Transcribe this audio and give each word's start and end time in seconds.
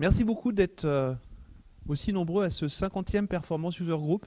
Merci 0.00 0.22
beaucoup 0.22 0.52
d'être 0.52 0.84
euh, 0.84 1.12
aussi 1.88 2.12
nombreux 2.12 2.44
à 2.44 2.50
ce 2.50 2.66
50e 2.66 3.26
Performance 3.26 3.80
User 3.80 3.96
Group. 3.96 4.24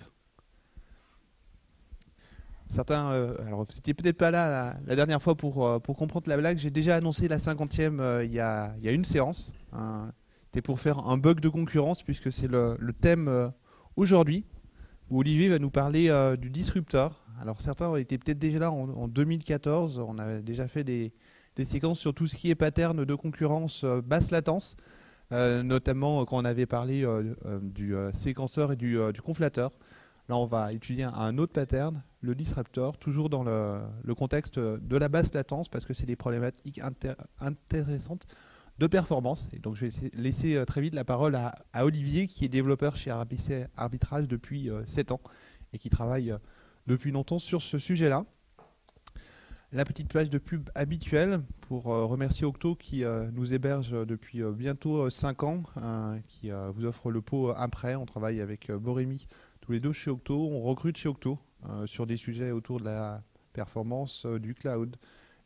Certains, 2.69 3.11
euh, 3.11 3.37
alors 3.47 3.65
c'était 3.69 3.93
peut-être 3.93 4.17
pas 4.17 4.31
là 4.31 4.75
la, 4.85 4.95
dernière 4.97 5.21
fois 5.21 5.35
pour, 5.35 5.65
euh, 5.65 5.79
pour 5.79 5.95
comprendre 5.95 6.29
la 6.29 6.35
blague, 6.35 6.57
j'ai 6.57 6.71
déjà 6.71 6.97
annoncé 6.97 7.29
la 7.29 7.37
50e 7.37 8.25
il, 8.25 8.33
y 8.33 8.41
a, 8.41 8.75
y 8.81 8.89
a 8.89 8.91
une 8.91 9.05
séance. 9.05 9.53
Hein. 9.71 10.11
C'était 10.47 10.61
pour 10.61 10.77
faire 10.81 11.07
un 11.07 11.17
bug 11.17 11.39
de 11.39 11.47
concurrence 11.47 12.03
puisque 12.03 12.33
c'est 12.33 12.49
le, 12.49 12.77
thème 12.99 13.49
aujourd'hui 13.95 14.43
où 15.09 15.21
Olivier 15.21 15.47
va 15.47 15.57
nous 15.57 15.71
parler 15.71 16.11
du 16.37 16.49
disruptor. 16.49 17.25
Alors 17.39 17.61
certains 17.61 17.95
été 17.95 18.17
peut-être 18.17 18.39
déjà 18.39 18.59
là 18.59 18.71
en, 18.73 18.89
en, 18.89 19.07
2014, 19.07 19.99
on 19.99 20.17
avait 20.19 20.41
déjà 20.41 20.67
fait 20.67 20.83
des, 20.83 21.13
des, 21.55 21.63
séquences 21.63 21.99
sur 21.99 22.13
tout 22.13 22.27
ce 22.27 22.35
qui 22.35 22.49
est 22.49 22.55
pattern 22.55 23.05
de 23.05 23.15
concurrence 23.15 23.85
basse 23.85 24.31
latence. 24.31 24.75
Euh, 25.31 25.63
notamment 25.63 26.25
quand 26.25 26.37
on 26.37 26.45
avait 26.45 26.65
parlé 26.65 27.05
euh, 27.05 27.35
euh, 27.45 27.59
du 27.61 27.95
séquenceur 28.13 28.73
et 28.73 28.75
du, 28.75 28.97
conflateur. 29.23 29.71
Là, 30.27 30.37
on 30.37 30.45
va 30.45 30.73
étudier 30.73 31.03
un 31.03 31.37
autre 31.37 31.53
pattern, 31.53 32.03
le 32.21 32.35
disruptor, 32.35 32.97
toujours 32.97 33.29
dans 33.29 33.43
le, 33.43 34.15
contexte 34.15 34.59
de 34.59 34.97
la 34.97 35.09
basse 35.09 35.33
latence, 35.33 35.67
parce 35.67 35.85
que 35.85 35.93
c'est 35.93 36.05
des 36.05 36.15
problématiques 36.15 36.79
intéressantes 37.39 38.27
de 38.77 38.87
performance. 38.87 39.49
Et 39.51 39.59
donc, 39.59 39.75
je 39.75 39.87
vais 39.87 40.11
laisser 40.13 40.63
très 40.65 40.79
vite 40.79 40.93
la 40.93 41.03
parole 41.03 41.35
à, 41.35 41.55
Olivier, 41.83 42.27
qui 42.27 42.45
est 42.45 42.49
développeur 42.49 42.95
chez 42.95 43.11
Arbitrage 43.11 44.27
depuis 44.27 44.69
7 44.85 45.11
ans 45.11 45.21
et 45.73 45.79
qui 45.79 45.89
travaille 45.89 46.33
depuis 46.87 47.11
longtemps 47.11 47.39
sur 47.39 47.61
ce 47.61 47.79
sujet-là 47.79 48.25
la 49.73 49.85
petite 49.85 50.11
page 50.11 50.29
de 50.29 50.37
pub 50.37 50.69
habituelle 50.75 51.41
pour 51.61 51.93
euh, 51.93 52.03
remercier 52.03 52.45
Octo 52.45 52.75
qui 52.75 53.05
euh, 53.05 53.31
nous 53.31 53.53
héberge 53.53 53.91
depuis 54.05 54.41
euh, 54.41 54.51
bientôt 54.51 55.09
5 55.09 55.43
ans, 55.43 55.63
qui 56.27 56.51
vous 56.73 56.85
offre 56.85 57.09
le 57.09 57.21
pot 57.21 57.51
après. 57.55 57.95
On 57.95 58.05
travaille 58.05 58.41
avec 58.41 58.71
Borémy 58.71 59.27
tous 59.61 59.71
les 59.71 59.79
deux 59.79 59.93
chez 59.93 60.11
Octo. 60.11 60.49
On 60.51 60.59
recrute 60.61 60.97
chez 60.97 61.07
Octo 61.07 61.39
sur 61.85 62.07
des 62.07 62.17
sujets 62.17 62.51
autour 62.51 62.79
de 62.79 62.85
la 62.85 63.21
performance, 63.53 64.25
du 64.25 64.55
cloud, 64.55 64.97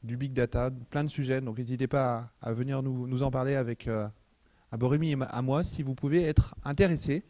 du 0.04 0.16
big 0.18 0.34
data, 0.34 0.72
plein 0.90 1.04
de 1.04 1.10
sujets. 1.10 1.42
Donc 1.42 1.58
n'hésitez 1.58 1.88
pas 1.88 2.32
à, 2.42 2.54
venir 2.54 2.82
nous, 2.82 3.24
en 3.24 3.32
parler 3.32 3.56
avec 3.56 3.88
à 3.88 4.78
Borémy 4.78 5.12
et 5.12 5.18
à 5.30 5.42
moi 5.42 5.64
si 5.64 5.84
vous 5.84 5.94
pouvez 5.94 6.24
être 6.24 6.56
intéressé. 6.64 7.24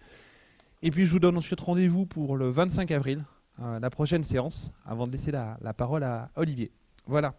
Et 0.83 0.91
puis 0.91 1.05
je 1.05 1.11
vous 1.11 1.19
donne 1.19 1.37
ensuite 1.37 1.59
rendez-vous 1.59 2.05
pour 2.05 2.37
le 2.37 2.49
25 2.49 2.91
avril, 2.91 3.25
la 3.57 3.89
prochaine 3.89 4.23
séance, 4.23 4.71
avant 4.85 5.07
de 5.07 5.11
laisser 5.11 5.31
la 5.31 5.73
parole 5.73 6.03
à 6.03 6.29
Olivier. 6.35 6.71
Voilà. 7.07 7.35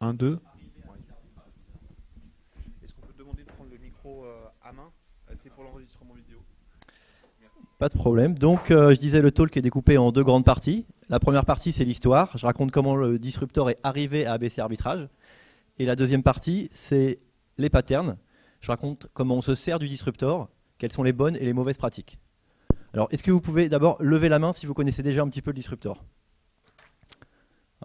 Un, 0.00 0.14
deux. 0.14 0.38
Est-ce 2.84 2.92
qu'on 2.94 3.02
peut 3.02 3.14
demander 3.18 3.42
de 3.42 3.48
prendre 3.48 3.70
le 3.70 3.78
micro 3.78 4.24
euh, 4.24 4.46
à 4.62 4.72
main? 4.72 4.90
Euh, 5.30 5.34
C'est 5.42 5.50
pour 5.50 5.64
l'enregistrement 5.64 6.14
vidéo. 6.14 6.38
Pas 7.78 7.88
de 7.88 7.94
problème. 7.94 8.38
Donc, 8.38 8.70
euh, 8.70 8.94
je 8.94 9.00
disais, 9.00 9.20
le 9.20 9.32
talk 9.32 9.56
est 9.56 9.62
découpé 9.62 9.98
en 9.98 10.12
deux 10.12 10.22
grandes 10.22 10.44
parties. 10.44 10.86
La 11.08 11.18
première 11.18 11.44
partie, 11.44 11.72
c'est 11.72 11.84
l'histoire. 11.84 12.36
Je 12.36 12.46
raconte 12.46 12.70
comment 12.70 12.94
le 12.94 13.18
disruptor 13.18 13.70
est 13.70 13.78
arrivé 13.82 14.24
à 14.26 14.34
ABC 14.34 14.60
Arbitrage. 14.60 15.08
Et 15.78 15.84
la 15.84 15.96
deuxième 15.96 16.22
partie, 16.22 16.68
c'est 16.72 17.18
les 17.56 17.70
patterns. 17.70 18.16
Je 18.60 18.70
raconte 18.70 19.08
comment 19.14 19.36
on 19.36 19.42
se 19.42 19.54
sert 19.54 19.78
du 19.78 19.88
disruptor, 19.88 20.48
quelles 20.78 20.92
sont 20.92 21.04
les 21.04 21.12
bonnes 21.12 21.36
et 21.36 21.44
les 21.44 21.52
mauvaises 21.52 21.78
pratiques. 21.78 22.18
Alors, 22.92 23.08
est-ce 23.10 23.22
que 23.22 23.30
vous 23.30 23.40
pouvez 23.40 23.68
d'abord 23.68 23.96
lever 24.00 24.28
la 24.28 24.38
main 24.38 24.52
si 24.52 24.66
vous 24.66 24.74
connaissez 24.74 25.02
déjà 25.02 25.22
un 25.22 25.28
petit 25.28 25.42
peu 25.42 25.50
le 25.50 25.56
disruptor 25.56 26.04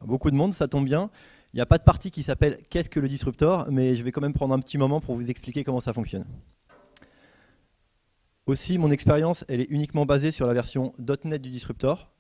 Beaucoup 0.01 0.31
de 0.31 0.35
monde, 0.35 0.53
ça 0.53 0.67
tombe 0.67 0.85
bien. 0.85 1.09
Il 1.53 1.57
n'y 1.57 1.61
a 1.61 1.67
pas 1.67 1.77
de 1.77 1.83
partie 1.83 2.09
qui 2.09 2.23
s'appelle 2.23 2.57
Qu'est-ce 2.69 2.89
que 2.89 2.99
le 2.99 3.07
disruptor 3.07 3.67
mais 3.69 3.95
je 3.95 4.03
vais 4.03 4.11
quand 4.11 4.21
même 4.21 4.33
prendre 4.33 4.55
un 4.55 4.59
petit 4.59 4.79
moment 4.79 4.99
pour 4.99 5.15
vous 5.15 5.29
expliquer 5.29 5.63
comment 5.63 5.81
ça 5.81 5.93
fonctionne. 5.93 6.25
Aussi, 8.47 8.77
mon 8.77 8.91
expérience, 8.91 9.45
elle 9.47 9.61
est 9.61 9.69
uniquement 9.69 10.05
basée 10.05 10.31
sur 10.31 10.47
la 10.47 10.53
version 10.53 10.91
.NET 11.23 11.41
du 11.41 11.49
disruptor, 11.49 12.11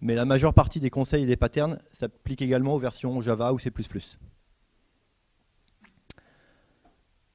mais 0.00 0.14
la 0.14 0.24
majeure 0.24 0.54
partie 0.54 0.80
des 0.80 0.88
conseils 0.88 1.24
et 1.24 1.26
des 1.26 1.36
patterns 1.36 1.80
s'appliquent 1.90 2.42
également 2.42 2.74
aux 2.74 2.78
versions 2.78 3.20
Java 3.20 3.52
ou 3.52 3.58
C++. 3.58 3.70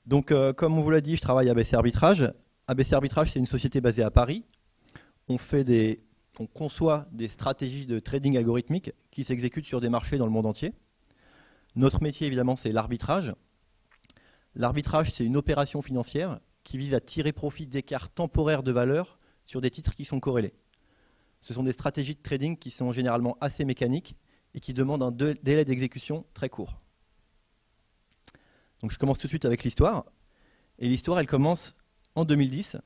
Donc, 0.08 0.32
euh, 0.32 0.54
comme 0.54 0.78
on 0.78 0.82
vous 0.82 0.90
l'a 0.90 1.02
dit, 1.02 1.18
je 1.18 1.22
travaille 1.22 1.50
à 1.50 1.52
ABC 1.52 1.76
Arbitrage. 1.76 2.34
ABC 2.68 2.96
Arbitrage, 2.96 3.32
c'est 3.32 3.40
une 3.40 3.46
société 3.46 3.80
basée 3.82 4.02
à 4.02 4.10
Paris. 4.10 4.44
On, 5.28 5.38
on 6.40 6.48
conçoit 6.48 7.08
des 7.12 7.28
stratégies 7.28 7.86
de 7.86 8.00
trading 8.00 8.38
algorithmique 8.38 8.92
qui 9.12 9.24
s'exécutent 9.24 9.68
sur 9.68 9.82
des 9.82 9.90
marchés 9.90 10.18
dans 10.18 10.26
le 10.26 10.32
monde 10.32 10.48
entier. 10.48 10.74
Notre 11.76 12.04
métier, 12.04 12.28
évidemment, 12.28 12.56
c'est 12.56 12.72
l'arbitrage. 12.72 13.34
L'arbitrage, 14.56 15.12
c'est 15.14 15.24
une 15.24 15.38
opération 15.38 15.82
financière 15.82 16.40
qui 16.64 16.78
vise 16.78 16.94
à 16.94 17.00
tirer 17.00 17.32
profit 17.32 17.68
d'écarts 17.68 18.10
temporaires 18.10 18.64
de 18.64 18.72
valeur 18.72 19.18
sur 19.46 19.62
des 19.62 19.72
titres 19.72 19.96
qui 19.96 20.06
sont 20.06 20.20
corrélés. 20.20 20.54
Ce 21.40 21.54
sont 21.54 21.64
des 21.64 21.72
stratégies 21.72 22.16
de 22.16 22.22
trading 22.22 22.58
qui 22.58 22.70
sont 22.70 22.92
généralement 22.92 23.38
assez 23.42 23.66
mécaniques 23.66 24.16
et 24.54 24.60
qui 24.60 24.74
demandent 24.74 25.04
un 25.04 25.12
délai 25.12 25.66
d'exécution 25.66 26.26
très 26.34 26.50
court. 26.50 26.80
Donc 28.82 28.92
je 28.92 28.98
commence 28.98 29.18
tout 29.18 29.28
de 29.28 29.32
suite 29.32 29.46
avec 29.46 29.64
l'histoire. 29.64 30.06
Et 30.80 30.88
l'histoire, 30.88 31.20
elle 31.20 31.28
commence 31.28 31.76
en 32.16 32.26
2010. 32.26 32.78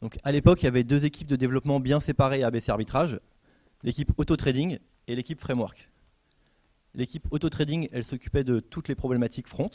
Donc 0.00 0.18
à 0.24 0.32
l'époque, 0.32 0.62
il 0.62 0.64
y 0.64 0.68
avait 0.68 0.84
deux 0.84 1.04
équipes 1.04 1.28
de 1.28 1.36
développement 1.36 1.78
bien 1.78 2.00
séparées 2.00 2.42
à 2.42 2.48
ABC 2.48 2.70
Arbitrage, 2.70 3.18
l'équipe 3.82 4.12
Auto 4.16 4.36
Trading 4.36 4.78
et 5.06 5.14
l'équipe 5.14 5.40
Framework. 5.40 5.91
L'équipe 6.94 7.26
auto-trading, 7.30 7.88
s'occupait 8.02 8.44
de 8.44 8.60
toutes 8.60 8.88
les 8.88 8.94
problématiques 8.94 9.48
front, 9.48 9.70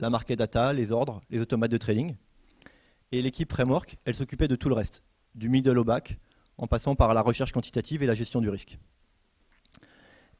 la 0.00 0.10
market 0.10 0.38
data, 0.38 0.72
les 0.72 0.90
ordres, 0.90 1.20
les 1.30 1.40
automates 1.40 1.70
de 1.70 1.78
trading. 1.78 2.16
Et 3.12 3.22
l'équipe 3.22 3.50
framework, 3.50 3.96
s'occupait 4.12 4.48
de 4.48 4.56
tout 4.56 4.68
le 4.68 4.74
reste, 4.74 5.04
du 5.34 5.48
middle 5.48 5.78
au 5.78 5.84
back, 5.84 6.18
en 6.56 6.66
passant 6.66 6.96
par 6.96 7.14
la 7.14 7.22
recherche 7.22 7.52
quantitative 7.52 8.02
et 8.02 8.06
la 8.06 8.14
gestion 8.14 8.40
du 8.40 8.48
risque. 8.48 8.78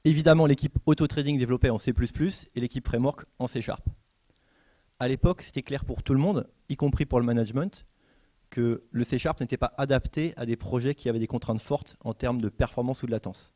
Évidemment, 0.05 0.47
l'équipe 0.47 0.79
auto-trading 0.87 1.39
développait 1.39 1.71
en 1.71 1.79
C++ 1.79 1.93
et 2.55 2.61
l'équipe 2.61 2.87
framework 2.87 3.25
en 3.39 3.47
C 3.47 3.61
Sharp. 3.61 3.89
À 4.99 5.07
l'époque, 5.07 5.43
c'était 5.43 5.63
clair 5.63 5.85
pour 5.85 6.03
tout 6.03 6.15
le 6.15 6.21
monde, 6.21 6.49
y 6.69 6.77
compris 6.77 7.07
pour 7.07 7.21
le 7.21 7.27
management, 7.27 7.87
que 8.51 8.83
le 8.91 9.05
C 9.05 9.19
Sharp 9.19 9.41
n'était 9.41 9.57
pas 9.57 9.73
adapté 9.77 10.35
à 10.37 10.47
des 10.47 10.57
projets 10.57 10.95
qui 10.95 11.09
avaient 11.09 11.19
des 11.19 11.27
contraintes 11.27 11.61
fortes 11.61 11.97
en 12.01 12.15
termes 12.15 12.41
de 12.41 12.49
performance 12.49 13.03
ou 13.03 13.07
de 13.07 13.13
latence. 13.13 13.53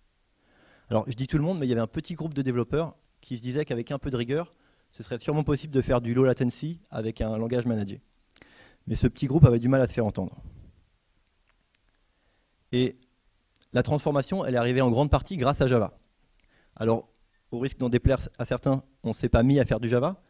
Alors, 0.93 1.07
je 1.09 1.15
dis 1.15 1.27
tout 1.27 1.39
le 1.39 1.43
monde, 1.43 1.59
mais 1.59 1.65
il 1.65 1.71
y 1.71 1.73
avait 1.73 1.81
un 1.81 1.87
petit 1.87 2.13
groupe 2.13 2.35
de 2.35 2.43
développeurs 2.43 2.95
qui 3.23 3.39
se 3.39 3.43
disaient 3.43 3.65
qu'avec 3.65 3.91
un 3.91 3.99
peu 3.99 4.11
de 4.11 4.17
rigueur, 4.19 4.53
ce 4.91 5.03
serait 5.03 5.19
sûrement 5.19 5.43
possible 5.43 5.73
de 5.73 5.81
faire 5.81 6.03
du 6.03 6.13
low 6.13 6.23
latency 6.23 6.81
avec 6.91 7.23
un 7.23 7.39
langage 7.39 7.65
managé. 7.65 8.03
Mais 8.87 8.95
ce 8.95 9.07
petit 9.07 9.27
groupe 9.27 9.47
avait 9.47 9.59
du 9.59 9.71
mal 9.71 9.81
à 9.81 9.87
se 9.87 9.95
faire 9.95 10.05
entendre. 10.05 10.37
Et 12.73 12.99
la 13.73 13.83
transformation, 13.83 14.45
elle 14.45 14.53
est 14.53 14.59
arrivée 14.59 14.83
en 14.83 14.91
grande 14.91 15.09
partie 15.09 15.39
grâce 15.39 15.63
à 15.63 15.67
Java. 15.67 15.97
Alors, 16.77 17.09
au 17.53 17.59
risque 17.59 17.79
d'en 17.79 17.89
déplaire 17.89 18.19
à 18.39 18.45
certains, 18.45 18.85
on 19.03 19.09
ne 19.09 19.15
s'est 19.15 19.31
pas 19.31 19.43
mis 19.43 19.59
à 19.59 19.65
faire 19.65 19.81
du 19.81 19.89
Java. 19.89 20.23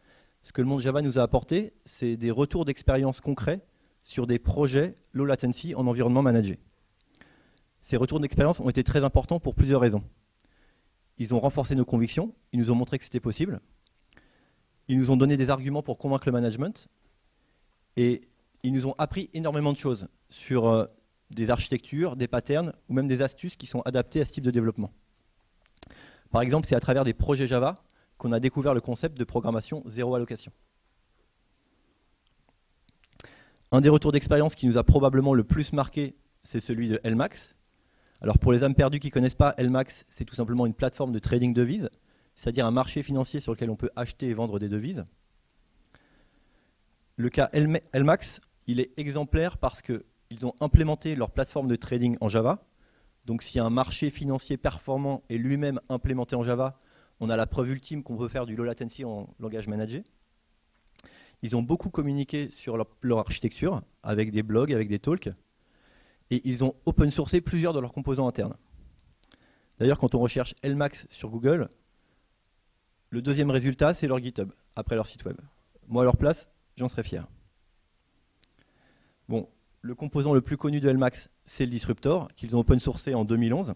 Ce 0.43 0.53
que 0.53 0.61
le 0.61 0.67
monde 0.69 0.79
Java 0.79 1.01
nous 1.01 1.19
a 1.19 1.23
apporté, 1.23 1.73
c'est 1.83 2.15
des 2.15 2.31
retours 2.31 2.63
d'expérience 2.63 3.19
concrets 3.19 3.59
sur 4.03 4.27
des 4.27 4.39
projets 4.39 4.95
low 5.11 5.25
latency 5.25 5.75
en 5.75 5.87
environnement 5.87 6.21
managé. 6.21 6.57
Ces 7.81 7.97
retours 7.97 8.21
d'expérience 8.21 8.61
ont 8.61 8.69
été 8.69 8.85
très 8.85 9.03
importants 9.03 9.41
pour 9.41 9.55
plusieurs 9.55 9.81
raisons. 9.81 10.05
Ils 11.17 11.33
ont 11.33 11.39
renforcé 11.39 11.75
nos 11.75 11.85
convictions, 11.85 12.33
ils 12.51 12.59
nous 12.59 12.71
ont 12.71 12.75
montré 12.75 12.97
que 12.97 13.03
c'était 13.03 13.19
possible, 13.19 13.61
ils 14.87 14.97
nous 14.97 15.11
ont 15.11 15.17
donné 15.17 15.37
des 15.37 15.49
arguments 15.49 15.83
pour 15.83 15.97
convaincre 15.97 16.27
le 16.27 16.31
management, 16.33 16.87
et 17.95 18.21
ils 18.63 18.73
nous 18.73 18.87
ont 18.87 18.95
appris 18.97 19.29
énormément 19.33 19.73
de 19.73 19.77
choses 19.77 20.07
sur 20.29 20.67
euh, 20.67 20.85
des 21.29 21.49
architectures, 21.49 22.15
des 22.15 22.27
patterns 22.27 22.73
ou 22.89 22.93
même 22.93 23.07
des 23.07 23.21
astuces 23.21 23.55
qui 23.55 23.65
sont 23.65 23.81
adaptées 23.81 24.21
à 24.21 24.25
ce 24.25 24.33
type 24.33 24.43
de 24.43 24.51
développement. 24.51 24.91
Par 26.31 26.41
exemple, 26.41 26.67
c'est 26.67 26.75
à 26.75 26.79
travers 26.79 27.03
des 27.03 27.13
projets 27.13 27.45
Java 27.45 27.83
qu'on 28.17 28.31
a 28.31 28.39
découvert 28.39 28.73
le 28.73 28.81
concept 28.81 29.17
de 29.17 29.23
programmation 29.23 29.83
zéro 29.85 30.15
allocation. 30.15 30.51
Un 33.71 33.81
des 33.81 33.89
retours 33.89 34.11
d'expérience 34.11 34.55
qui 34.55 34.67
nous 34.67 34.77
a 34.77 34.83
probablement 34.83 35.33
le 35.33 35.43
plus 35.43 35.73
marqué, 35.73 36.15
c'est 36.43 36.59
celui 36.59 36.87
de 36.87 36.99
LMAX. 37.03 37.55
Alors 38.23 38.39
pour 38.39 38.53
les 38.53 38.63
âmes 38.63 38.73
perdues 38.73 38.99
qui 38.99 39.07
ne 39.07 39.11
connaissent 39.11 39.35
pas, 39.35 39.53
LMAX, 39.57 40.05
c'est 40.07 40.23
tout 40.23 40.33
simplement 40.33 40.65
une 40.65 40.73
plateforme 40.73 41.11
de 41.11 41.19
trading 41.19 41.53
devises, 41.53 41.89
c'est-à-dire 42.35 42.65
un 42.65 42.71
marché 42.71 43.03
financier 43.03 43.41
sur 43.41 43.51
lequel 43.51 43.69
on 43.69 43.75
peut 43.75 43.89
acheter 43.97 44.29
et 44.29 44.33
vendre 44.33 44.59
des 44.59 44.69
devises. 44.69 45.03
Le 47.17 47.29
cas 47.29 47.49
LMAX, 47.53 48.39
il 48.65 48.79
est 48.79 48.97
exemplaire 48.97 49.57
parce 49.57 49.81
qu'ils 49.81 50.45
ont 50.45 50.53
implémenté 50.61 51.15
leur 51.17 51.31
plateforme 51.31 51.67
de 51.67 51.75
trading 51.75 52.15
en 52.21 52.29
Java. 52.29 52.65
Donc 53.25 53.43
si 53.43 53.59
un 53.59 53.69
marché 53.69 54.09
financier 54.09 54.55
performant 54.55 55.21
est 55.29 55.37
lui-même 55.37 55.81
implémenté 55.89 56.37
en 56.37 56.43
Java, 56.43 56.79
on 57.19 57.29
a 57.29 57.35
la 57.35 57.45
preuve 57.45 57.71
ultime 57.71 58.03
qu'on 58.03 58.15
peut 58.15 58.29
faire 58.29 58.45
du 58.45 58.55
low 58.55 58.63
latency 58.63 59.03
en 59.03 59.27
langage 59.39 59.67
managé. 59.67 60.05
Ils 61.41 61.57
ont 61.57 61.61
beaucoup 61.61 61.89
communiqué 61.89 62.49
sur 62.51 62.77
leur, 62.77 63.19
architecture, 63.19 63.81
avec 64.01 64.31
des 64.31 64.43
blogs, 64.43 64.71
avec 64.71 64.87
des 64.87 64.99
talks, 64.99 65.29
et 66.31 66.41
ils 66.45 66.63
ont 66.63 66.75
open 66.85 67.11
sourcé 67.11 67.41
plusieurs 67.41 67.73
de 67.73 67.79
leurs 67.79 67.93
composants 67.93 68.27
internes. 68.27 68.55
D'ailleurs, 69.79 69.99
quand 69.99 70.15
on 70.15 70.19
recherche 70.19 70.55
LMAX 70.63 71.07
sur 71.09 71.29
Google, 71.29 71.69
le 73.09 73.21
deuxième 73.21 73.51
résultat, 73.51 73.93
c'est 73.93 74.07
leur 74.07 74.21
GitHub, 74.21 74.51
après 74.75 74.95
leur 74.95 75.07
site 75.07 75.25
web. 75.25 75.37
Moi, 75.87 76.03
à 76.03 76.05
leur 76.05 76.17
place, 76.17 76.49
j'en 76.77 76.87
serais 76.87 77.03
fier. 77.03 77.27
Bon, 79.29 79.47
le 79.81 79.95
composant 79.95 80.33
le 80.33 80.41
plus 80.41 80.57
connu 80.57 80.79
de 80.79 80.89
LMAX, 80.89 81.29
c'est 81.45 81.65
le 81.65 81.71
disruptor, 81.71 82.29
qu'ils 82.35 82.55
ont 82.55 82.59
open 82.59 82.79
sourcé 82.79 83.13
en 83.13 83.25
2011. 83.25 83.73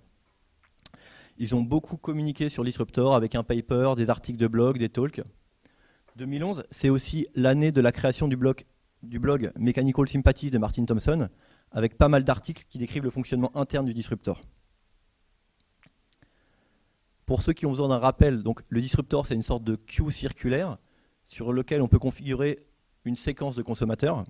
Ils 1.37 1.53
ont 1.53 1.61
beaucoup 1.61 1.97
communiqué 1.97 2.49
sur 2.49 2.63
disruptor 2.63 3.13
avec 3.13 3.35
un 3.35 3.43
paper, 3.43 3.93
des 3.95 4.09
articles 4.09 4.39
de 4.39 4.47
blog, 4.47 4.77
des 4.77 4.89
talks. 4.89 5.21
2011, 6.15 6.63
c'est 6.71 6.89
aussi 6.89 7.27
l'année 7.35 7.71
de 7.71 7.81
la 7.81 7.91
création 7.91 8.27
du 8.27 8.37
du 9.03 9.19
blog 9.19 9.51
Mechanical 9.59 10.07
Sympathy 10.07 10.49
de 10.49 10.57
Martin 10.57 10.85
Thompson, 10.85 11.29
avec 11.71 11.97
pas 11.97 12.07
mal 12.07 12.23
d'articles 12.23 12.65
qui 12.69 12.77
décrivent 12.77 13.03
le 13.03 13.09
fonctionnement 13.09 13.55
interne 13.55 13.85
du 13.85 13.93
disruptor. 13.93 14.41
Pour 17.25 17.41
ceux 17.41 17.53
qui 17.53 17.65
ont 17.65 17.71
besoin 17.71 17.89
d'un 17.89 17.99
rappel, 17.99 18.41
donc 18.41 18.61
le 18.69 18.81
disruptor, 18.81 19.25
c'est 19.25 19.35
une 19.35 19.43
sorte 19.43 19.63
de 19.63 19.75
queue 19.75 20.11
circulaire 20.11 20.77
sur 21.23 21.51
lequel 21.51 21.81
on 21.81 21.87
peut 21.87 21.99
configurer 21.99 22.65
une 23.03 23.17
séquence 23.17 23.55
de 23.55 23.61
consommateurs. 23.61 24.23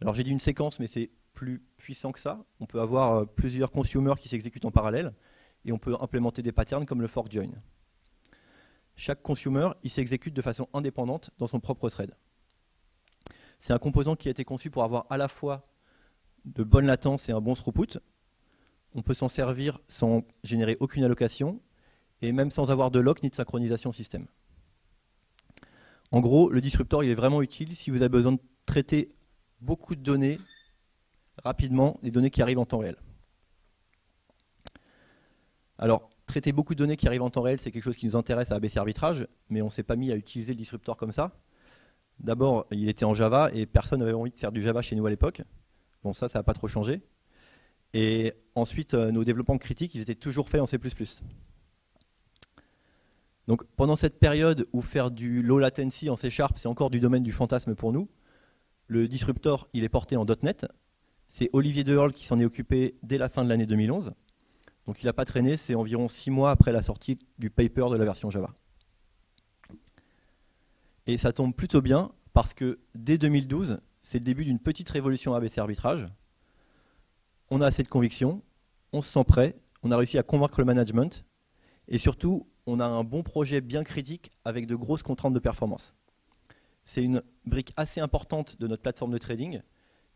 Alors 0.00 0.14
j'ai 0.14 0.24
dit 0.24 0.30
une 0.30 0.40
séquence, 0.40 0.80
mais 0.80 0.88
c'est 0.88 1.10
plus 1.32 1.62
puissant 1.76 2.10
que 2.10 2.18
ça. 2.18 2.44
On 2.58 2.66
peut 2.66 2.80
avoir 2.80 3.12
euh, 3.12 3.24
plusieurs 3.24 3.70
consumers 3.70 4.18
qui 4.18 4.28
s'exécutent 4.28 4.64
en 4.64 4.70
parallèle 4.72 5.12
et 5.64 5.72
on 5.72 5.78
peut 5.78 5.96
implémenter 6.00 6.42
des 6.42 6.52
patterns 6.52 6.86
comme 6.86 7.00
le 7.00 7.06
fork 7.06 7.30
join. 7.30 7.50
Chaque 8.96 9.22
consumer, 9.22 9.68
il 9.82 9.90
s'exécute 9.90 10.34
de 10.34 10.42
façon 10.42 10.68
indépendante 10.72 11.30
dans 11.38 11.46
son 11.46 11.60
propre 11.60 11.88
thread. 11.90 12.16
C'est 13.58 13.72
un 13.72 13.78
composant 13.78 14.16
qui 14.16 14.28
a 14.28 14.30
été 14.30 14.44
conçu 14.44 14.70
pour 14.70 14.82
avoir 14.82 15.06
à 15.10 15.16
la 15.16 15.28
fois 15.28 15.62
de 16.46 16.62
bonnes 16.62 16.86
latences 16.86 17.28
et 17.28 17.32
un 17.32 17.40
bon 17.40 17.54
throughput. 17.54 17.98
On 18.94 19.02
peut 19.02 19.14
s'en 19.14 19.28
servir 19.28 19.78
sans 19.88 20.22
générer 20.42 20.76
aucune 20.80 21.04
allocation 21.04 21.60
et 22.22 22.32
même 22.32 22.50
sans 22.50 22.70
avoir 22.70 22.90
de 22.90 22.98
lock 22.98 23.22
ni 23.22 23.28
de 23.28 23.34
synchronisation 23.34 23.92
système. 23.92 24.24
En 26.12 26.20
gros, 26.20 26.48
le 26.48 26.60
disruptor 26.60 27.04
il 27.04 27.10
est 27.10 27.14
vraiment 27.14 27.42
utile 27.42 27.74
si 27.74 27.90
vous 27.90 28.02
avez 28.02 28.08
besoin 28.08 28.32
de 28.32 28.40
traiter 28.64 29.12
beaucoup 29.60 29.94
de 29.94 30.02
données 30.02 30.38
rapidement, 31.42 31.98
des 32.02 32.10
données 32.10 32.30
qui 32.30 32.42
arrivent 32.42 32.58
en 32.58 32.64
temps 32.64 32.78
réel. 32.78 32.96
Alors, 35.78 36.08
traiter 36.26 36.52
beaucoup 36.52 36.74
de 36.74 36.78
données 36.78 36.96
qui 36.96 37.06
arrivent 37.06 37.22
en 37.22 37.30
temps 37.30 37.42
réel, 37.42 37.60
c'est 37.60 37.70
quelque 37.70 37.82
chose 37.82 37.96
qui 37.96 38.06
nous 38.06 38.16
intéresse 38.16 38.50
à 38.50 38.56
ABC 38.56 38.78
Arbitrage, 38.78 39.26
mais 39.50 39.60
on 39.60 39.66
ne 39.66 39.70
s'est 39.70 39.82
pas 39.82 39.96
mis 39.96 40.10
à 40.10 40.16
utiliser 40.16 40.54
le 40.54 40.58
disruptor 40.58 40.96
comme 40.96 41.12
ça. 41.12 41.32
D'abord, 42.18 42.66
il 42.70 42.88
était 42.88 43.04
en 43.04 43.12
Java 43.12 43.50
et 43.52 43.66
personne 43.66 44.00
n'avait 44.00 44.14
envie 44.14 44.30
de 44.30 44.38
faire 44.38 44.52
du 44.52 44.62
Java 44.62 44.80
chez 44.80 44.96
nous 44.96 45.04
à 45.04 45.10
l'époque. 45.10 45.42
Bon, 46.02 46.12
ça, 46.12 46.28
ça 46.28 46.38
n'a 46.38 46.42
pas 46.42 46.54
trop 46.54 46.68
changé. 46.68 47.02
Et 47.94 48.34
ensuite, 48.54 48.94
euh, 48.94 49.10
nos 49.10 49.24
développements 49.24 49.58
critiques, 49.58 49.94
ils 49.94 50.00
étaient 50.00 50.14
toujours 50.14 50.48
faits 50.48 50.60
en 50.60 50.66
C++. 50.66 50.78
Donc 53.46 53.64
pendant 53.76 53.96
cette 53.96 54.18
période 54.18 54.68
où 54.72 54.82
faire 54.82 55.10
du 55.10 55.42
low 55.42 55.58
latency 55.58 56.10
en 56.10 56.16
C 56.16 56.30
Sharp, 56.30 56.58
c'est 56.58 56.68
encore 56.68 56.90
du 56.90 57.00
domaine 57.00 57.22
du 57.22 57.32
fantasme 57.32 57.74
pour 57.74 57.92
nous, 57.92 58.08
le 58.88 59.08
disruptor, 59.08 59.68
il 59.72 59.84
est 59.84 59.88
porté 59.88 60.16
en 60.16 60.24
.NET. 60.42 60.66
C'est 61.28 61.50
Olivier 61.52 61.84
Deherle 61.84 62.12
qui 62.12 62.26
s'en 62.26 62.38
est 62.38 62.44
occupé 62.44 62.96
dès 63.02 63.18
la 63.18 63.28
fin 63.28 63.44
de 63.44 63.48
l'année 63.48 63.66
2011. 63.66 64.12
Donc 64.86 65.02
il 65.02 65.06
n'a 65.06 65.12
pas 65.12 65.24
traîné, 65.24 65.56
c'est 65.56 65.74
environ 65.74 66.08
six 66.08 66.30
mois 66.30 66.52
après 66.52 66.70
la 66.70 66.82
sortie 66.82 67.18
du 67.38 67.50
paper 67.50 67.86
de 67.90 67.96
la 67.96 68.04
version 68.04 68.30
Java. 68.30 68.54
Et 71.06 71.16
ça 71.16 71.32
tombe 71.32 71.54
plutôt 71.54 71.82
bien 71.82 72.12
parce 72.32 72.54
que 72.54 72.78
dès 72.94 73.18
2012, 73.18 73.78
c'est 74.06 74.20
le 74.20 74.24
début 74.24 74.44
d'une 74.44 74.60
petite 74.60 74.88
révolution 74.88 75.34
ABC 75.34 75.60
arbitrage. 75.60 76.06
On 77.50 77.60
a 77.60 77.66
assez 77.66 77.82
de 77.82 77.88
conviction, 77.88 78.40
on 78.92 79.02
se 79.02 79.10
sent 79.10 79.24
prêt, 79.24 79.56
on 79.82 79.90
a 79.90 79.96
réussi 79.96 80.16
à 80.16 80.22
convaincre 80.22 80.60
le 80.60 80.64
management 80.64 81.24
et 81.88 81.98
surtout, 81.98 82.46
on 82.66 82.78
a 82.78 82.86
un 82.86 83.02
bon 83.02 83.24
projet 83.24 83.60
bien 83.60 83.82
critique 83.82 84.30
avec 84.44 84.68
de 84.68 84.76
grosses 84.76 85.02
contraintes 85.02 85.34
de 85.34 85.40
performance. 85.40 85.96
C'est 86.84 87.02
une 87.02 87.20
brique 87.46 87.72
assez 87.76 88.00
importante 88.00 88.60
de 88.60 88.68
notre 88.68 88.80
plateforme 88.80 89.10
de 89.10 89.18
trading 89.18 89.60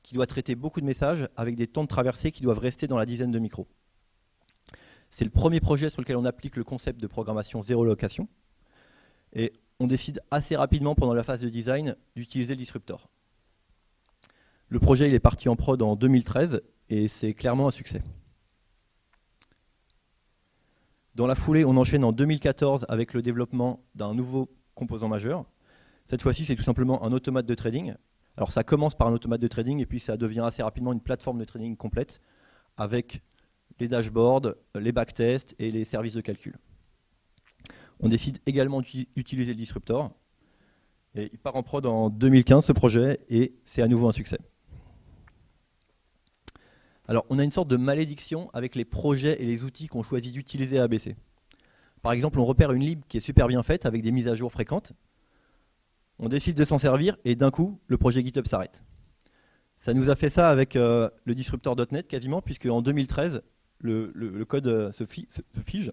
qui 0.04 0.14
doit 0.14 0.26
traiter 0.28 0.54
beaucoup 0.54 0.80
de 0.80 0.86
messages 0.86 1.28
avec 1.34 1.56
des 1.56 1.66
temps 1.66 1.82
de 1.82 1.88
traversée 1.88 2.30
qui 2.30 2.42
doivent 2.42 2.60
rester 2.60 2.86
dans 2.86 2.96
la 2.96 3.06
dizaine 3.06 3.32
de 3.32 3.40
micros. 3.40 3.66
C'est 5.10 5.24
le 5.24 5.32
premier 5.32 5.58
projet 5.58 5.90
sur 5.90 6.00
lequel 6.00 6.16
on 6.16 6.24
applique 6.24 6.54
le 6.54 6.62
concept 6.62 7.00
de 7.00 7.08
programmation 7.08 7.60
zéro 7.60 7.84
location. 7.84 8.28
Et 9.32 9.52
on 9.80 9.88
décide 9.88 10.20
assez 10.30 10.54
rapidement 10.54 10.94
pendant 10.94 11.14
la 11.14 11.24
phase 11.24 11.40
de 11.40 11.48
design 11.48 11.96
d'utiliser 12.14 12.54
le 12.54 12.58
disruptor. 12.58 13.10
Le 14.70 14.78
projet 14.78 15.10
est 15.10 15.18
parti 15.18 15.48
en 15.48 15.56
prod 15.56 15.82
en 15.82 15.96
2013 15.96 16.62
et 16.90 17.08
c'est 17.08 17.34
clairement 17.34 17.66
un 17.66 17.72
succès. 17.72 18.04
Dans 21.16 21.26
la 21.26 21.34
foulée, 21.34 21.64
on 21.64 21.76
enchaîne 21.76 22.04
en 22.04 22.12
2014 22.12 22.86
avec 22.88 23.12
le 23.12 23.20
développement 23.20 23.82
d'un 23.96 24.14
nouveau 24.14 24.48
composant 24.76 25.08
majeur. 25.08 25.44
Cette 26.06 26.22
fois-ci, 26.22 26.44
c'est 26.44 26.54
tout 26.54 26.62
simplement 26.62 27.02
un 27.02 27.10
automate 27.12 27.46
de 27.46 27.54
trading. 27.54 27.94
Alors 28.36 28.52
ça 28.52 28.62
commence 28.62 28.94
par 28.94 29.08
un 29.08 29.12
automate 29.12 29.40
de 29.40 29.48
trading 29.48 29.80
et 29.80 29.86
puis 29.86 29.98
ça 29.98 30.16
devient 30.16 30.44
assez 30.46 30.62
rapidement 30.62 30.92
une 30.92 31.00
plateforme 31.00 31.40
de 31.40 31.44
trading 31.44 31.76
complète 31.76 32.20
avec 32.76 33.22
les 33.80 33.88
dashboards, 33.88 34.54
les 34.76 34.92
backtests 34.92 35.56
et 35.58 35.72
les 35.72 35.84
services 35.84 36.14
de 36.14 36.20
calcul. 36.20 36.56
On 37.98 38.08
décide 38.08 38.38
également 38.46 38.82
d'utiliser 38.82 39.52
le 39.52 39.58
disruptor. 39.58 40.12
Et 41.16 41.28
il 41.32 41.40
part 41.40 41.56
en 41.56 41.64
prod 41.64 41.84
en 41.86 42.08
2015 42.08 42.66
ce 42.66 42.72
projet 42.72 43.18
et 43.28 43.56
c'est 43.64 43.82
à 43.82 43.88
nouveau 43.88 44.08
un 44.08 44.12
succès. 44.12 44.38
Alors 47.10 47.26
on 47.28 47.40
a 47.40 47.44
une 47.44 47.50
sorte 47.50 47.66
de 47.66 47.76
malédiction 47.76 48.50
avec 48.52 48.76
les 48.76 48.84
projets 48.84 49.42
et 49.42 49.44
les 49.44 49.64
outils 49.64 49.88
qu'on 49.88 50.04
choisit 50.04 50.32
d'utiliser 50.32 50.78
à 50.78 50.84
ABC. 50.84 51.16
Par 52.02 52.12
exemple, 52.12 52.38
on 52.38 52.44
repère 52.44 52.70
une 52.70 52.84
lib 52.84 53.00
qui 53.08 53.16
est 53.16 53.20
super 53.20 53.48
bien 53.48 53.64
faite 53.64 53.84
avec 53.84 54.02
des 54.02 54.12
mises 54.12 54.28
à 54.28 54.36
jour 54.36 54.52
fréquentes. 54.52 54.92
On 56.20 56.28
décide 56.28 56.56
de 56.56 56.62
s'en 56.62 56.78
servir 56.78 57.16
et 57.24 57.34
d'un 57.34 57.50
coup, 57.50 57.80
le 57.88 57.98
projet 57.98 58.22
GitHub 58.22 58.46
s'arrête. 58.46 58.84
Ça 59.76 59.92
nous 59.92 60.08
a 60.08 60.14
fait 60.14 60.28
ça 60.28 60.50
avec 60.50 60.76
euh, 60.76 61.10
le 61.24 61.34
disruptor.net 61.34 62.06
quasiment, 62.06 62.42
puisque 62.42 62.66
en 62.66 62.80
2013, 62.80 63.42
le, 63.80 64.44
code 64.44 64.68
euh, 64.68 64.92
se, 64.92 65.02
fige. 65.04 65.90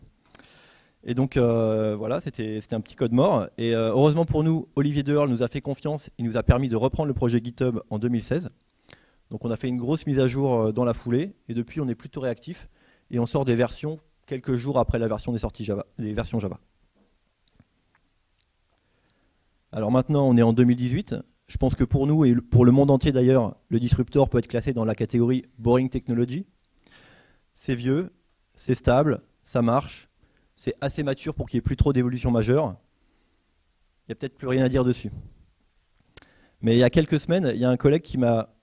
Et 1.03 1.15
donc 1.15 1.35
euh, 1.35 1.95
voilà, 1.95 2.21
c'était 2.21 2.59
un 2.73 2.81
petit 2.81 2.95
code 2.95 3.13
mort. 3.13 3.47
Et 3.57 3.73
heureusement 3.73 4.25
pour 4.25 4.43
nous, 4.43 4.67
Olivier 4.75 5.01
Deherle 5.01 5.31
nous 5.31 5.41
a 5.41 5.47
fait 5.47 5.61
confiance. 5.61 6.11
Il 6.19 6.25
nous 6.25 6.37
a 6.37 6.43
permis 6.43 6.69
de 6.69 6.75
reprendre 6.75 7.07
le 7.07 7.15
projet 7.15 7.41
GitHub 7.43 7.79
en 7.89 7.97
2016. 7.97 8.51
Donc 9.29 9.45
on 9.45 9.51
a 9.51 9.57
fait 9.57 9.67
une 9.67 9.77
grosse 9.77 10.05
mise 10.05 10.19
à 10.19 10.27
jour 10.27 10.73
dans 10.73 10.85
la 10.85 10.93
foulée. 10.93 11.35
Et 11.49 11.53
depuis, 11.53 11.81
on 11.81 11.87
est 11.87 11.95
plutôt 11.95 12.21
réactif. 12.21 12.69
Et 13.11 13.19
on 13.19 13.25
sort 13.25 13.45
des 13.45 13.55
versions 13.55 13.99
quelques 14.25 14.55
jours 14.55 14.79
après 14.79 14.99
la 14.99 15.07
version 15.07 15.31
des 15.31 15.39
sorties 15.39 15.63
Java, 15.63 15.85
des 15.97 16.13
versions 16.13 16.39
Java. 16.39 16.59
Alors 19.71 19.91
maintenant, 19.91 20.27
on 20.27 20.35
est 20.37 20.41
en 20.41 20.53
2018. 20.53 21.15
Je 21.47 21.57
pense 21.57 21.75
que 21.75 21.83
pour 21.83 22.07
nous 22.07 22.25
et 22.25 22.35
pour 22.35 22.65
le 22.65 22.71
monde 22.71 22.91
entier 22.91 23.11
d'ailleurs, 23.11 23.55
le 23.69 23.79
disruptor 23.79 24.29
peut 24.29 24.37
être 24.37 24.47
classé 24.47 24.73
dans 24.73 24.83
la 24.83 24.95
catégorie 24.95 25.45
Boring 25.57 25.89
Technology 25.89 26.45
c'est 27.57 27.75
vieux, 27.75 28.13
c'est 28.53 28.75
stable, 28.75 29.21
ça 29.43 29.63
marche, 29.63 30.07
c'est 30.55 30.75
assez 30.79 31.01
mature 31.01 31.33
pour 31.33 31.49
qu'il 31.49 31.57
n'y 31.57 31.59
ait 31.59 31.61
plus 31.63 31.75
trop 31.75 31.91
d'évolution 31.91 32.29
majeure. 32.29 32.75
Il 34.03 34.09
n'y 34.09 34.13
a 34.13 34.15
peut-être 34.15 34.37
plus 34.37 34.47
rien 34.47 34.63
à 34.63 34.69
dire 34.69 34.85
dessus. 34.85 35.11
Mais 36.61 36.75
il 36.75 36.79
y 36.79 36.83
a 36.83 36.91
quelques 36.91 37.19
semaines, 37.19 37.51
il 37.53 37.59
y 37.59 37.65
a 37.65 37.69
un 37.69 37.77
collègue 37.77 38.03
qui 38.03 38.19
m'a 38.19 38.55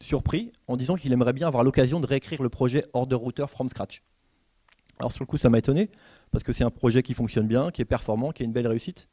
surpris 0.00 0.52
en 0.66 0.76
disant 0.76 0.96
qu'il 0.96 1.12
aimerait 1.12 1.32
bien 1.32 1.48
avoir 1.48 1.64
l'occasion 1.64 2.00
de 2.00 2.06
réécrire 2.06 2.42
le 2.42 2.48
projet 2.48 2.84
Order 2.92 3.16
Router 3.16 3.46
from 3.48 3.68
scratch. 3.68 4.02
Alors 4.98 5.12
sur 5.12 5.22
le 5.22 5.26
coup, 5.26 5.36
ça 5.36 5.50
m'a 5.50 5.58
étonné, 5.58 5.90
parce 6.30 6.44
que 6.44 6.52
c'est 6.52 6.64
un 6.64 6.70
projet 6.70 7.02
qui 7.02 7.14
fonctionne 7.14 7.46
bien, 7.46 7.70
qui 7.70 7.82
est 7.82 7.86
performant, 7.86 8.32
qui 8.32 8.42
a 8.42 8.46
une 8.46 8.52
belle 8.52 8.66
réussite. 8.66 9.08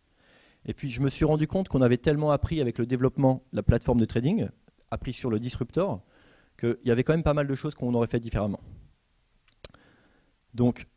Et 0.65 0.73
puis 0.73 0.89
je 0.89 1.01
me 1.01 1.09
suis 1.09 1.25
rendu 1.25 1.47
compte 1.47 1.67
qu'on 1.67 1.81
avait 1.81 1.97
tellement 1.97 2.31
appris 2.31 2.61
avec 2.61 2.77
le 2.77 2.85
développement 2.85 3.43
de 3.51 3.57
la 3.57 3.63
plateforme 3.63 3.99
de 3.99 4.05
trading, 4.05 4.47
appris 4.91 5.13
sur 5.13 5.29
le 5.29 5.39
disruptor, 5.39 6.01
qu'il 6.57 6.77
y 6.85 6.91
avait 6.91 7.03
quand 7.03 7.13
même 7.13 7.23
pas 7.23 7.33
mal 7.33 7.47
de 7.47 7.55
choses 7.55 7.75
qu'on 7.75 7.93
aurait 7.93 8.07
fait 8.07 8.19
différemment. 8.19 8.61
Donc, 10.53 10.87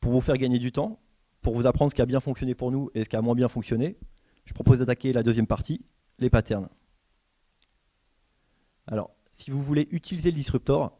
pour 0.00 0.12
vous 0.12 0.20
faire 0.20 0.36
gagner 0.36 0.58
du 0.58 0.72
temps, 0.72 0.98
pour 1.42 1.54
vous 1.54 1.66
apprendre 1.66 1.90
ce 1.90 1.94
qui 1.94 2.02
a 2.02 2.06
bien 2.06 2.20
fonctionné 2.20 2.54
pour 2.54 2.72
nous 2.72 2.90
et 2.94 3.04
ce 3.04 3.08
qui 3.08 3.16
a 3.16 3.22
moins 3.22 3.34
bien 3.34 3.48
fonctionné, 3.48 3.98
je 4.44 4.54
propose 4.54 4.78
d'attaquer 4.78 5.12
la 5.12 5.22
deuxième 5.22 5.46
partie, 5.46 5.84
les 6.18 6.30
patterns. 6.30 6.68
Alors, 8.86 9.10
si 9.30 9.50
vous 9.50 9.62
voulez 9.62 9.88
utiliser 9.90 10.30
le 10.30 10.36
disruptor, 10.36 10.98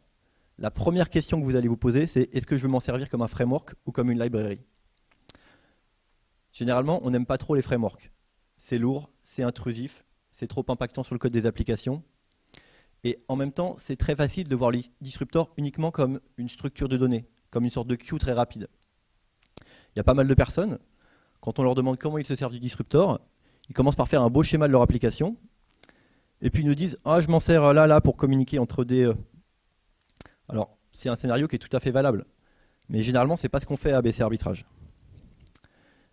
La 0.59 0.69
première 0.69 1.09
question 1.09 1.39
que 1.39 1.45
vous 1.45 1.55
allez 1.55 1.67
vous 1.67 1.77
poser, 1.77 2.05
c'est 2.05 2.33
est-ce 2.33 2.45
que 2.45 2.57
je 2.57 2.63
veux 2.63 2.69
m'en 2.69 2.79
servir 2.79 3.09
comme 3.09 3.23
un 3.23 3.27
framework 3.27 3.73
ou 3.85 3.91
comme 3.91 4.11
une 4.11 4.21
librairie? 4.21 4.61
Généralement, 6.51 6.99
on 7.03 7.09
n'aime 7.09 7.25
pas 7.25 7.39
trop 7.39 7.55
les 7.55 7.63
frameworks. 7.63 8.11
C'est 8.57 8.77
lourd, 8.77 9.09
c'est 9.23 9.41
intrusif, 9.41 10.05
c'est 10.31 10.47
trop 10.47 10.63
impactant 10.67 11.01
sur 11.01 11.15
le 11.15 11.19
code 11.19 11.31
des 11.31 11.47
applications. 11.47 12.03
Et 13.03 13.23
en 13.27 13.35
même 13.35 13.51
temps, 13.51 13.75
c'est 13.77 13.95
très 13.95 14.15
facile 14.15 14.47
de 14.47 14.55
voir 14.55 14.69
le 14.69 14.79
disruptor 15.01 15.51
uniquement 15.57 15.89
comme 15.89 16.21
une 16.37 16.49
structure 16.49 16.87
de 16.87 16.97
données, 16.97 17.25
comme 17.49 17.63
une 17.63 17.71
sorte 17.71 17.87
de 17.87 17.95
queue 17.95 18.17
très 18.19 18.33
rapide. 18.33 18.69
Il 19.59 19.97
y 19.97 19.99
a 19.99 20.03
pas 20.03 20.13
mal 20.13 20.27
de 20.27 20.33
personnes, 20.35 20.77
quand 21.41 21.57
on 21.59 21.63
leur 21.63 21.75
demande 21.75 21.97
comment 21.97 22.19
ils 22.19 22.25
se 22.25 22.35
servent 22.35 22.53
du 22.53 22.59
disruptor, 22.59 23.19
ils 23.69 23.73
commencent 23.73 23.95
par 23.95 24.07
faire 24.07 24.21
un 24.21 24.29
beau 24.29 24.43
schéma 24.43 24.67
de 24.67 24.71
leur 24.71 24.81
application, 24.83 25.35
et 26.43 26.49
puis 26.49 26.61
ils 26.61 26.67
nous 26.67 26.75
disent 26.75 26.99
Ah, 27.05 27.21
je 27.21 27.29
m'en 27.29 27.39
sers 27.39 27.73
là, 27.73 27.87
là, 27.87 28.01
pour 28.01 28.17
communiquer 28.17 28.59
entre 28.59 28.83
des. 28.83 29.05
Euh. 29.05 29.15
Alors, 30.49 30.77
c'est 30.91 31.09
un 31.09 31.15
scénario 31.15 31.47
qui 31.47 31.55
est 31.55 31.59
tout 31.59 31.75
à 31.75 31.79
fait 31.79 31.89
valable. 31.89 32.25
Mais 32.89 33.01
généralement, 33.01 33.37
ce 33.37 33.43
n'est 33.43 33.49
pas 33.49 33.61
ce 33.61 33.65
qu'on 33.65 33.77
fait 33.77 33.93
à 33.93 33.97
ABC 33.97 34.21
Arbitrage. 34.21 34.65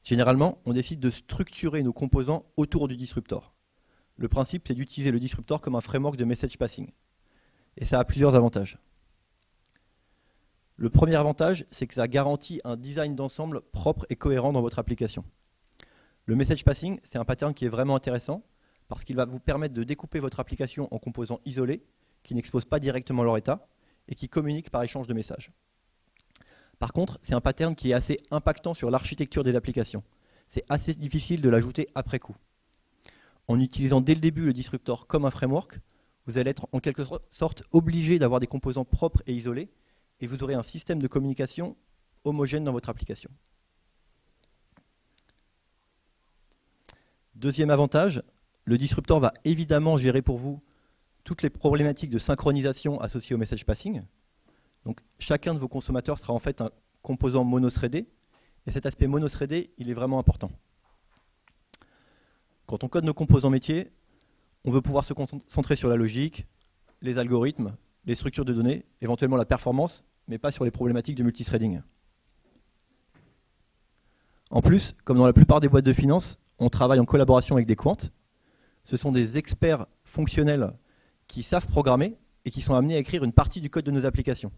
Généralement, 0.04 0.58
on 0.64 0.72
décide 0.72 1.00
de 1.00 1.10
structurer 1.10 1.82
nos 1.82 1.92
composants 1.92 2.46
autour 2.56 2.87
du 2.87 2.96
disruptor. 2.96 3.54
Le 4.16 4.28
principe, 4.28 4.68
c'est 4.68 4.75
d'utiliser 4.75 5.10
le 5.10 5.18
disruptor 5.18 5.60
comme 5.60 5.75
un 5.75 5.80
framework 5.80 6.16
de 6.16 6.25
message 6.25 6.56
passing. 6.56 6.90
Et 7.76 7.84
ça 7.84 7.99
a 7.99 8.04
plusieurs 8.04 8.37
avantages. 8.37 8.78
Le 10.76 10.90
premier 10.90 11.16
avantage, 11.16 11.66
c'est 11.70 11.87
que 11.87 11.94
ça 11.94 12.06
garantit 12.06 12.60
un 12.64 12.76
design 12.76 13.16
d'ensemble 13.16 13.62
propre 13.72 14.06
et 14.08 14.16
cohérent 14.16 14.52
dans 14.52 14.62
votre 14.62 14.78
application. 14.78 15.25
Le 16.25 16.37
message 16.37 16.64
passing, 16.64 17.00
c'est 17.02 17.18
un 17.18 17.25
pattern 17.25 17.52
qui 17.52 17.66
est 17.66 17.68
vraiment 17.68 17.96
intéressant 17.96 18.44
parce 18.90 19.04
qu'il 19.04 19.14
va 19.14 19.25
vous 19.25 19.38
permettre 19.38 19.73
de 19.73 19.85
découper 19.85 20.18
votre 20.18 20.40
application 20.40 20.92
en 20.92 20.99
composants 20.99 21.38
isolés 21.47 21.80
qui 22.25 22.35
n'exposent 22.35 22.64
pas 22.64 22.80
directement 22.80 23.23
leur 23.23 23.38
état 23.38 23.68
et 24.09 24.16
qui 24.16 24.28
communiquent 24.28 24.70
par 24.70 24.82
échange 24.82 25.06
de 25.06 25.14
messages. 25.14 25.52
Par 26.80 26.92
contre, 26.92 27.16
c'est 27.23 27.35
un 27.35 27.40
pattern 27.40 27.76
qui 27.76 27.92
est 27.92 27.94
assez 27.94 28.18
impactant 28.32 28.75
sur 28.75 28.90
l'architecture 28.90 29.44
des 29.44 29.54
applications. 29.54 30.02
C'est 30.49 30.64
assez 30.68 30.92
difficile 30.94 31.40
de 31.40 31.49
l'ajouter 31.49 31.88
après 31.94 32.18
coup. 32.18 32.35
En 33.47 33.61
utilisant 33.61 34.00
dès 34.00 34.14
le 34.14 34.20
début 34.20 34.47
le 34.47 34.52
disruptor 34.52 35.06
comme 35.06 35.25
un 35.25 35.30
framework, 35.30 35.78
vous 36.26 36.38
allez 36.38 36.50
être 36.50 36.66
en 36.73 36.80
quelque 36.80 37.04
sorte 37.30 37.62
obligé 37.70 38.18
d'avoir 38.18 38.40
des 38.40 38.49
composants 38.49 38.85
propres 38.85 39.23
et 39.28 39.32
isolés, 39.32 39.70
et 40.18 40.26
vous 40.26 40.42
aurez 40.42 40.54
un 40.54 40.64
système 40.64 41.00
de 41.00 41.06
communication 41.06 41.76
homogène 42.25 42.64
dans 42.64 42.73
votre 42.73 42.88
application. 42.88 43.30
Deuxième 47.37 47.70
avantage, 47.70 48.23
le 48.64 48.79
disruptor 48.79 49.21
va 49.21 49.33
évidemment 49.45 49.97
gérer 49.97 50.23
pour 50.23 50.38
vous 50.38 50.62
toutes 51.25 51.43
les 51.43 51.50
problématiques 51.50 52.11
de 52.11 52.19
synchronisation 52.19 53.00
associées 53.00 53.35
au 53.35 53.38
message 53.38 53.64
passing. 53.67 54.02
Donc 54.85 55.00
chacun 55.19 55.55
de 55.55 55.59
vos 55.59 55.69
consommateurs 55.69 56.19
sera 56.19 56.33
en 56.33 56.38
fait 56.38 56.61
un 56.61 56.71
composant 57.02 57.45
monothreadé, 57.45 58.09
et 58.67 58.71
cet 58.71 58.87
aspect 58.87 59.07
monothreadé, 59.07 59.71
il 59.79 59.90
est 59.90 59.95
vraiment 59.95 60.19
important. 60.19 60.50
Quand 62.67 62.85
on 62.85 62.88
code 62.88 63.05
nos 63.05 63.14
composants 63.14 63.50
métiers, 63.50 63.90
on 64.64 64.71
veut 64.71 64.83
pouvoir 64.83 65.05
se 65.05 65.12
concentrer 65.12 65.76
sur 65.76 65.88
la 65.88 65.97
logique, 65.97 66.47
les 67.00 67.19
algorithmes, 67.19 67.75
les 68.05 68.14
structures 68.14 68.45
de 68.45 68.52
données, 68.52 68.85
éventuellement 69.00 69.37
la 69.37 69.47
performance, 69.47 70.05
mais 70.29 70.38
pas 70.38 70.52
sur 70.52 70.64
les 70.64 70.71
problématiques 70.71 71.17
de 71.17 71.23
multithreading. 71.23 71.81
En 74.50 74.62
plus, 74.62 74.95
comme 75.05 75.19
dans 75.19 75.26
la 75.26 75.33
plupart 75.33 75.61
des 75.61 75.69
boîtes 75.69 75.85
de 75.85 75.93
finance, 75.93 76.38
on 76.59 76.69
travaille 76.69 77.00
en 77.00 77.05
collaboration 77.05 77.57
avec 77.57 77.67
des 77.67 77.76
quants, 77.76 77.97
ce 78.84 78.96
sont 78.96 79.12
des 79.12 79.38
experts 79.38 79.87
fonctionnels 80.04 80.72
qui 81.26 81.42
savent 81.42 81.66
programmer 81.66 82.16
et 82.44 82.50
qui 82.50 82.60
sont 82.60 82.75
amenés 82.75 82.96
à 82.96 82.99
écrire 82.99 83.25
une 83.25 83.32
partie 83.32 83.60
du 83.60 83.70
code 83.70 83.84
de 83.84 83.90
nos 83.90 84.06
applications. 84.06 84.52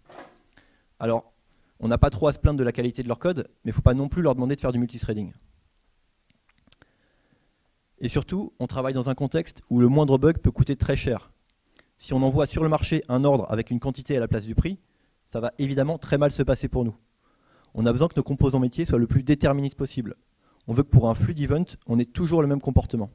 Alors, 0.99 1.33
on 1.81 1.89
n'a 1.89 1.99
pas 1.99 2.11
trop 2.11 2.29
à 2.29 2.33
se 2.33 2.39
plaindre 2.39 2.59
de 2.59 2.65
la 2.65 2.73
qualité 2.73 3.03
de 3.03 3.09
leur 3.09 3.19
code, 3.19 3.49
mais 3.65 3.71
il 3.71 3.73
ne 3.73 3.75
faut 3.75 3.83
pas 3.83 3.95
non 3.95 4.09
plus 4.09 4.23
leur 4.23 4.35
demander 4.35 4.55
de 4.55 4.61
faire 4.61 4.73
du 4.73 4.79
multithreading. 4.79 5.33
Et 7.99 8.09
surtout, 8.09 8.53
on 8.59 8.67
travaille 8.67 8.95
dans 8.95 9.09
un 9.09 9.15
contexte 9.15 9.63
où 9.71 9.81
le 9.81 9.89
moindre 9.89 10.19
bug 10.19 10.39
peut 10.39 10.51
coûter 10.51 10.77
très 10.77 10.97
cher. 10.97 11.33
Si 11.99 12.13
on 12.13 12.23
envoie 12.23 12.47
sur 12.47 12.63
le 12.63 12.69
marché 12.69 13.05
un 13.09 13.25
ordre 13.25 13.47
avec 13.49 13.71
une 13.71 13.79
quantité 13.79 14.17
à 14.17 14.21
la 14.21 14.29
place 14.29 14.47
du 14.47 14.55
prix, 14.55 14.79
ça 15.27 15.41
va 15.41 15.53
évidemment 15.59 15.99
très 15.99 16.19
mal 16.19 16.33
se 16.33 16.43
passer 16.43 16.69
pour 16.69 16.85
nous. 16.85 16.97
On 17.75 17.87
a 17.87 17.93
besoin 17.93 18.09
que 18.09 18.17
nos 18.17 18.23
composants 18.25 18.59
métiers 18.59 18.85
soient 18.85 18.99
le 18.99 19.07
plus 19.07 19.23
déterministes 19.23 19.77
possible. 19.77 20.17
On 20.67 20.75
veut 20.75 20.83
que 20.83 20.91
pour 20.91 21.09
un 21.09 21.15
flux 21.15 21.35
d'event, 21.35 21.65
on 21.87 21.99
ait 21.99 22.05
toujours 22.05 22.43
le 22.43 22.49
même 22.49 22.61
comportement. 22.61 23.11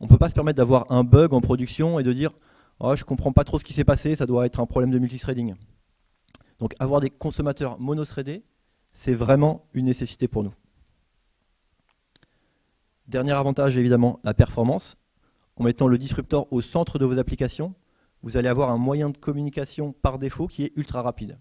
On 0.00 0.04
ne 0.04 0.08
peut 0.08 0.18
pas 0.18 0.28
se 0.28 0.34
permettre 0.34 0.56
d'avoir 0.56 0.90
un 0.90 1.04
bug 1.04 1.32
en 1.32 1.40
production 1.40 1.98
et 1.98 2.02
de 2.02 2.12
dire 2.12 2.32
oh, 2.80 2.94
je 2.94 3.02
ne 3.02 3.06
comprends 3.06 3.32
pas 3.32 3.44
trop 3.44 3.58
ce 3.58 3.64
qui 3.64 3.72
s'est 3.72 3.84
passé, 3.84 4.14
ça 4.14 4.26
doit 4.26 4.46
être 4.46 4.60
un 4.60 4.66
problème 4.66 4.90
de 4.90 4.98
multithreading. 4.98 5.54
Donc 6.58 6.74
avoir 6.78 7.00
des 7.00 7.10
consommateurs 7.10 7.78
monothreadés, 7.78 8.44
c'est 8.92 9.14
vraiment 9.14 9.66
une 9.74 9.86
nécessité 9.86 10.28
pour 10.28 10.42
nous. 10.42 10.52
Dernier 13.06 13.32
avantage, 13.32 13.78
évidemment, 13.78 14.20
la 14.24 14.34
performance. 14.34 14.96
En 15.56 15.64
mettant 15.64 15.88
le 15.88 15.98
disruptor 15.98 16.46
au 16.52 16.60
centre 16.60 16.98
de 16.98 17.04
vos 17.04 17.18
applications, 17.18 17.74
vous 18.22 18.36
allez 18.36 18.48
avoir 18.48 18.70
un 18.70 18.76
moyen 18.76 19.10
de 19.10 19.16
communication 19.16 19.92
par 19.92 20.18
défaut 20.18 20.46
qui 20.46 20.64
est 20.64 20.72
ultra 20.76 21.02
rapide. 21.02 21.38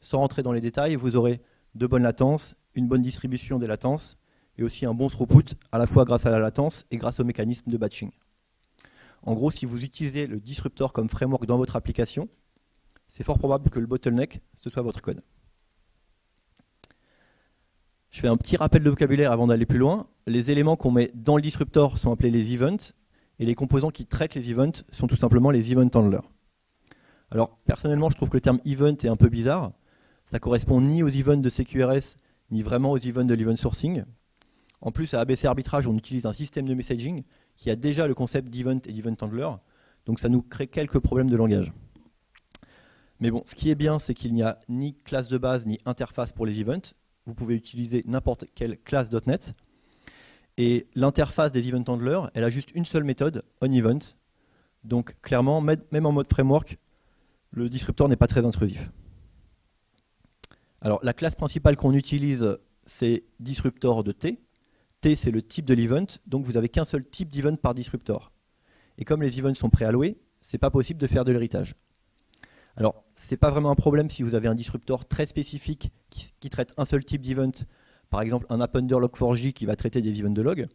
Sans 0.00 0.18
rentrer 0.18 0.42
dans 0.42 0.52
les 0.52 0.60
détails, 0.60 0.94
vous 0.94 1.16
aurez 1.16 1.42
de 1.74 1.86
bonnes 1.86 2.02
latences, 2.02 2.56
une 2.74 2.88
bonne 2.88 3.02
distribution 3.02 3.58
des 3.58 3.66
latences, 3.66 4.16
et 4.58 4.62
aussi 4.62 4.86
un 4.86 4.94
bon 4.94 5.08
throughput, 5.08 5.54
à 5.72 5.78
la 5.78 5.86
fois 5.86 6.04
grâce 6.04 6.26
à 6.26 6.30
la 6.30 6.38
latence 6.38 6.84
et 6.90 6.96
grâce 6.96 7.20
au 7.20 7.24
mécanisme 7.24 7.70
de 7.70 7.76
batching. 7.76 8.10
En 9.22 9.34
gros, 9.34 9.50
si 9.50 9.66
vous 9.66 9.84
utilisez 9.84 10.26
le 10.26 10.40
disruptor 10.40 10.92
comme 10.92 11.08
framework 11.08 11.46
dans 11.46 11.58
votre 11.58 11.76
application, 11.76 12.28
c'est 13.08 13.24
fort 13.24 13.38
probable 13.38 13.70
que 13.70 13.80
le 13.80 13.86
bottleneck, 13.86 14.40
ce 14.54 14.70
soit 14.70 14.82
votre 14.82 15.02
code. 15.02 15.20
Je 18.10 18.20
fais 18.20 18.28
un 18.28 18.36
petit 18.36 18.56
rappel 18.56 18.82
de 18.82 18.90
vocabulaire 18.90 19.32
avant 19.32 19.46
d'aller 19.46 19.66
plus 19.66 19.78
loin. 19.78 20.06
Les 20.26 20.50
éléments 20.50 20.76
qu'on 20.76 20.90
met 20.90 21.10
dans 21.14 21.36
le 21.36 21.42
disruptor 21.42 21.98
sont 21.98 22.12
appelés 22.12 22.30
les 22.30 22.54
events, 22.54 22.94
et 23.38 23.44
les 23.44 23.54
composants 23.54 23.90
qui 23.90 24.06
traitent 24.06 24.34
les 24.34 24.50
events 24.50 24.82
sont 24.90 25.06
tout 25.06 25.16
simplement 25.16 25.50
les 25.50 25.72
event 25.72 25.90
handlers. 25.94 26.22
Alors, 27.30 27.58
personnellement, 27.66 28.08
je 28.08 28.16
trouve 28.16 28.30
que 28.30 28.36
le 28.36 28.40
terme 28.40 28.60
event 28.64 28.96
est 28.96 29.08
un 29.08 29.16
peu 29.16 29.28
bizarre. 29.28 29.72
Ça 30.24 30.38
correspond 30.38 30.80
ni 30.80 31.02
aux 31.02 31.08
events 31.08 31.36
de 31.36 31.50
CQRS, 31.50 32.16
ni 32.50 32.62
vraiment 32.62 32.92
aux 32.92 32.98
events 32.98 33.24
de 33.24 33.34
l'event 33.34 33.56
sourcing. 33.56 34.04
En 34.80 34.92
plus, 34.92 35.14
à 35.14 35.20
ABC 35.20 35.46
Arbitrage, 35.46 35.86
on 35.86 35.96
utilise 35.96 36.26
un 36.26 36.32
système 36.32 36.66
de 36.66 36.74
messaging 36.74 37.24
qui 37.56 37.70
a 37.70 37.76
déjà 37.76 38.06
le 38.06 38.14
concept 38.14 38.50
d'event 38.50 38.78
et 38.86 38.92
d'event 38.92 39.16
handler. 39.20 39.50
Donc 40.04 40.20
ça 40.20 40.28
nous 40.28 40.42
crée 40.42 40.66
quelques 40.66 40.98
problèmes 40.98 41.30
de 41.30 41.36
langage. 41.36 41.72
Mais 43.20 43.30
bon, 43.30 43.42
ce 43.46 43.54
qui 43.54 43.70
est 43.70 43.74
bien, 43.74 43.98
c'est 43.98 44.14
qu'il 44.14 44.34
n'y 44.34 44.42
a 44.42 44.60
ni 44.68 44.94
classe 44.94 45.28
de 45.28 45.38
base 45.38 45.66
ni 45.66 45.78
interface 45.86 46.32
pour 46.32 46.46
les 46.46 46.60
events. 46.60 46.92
Vous 47.24 47.34
pouvez 47.34 47.54
utiliser 47.54 48.04
n'importe 48.06 48.44
quelle 48.54 48.78
classe 48.78 49.10
.NET. 49.26 49.54
Et 50.58 50.86
l'interface 50.94 51.52
des 51.52 51.68
event 51.68 51.84
handlers, 51.88 52.30
elle 52.34 52.44
a 52.44 52.50
juste 52.50 52.70
une 52.74 52.84
seule 52.84 53.04
méthode, 53.04 53.42
onEvent. 53.60 54.14
Donc 54.84 55.16
clairement, 55.22 55.60
même 55.60 56.06
en 56.06 56.12
mode 56.12 56.28
framework, 56.30 56.78
le 57.50 57.68
disruptor 57.68 58.08
n'est 58.08 58.16
pas 58.16 58.26
très 58.26 58.44
intrusif. 58.44 58.90
Alors 60.80 61.00
la 61.02 61.12
classe 61.12 61.34
principale 61.34 61.76
qu'on 61.76 61.94
utilise, 61.94 62.58
c'est 62.84 63.24
disruptor 63.40 64.04
de 64.04 64.12
T. 64.12 64.38
C'est 65.14 65.30
le 65.30 65.40
type 65.40 65.66
de 65.66 65.74
l'event, 65.74 66.06
donc 66.26 66.44
vous 66.44 66.54
n'avez 66.54 66.68
qu'un 66.68 66.84
seul 66.84 67.04
type 67.04 67.30
d'event 67.30 67.54
par 67.54 67.74
disruptor. 67.74 68.32
Et 68.98 69.04
comme 69.04 69.22
les 69.22 69.38
events 69.38 69.54
sont 69.54 69.70
préalloués, 69.70 70.18
c'est 70.40 70.58
pas 70.58 70.70
possible 70.70 71.00
de 71.00 71.06
faire 71.06 71.24
de 71.24 71.30
l'héritage. 71.30 71.76
Alors, 72.76 73.04
ce 73.14 73.32
n'est 73.32 73.38
pas 73.38 73.50
vraiment 73.50 73.70
un 73.70 73.76
problème 73.76 74.10
si 74.10 74.24
vous 74.24 74.34
avez 74.34 74.48
un 74.48 74.54
disruptor 74.54 75.06
très 75.06 75.26
spécifique 75.26 75.92
qui, 76.10 76.50
traite 76.50 76.74
un 76.76 76.84
seul 76.84 77.04
type 77.04 77.22
d'event, 77.22 77.52
par 78.10 78.20
exemple 78.20 78.46
un 78.48 78.60
appender 78.60 78.96
log4j 78.96 79.52
qui 79.52 79.64
va 79.64 79.76
traiter 79.76 80.00
des 80.00 80.18
events 80.18 80.30
de 80.30 80.42
log, 80.42 80.66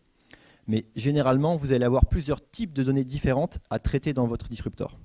mais 0.65 0.85
généralement, 0.95 1.57
vous 1.57 1.73
allez 1.73 1.85
avoir 1.85 2.05
plusieurs 2.05 2.49
types 2.49 2.73
de 2.73 2.83
données 2.83 3.03
différentes 3.03 3.59
à 3.69 3.79
traiter 3.79 4.13
dans 4.13 4.27
votre 4.27 4.47
disruptor. 4.47 4.97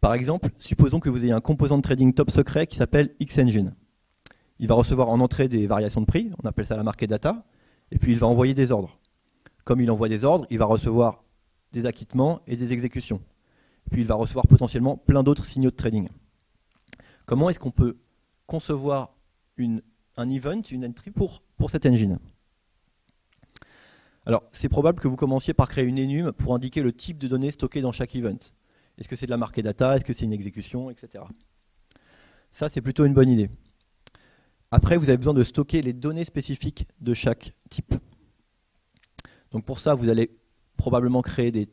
Par 0.00 0.14
exemple, 0.14 0.50
supposons 0.58 0.98
que 0.98 1.10
vous 1.10 1.24
ayez 1.24 1.32
un 1.32 1.40
composant 1.40 1.76
de 1.76 1.82
trading 1.82 2.12
top 2.12 2.32
secret 2.32 2.66
qui 2.66 2.76
s'appelle 2.76 3.14
Xengine 3.20 3.74
il 4.62 4.68
va 4.68 4.76
recevoir 4.76 5.08
en 5.08 5.18
entrée 5.18 5.48
des 5.48 5.66
variations 5.66 6.00
de 6.00 6.06
prix, 6.06 6.30
on 6.40 6.46
appelle 6.46 6.64
ça 6.64 6.76
la 6.76 6.84
market 6.84 7.10
data, 7.10 7.44
et 7.90 7.98
puis 7.98 8.12
il 8.12 8.18
va 8.20 8.28
envoyer 8.28 8.54
des 8.54 8.70
ordres. 8.70 8.96
Comme 9.64 9.80
il 9.80 9.90
envoie 9.90 10.08
des 10.08 10.24
ordres, 10.24 10.46
il 10.50 10.58
va 10.58 10.66
recevoir 10.66 11.24
des 11.72 11.84
acquittements 11.84 12.42
et 12.46 12.54
des 12.54 12.72
exécutions. 12.72 13.20
Puis 13.90 14.02
il 14.02 14.06
va 14.06 14.14
recevoir 14.14 14.46
potentiellement 14.46 14.96
plein 14.96 15.24
d'autres 15.24 15.46
signaux 15.46 15.72
de 15.72 15.74
trading. 15.74 16.08
Comment 17.26 17.50
est-ce 17.50 17.58
qu'on 17.58 17.72
peut 17.72 17.98
concevoir 18.46 19.16
un 19.58 20.30
event, 20.30 20.62
une 20.70 20.84
entry 20.84 21.10
pour, 21.10 21.42
pour 21.56 21.68
cette 21.68 21.84
engine? 21.84 22.20
Alors, 24.26 24.44
c'est 24.50 24.68
probable 24.68 25.00
que 25.00 25.08
vous 25.08 25.16
commenciez 25.16 25.54
par 25.54 25.68
créer 25.68 25.84
une 25.86 25.98
enum 25.98 26.30
pour 26.30 26.54
indiquer 26.54 26.84
le 26.84 26.92
type 26.92 27.18
de 27.18 27.26
données 27.26 27.50
stockées 27.50 27.80
dans 27.80 27.90
chaque 27.90 28.14
event. 28.14 28.38
Est-ce 28.96 29.08
que 29.08 29.16
c'est 29.16 29.26
de 29.26 29.32
la 29.32 29.38
market 29.38 29.64
data? 29.64 29.96
Est-ce 29.96 30.04
que 30.04 30.12
c'est 30.12 30.24
une 30.24 30.32
exécution? 30.32 30.88
Etc. 30.88 31.24
Ça, 32.52 32.68
c'est 32.68 32.80
plutôt 32.80 33.04
une 33.04 33.14
bonne 33.14 33.28
idée. 33.28 33.50
Après, 34.74 34.96
vous 34.96 35.10
avez 35.10 35.18
besoin 35.18 35.34
de 35.34 35.44
stocker 35.44 35.82
les 35.82 35.92
données 35.92 36.24
spécifiques 36.24 36.88
de 36.98 37.12
chaque 37.12 37.54
type. 37.68 37.94
Donc 39.50 39.66
pour 39.66 39.78
ça, 39.78 39.92
vous 39.92 40.08
allez 40.08 40.30
probablement 40.78 41.20
créer 41.20 41.52
des 41.52 41.68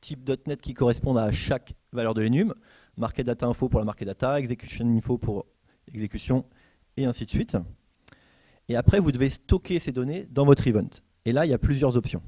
type 0.00 0.30
.NET 0.46 0.62
qui 0.62 0.72
correspondent 0.72 1.18
à 1.18 1.32
chaque 1.32 1.74
valeur 1.92 2.14
de 2.14 2.22
l'enum, 2.22 2.54
market 2.96 3.26
data 3.26 3.46
info 3.46 3.68
pour 3.68 3.80
la 3.80 3.84
market 3.84 4.06
data, 4.06 4.38
execution 4.38 4.86
info 4.86 5.18
pour 5.18 5.46
exécution, 5.88 6.46
et 6.96 7.04
ainsi 7.04 7.24
de 7.24 7.30
suite. 7.30 7.56
Et 8.68 8.76
après, 8.76 9.00
vous 9.00 9.10
devez 9.10 9.28
stocker 9.28 9.80
ces 9.80 9.90
données 9.90 10.28
dans 10.30 10.44
votre 10.44 10.68
event. 10.68 10.88
Et 11.24 11.32
là, 11.32 11.46
il 11.46 11.48
y 11.48 11.54
a 11.54 11.58
plusieurs 11.58 11.96
options. 11.96 12.22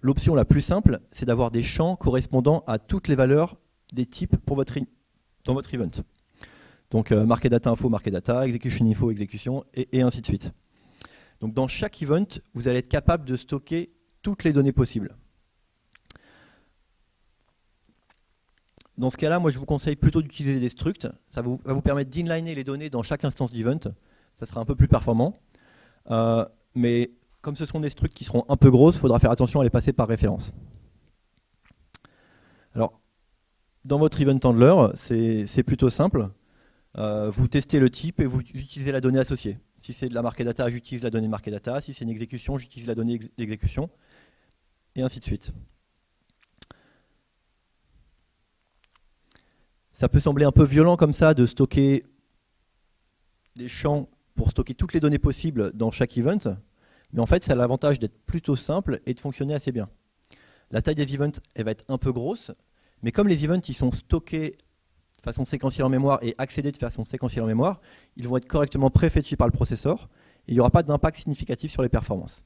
L'option 0.00 0.34
la 0.34 0.46
plus 0.46 0.62
simple, 0.62 1.00
c'est 1.12 1.26
d'avoir 1.26 1.50
des 1.50 1.62
champs 1.62 1.94
correspondant 1.94 2.64
à 2.66 2.78
toutes 2.78 3.08
les 3.08 3.16
valeurs 3.16 3.58
des 3.92 4.06
types 4.06 4.38
pour 4.38 4.56
dans 5.44 5.52
votre 5.52 5.74
event. 5.74 5.90
Donc 6.90 7.12
euh, 7.12 7.24
market 7.24 7.50
data 7.50 7.70
info, 7.70 7.88
market 7.88 8.12
data, 8.12 8.46
execution 8.46 8.86
info, 8.86 9.10
exécution, 9.10 9.64
et, 9.74 10.02
ainsi 10.02 10.20
de 10.20 10.26
suite. 10.26 10.52
Donc 11.40 11.54
dans 11.54 11.68
chaque 11.68 12.00
event, 12.02 12.26
vous 12.54 12.68
allez 12.68 12.78
être 12.78 12.88
capable 12.88 13.24
de 13.24 13.36
stocker 13.36 13.92
toutes 14.22 14.44
les 14.44 14.52
données 14.52 14.72
possibles. 14.72 15.16
Dans 18.96 19.10
ce 19.10 19.16
cas-là, 19.16 19.40
moi 19.40 19.50
je 19.50 19.58
vous 19.58 19.66
conseille 19.66 19.96
plutôt 19.96 20.22
d'utiliser 20.22 20.60
des 20.60 20.68
structs. 20.68 21.08
Ça 21.26 21.42
va 21.42 21.72
vous 21.72 21.82
permettre 21.82 22.10
d'inliner 22.10 22.54
les 22.54 22.64
données 22.64 22.90
dans 22.90 23.02
chaque 23.02 23.24
instance 23.24 23.52
d'event. 23.52 23.80
Ça 24.36 24.46
sera 24.46 24.60
un 24.60 24.64
peu 24.64 24.76
plus 24.76 24.88
performant. 24.88 25.36
Euh, 26.10 26.44
mais 26.74 27.10
comme 27.40 27.56
ce 27.56 27.66
sont 27.66 27.80
des 27.80 27.90
structs 27.90 28.14
qui 28.14 28.24
seront 28.24 28.44
un 28.48 28.56
peu 28.56 28.70
grosses, 28.70 28.96
il 28.96 29.00
faudra 29.00 29.18
faire 29.18 29.30
attention 29.30 29.60
à 29.60 29.64
les 29.64 29.70
passer 29.70 29.92
par 29.92 30.08
référence. 30.08 30.52
Alors, 32.74 33.00
dans 33.84 33.98
votre 33.98 34.20
event 34.20 34.38
handler, 34.42 34.74
c'est 34.94 35.62
plutôt 35.62 35.90
simple. 35.90 36.30
Euh, 36.96 37.30
vous 37.30 37.48
testez 37.48 37.80
le 37.80 37.90
type 37.90 38.20
et 38.20 38.26
vous 38.26 38.40
utilisez 38.40 38.92
la 38.92 39.00
donnée 39.00 39.18
associée. 39.18 39.58
Si 39.78 39.92
c'est 39.92 40.08
de 40.08 40.14
la 40.14 40.22
market 40.22 40.46
data, 40.46 40.68
j'utilise 40.68 41.02
la 41.02 41.10
donnée 41.10 41.28
market 41.28 41.52
data. 41.52 41.80
Si 41.80 41.92
c'est 41.92 42.04
une 42.04 42.10
exécution, 42.10 42.56
j'utilise 42.56 42.86
la 42.86 42.94
donnée 42.94 43.18
d'exécution. 43.36 43.90
Et 44.94 45.02
ainsi 45.02 45.18
de 45.18 45.24
suite. 45.24 45.52
Ça 49.92 50.08
peut 50.08 50.20
sembler 50.20 50.44
un 50.44 50.52
peu 50.52 50.64
violent 50.64 50.96
comme 50.96 51.12
ça 51.12 51.34
de 51.34 51.46
stocker 51.46 52.04
des 53.54 53.68
champs 53.68 54.08
pour 54.34 54.50
stocker 54.50 54.74
toutes 54.74 54.92
les 54.92 55.00
données 55.00 55.18
possibles 55.20 55.72
dans 55.72 55.92
chaque 55.92 56.18
event, 56.18 56.56
mais 57.12 57.20
en 57.20 57.26
fait 57.26 57.44
ça 57.44 57.52
a 57.52 57.56
l'avantage 57.56 58.00
d'être 58.00 58.18
plutôt 58.26 58.56
simple 58.56 59.00
et 59.06 59.14
de 59.14 59.20
fonctionner 59.20 59.54
assez 59.54 59.70
bien. 59.70 59.88
La 60.72 60.82
taille 60.82 60.96
des 60.96 61.14
events 61.14 61.38
elle 61.54 61.64
va 61.64 61.70
être 61.70 61.84
un 61.88 61.98
peu 61.98 62.12
grosse, 62.12 62.50
mais 63.02 63.12
comme 63.12 63.28
les 63.28 63.44
events 63.44 63.68
ils 63.68 63.74
sont 63.74 63.92
stockés 63.92 64.50
de 64.50 64.63
façon 65.24 65.44
séquentielle 65.44 65.84
en 65.84 65.90
mémoire 65.90 66.18
et 66.22 66.34
accédés 66.38 66.72
de 66.72 66.76
façon 66.76 67.04
séquentielle 67.04 67.44
en 67.44 67.48
mémoire, 67.48 67.80
ils 68.16 68.28
vont 68.28 68.36
être 68.36 68.46
correctement 68.46 68.90
préféchés 68.90 69.36
par 69.36 69.46
le 69.46 69.52
processeur 69.52 70.08
et 70.46 70.52
il 70.52 70.54
n'y 70.54 70.60
aura 70.60 70.70
pas 70.70 70.82
d'impact 70.82 71.18
significatif 71.18 71.72
sur 71.72 71.82
les 71.82 71.88
performances. 71.88 72.44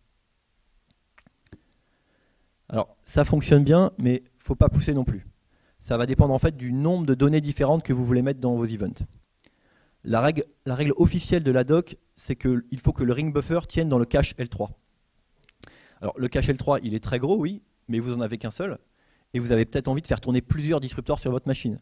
Alors 2.69 2.97
ça 3.03 3.25
fonctionne 3.25 3.65
bien, 3.65 3.93
mais 3.99 4.17
il 4.17 4.39
ne 4.39 4.45
faut 4.45 4.55
pas 4.55 4.69
pousser 4.69 4.95
non 4.95 5.05
plus 5.05 5.27
ça 5.81 5.97
va 5.97 6.07
dépendre 6.07 6.35
en 6.35 6.39
fait 6.39 6.57
du 6.57 6.73
nombre 6.73 7.07
de 7.07 7.15
données 7.15 7.41
différentes 7.41 7.83
que 7.83 7.93
vous 7.93 8.05
voulez 8.05 8.23
mettre 8.23 8.41
dans 8.41 8.55
vos 8.55 8.67
events. 8.67 9.05
La 10.05 10.21
règle, 10.21 10.45
la 10.67 10.75
règle 10.75 10.93
officielle 10.97 11.43
de 11.43 11.51
la 11.51 11.65
doc, 11.65 11.97
c'est 12.15 12.37
qu'il 12.37 12.81
faut 12.83 12.93
que 12.93 13.05
le 13.05 13.13
ring 13.13 13.33
buffer 13.33 13.61
tienne 13.69 13.89
dans 13.89 13.99
le 13.99 14.05
cache 14.05 14.35
L3. 14.37 14.71
Alors 16.01 16.19
le 16.19 16.29
cache 16.29 16.49
L3, 16.49 16.81
il 16.83 16.95
est 16.95 17.03
très 17.03 17.19
gros, 17.19 17.37
oui, 17.37 17.63
mais 17.89 17.99
vous 17.99 18.11
n'en 18.11 18.21
avez 18.21 18.39
qu'un 18.39 18.51
seul, 18.51 18.79
et 19.35 19.39
vous 19.39 19.53
avez 19.53 19.65
peut-être 19.65 19.89
envie 19.89 20.03
de 20.03 20.07
faire 20.07 20.21
tourner 20.21 20.41
plusieurs 20.41 20.81
disruptors 20.81 21.19
sur 21.19 21.31
votre 21.31 21.49
machine. 21.49 21.81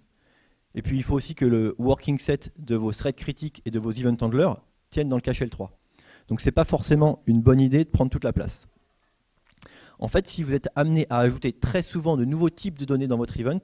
Et 0.77 0.83
puis 0.83 0.99
il 0.99 1.03
faut 1.03 1.15
aussi 1.15 1.35
que 1.35 1.47
le 1.47 1.75
working 1.79 2.19
set 2.19 2.53
de 2.59 2.77
vos 2.77 2.93
threads 2.93 3.17
critiques 3.17 3.63
et 3.65 3.71
de 3.71 3.79
vos 3.79 3.93
event 3.93 4.17
handlers 4.21 4.55
tienne 4.91 5.09
dans 5.09 5.17
le 5.17 5.23
cache 5.23 5.41
L3. 5.41 5.71
Donc 6.29 6.41
ce 6.41 6.47
n'est 6.47 6.53
pas 6.53 6.65
forcément 6.65 7.23
une 7.27 7.41
bonne 7.41 7.61
idée 7.61 7.85
de 7.85 7.89
prendre 7.89 8.11
toute 8.11 8.25
la 8.25 8.35
place. 8.35 8.69
En 9.99 10.09
fait, 10.09 10.29
si 10.29 10.43
vous 10.43 10.53
êtes 10.53 10.69
amené 10.77 11.07
à 11.09 11.19
ajouter 11.19 11.53
très 11.55 11.81
souvent 11.81 12.19
de 12.19 12.27
nouveaux 12.27 12.51
types 12.51 12.79
de 12.79 12.85
données 12.85 13.07
dans 13.07 13.17
votre 13.17 13.41
event, 13.41 13.61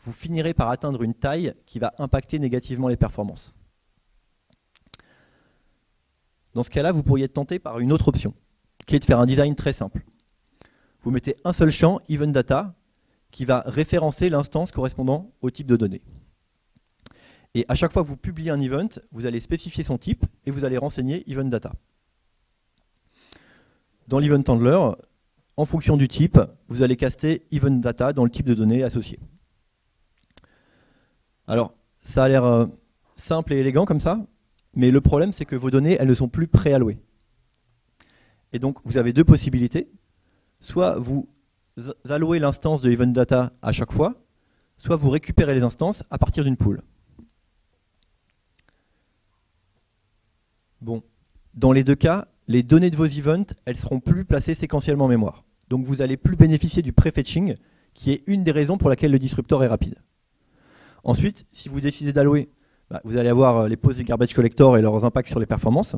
vous 0.00 0.12
finirez 0.12 0.52
par 0.52 0.68
atteindre 0.68 1.02
une 1.02 1.14
taille 1.14 1.54
qui 1.64 1.78
va 1.78 1.94
impacter 1.98 2.38
négativement 2.38 2.88
les 2.88 2.98
performances. 2.98 3.54
Dans 6.52 6.62
ce 6.62 6.70
cas-là, 6.70 6.92
vous 6.92 7.02
pourriez 7.02 7.24
être 7.24 7.32
tenté 7.32 7.58
par 7.58 7.78
une 7.78 7.90
autre 7.90 8.08
option, 8.08 8.34
qui 8.86 8.96
est 8.96 8.98
de 8.98 9.04
faire 9.04 9.18
un 9.18 9.26
design 9.26 9.54
très 9.54 9.72
simple. 9.72 10.04
Vous 11.00 11.10
mettez 11.10 11.36
un 11.44 11.54
seul 11.54 11.70
champ, 11.70 12.00
event 12.10 12.26
data, 12.26 12.74
qui 13.30 13.46
va 13.46 13.62
référencer 13.66 14.28
l'instance 14.28 14.70
correspondant 14.70 15.32
au 15.40 15.50
type 15.50 15.66
de 15.66 15.76
données. 15.76 16.02
Et 17.54 17.64
à 17.68 17.74
chaque 17.74 17.92
fois 17.92 18.02
que 18.02 18.08
vous 18.08 18.16
publiez 18.16 18.50
un 18.50 18.60
event, 18.60 18.88
vous 19.12 19.26
allez 19.26 19.40
spécifier 19.40 19.84
son 19.84 19.96
type 19.96 20.26
et 20.44 20.50
vous 20.50 20.64
allez 20.64 20.76
renseigner 20.76 21.28
event 21.30 21.44
data. 21.44 21.72
Dans 24.08 24.18
l'event 24.18 24.42
handler, 24.48 24.78
en 25.56 25.64
fonction 25.64 25.96
du 25.96 26.08
type, 26.08 26.38
vous 26.68 26.82
allez 26.82 26.96
caster 26.96 27.46
event 27.52 27.70
data 27.70 28.12
dans 28.12 28.24
le 28.24 28.30
type 28.30 28.46
de 28.46 28.54
données 28.54 28.82
associé. 28.82 29.20
Alors, 31.46 31.74
ça 32.04 32.24
a 32.24 32.28
l'air 32.28 32.44
euh, 32.44 32.66
simple 33.16 33.52
et 33.52 33.58
élégant 33.58 33.84
comme 33.84 34.00
ça, 34.00 34.26
mais 34.74 34.90
le 34.90 35.00
problème 35.00 35.32
c'est 35.32 35.44
que 35.44 35.56
vos 35.56 35.70
données, 35.70 35.96
elles 36.00 36.08
ne 36.08 36.14
sont 36.14 36.28
plus 36.28 36.48
préallouées. 36.48 36.98
Et 38.52 38.58
donc, 38.58 38.78
vous 38.84 38.98
avez 38.98 39.12
deux 39.12 39.24
possibilités. 39.24 39.90
Soit 40.60 40.98
vous 40.98 41.28
allouez 42.08 42.38
l'instance 42.38 42.82
de 42.82 42.90
event 42.90 43.06
data 43.06 43.52
à 43.62 43.72
chaque 43.72 43.92
fois, 43.92 44.14
soit 44.78 44.96
vous 44.96 45.10
récupérez 45.10 45.54
les 45.54 45.62
instances 45.62 46.02
à 46.10 46.18
partir 46.18 46.44
d'une 46.44 46.56
pool. 46.56 46.82
Bon, 50.84 51.02
dans 51.54 51.72
les 51.72 51.82
deux 51.82 51.94
cas, 51.94 52.28
les 52.46 52.62
données 52.62 52.90
de 52.90 52.96
vos 52.96 53.06
events, 53.06 53.54
elles 53.64 53.78
seront 53.78 54.00
plus 54.00 54.26
placées 54.26 54.52
séquentiellement 54.52 55.06
en 55.06 55.08
mémoire. 55.08 55.42
Donc 55.70 55.86
vous 55.86 56.02
allez 56.02 56.18
plus 56.18 56.36
bénéficier 56.36 56.82
du 56.82 56.92
prefetching, 56.92 57.56
qui 57.94 58.12
est 58.12 58.22
une 58.26 58.44
des 58.44 58.50
raisons 58.50 58.76
pour 58.76 58.90
laquelle 58.90 59.10
le 59.10 59.18
disruptor 59.18 59.64
est 59.64 59.66
rapide. 59.66 59.94
Ensuite, 61.02 61.46
si 61.52 61.70
vous 61.70 61.80
décidez 61.80 62.12
d'allouer, 62.12 62.50
bah, 62.90 63.00
vous 63.04 63.16
allez 63.16 63.30
avoir 63.30 63.60
euh, 63.60 63.68
les 63.68 63.78
poses 63.78 63.96
du 63.96 64.04
garbage 64.04 64.34
collector 64.34 64.76
et 64.76 64.82
leurs 64.82 65.06
impacts 65.06 65.30
sur 65.30 65.40
les 65.40 65.46
performances. 65.46 65.96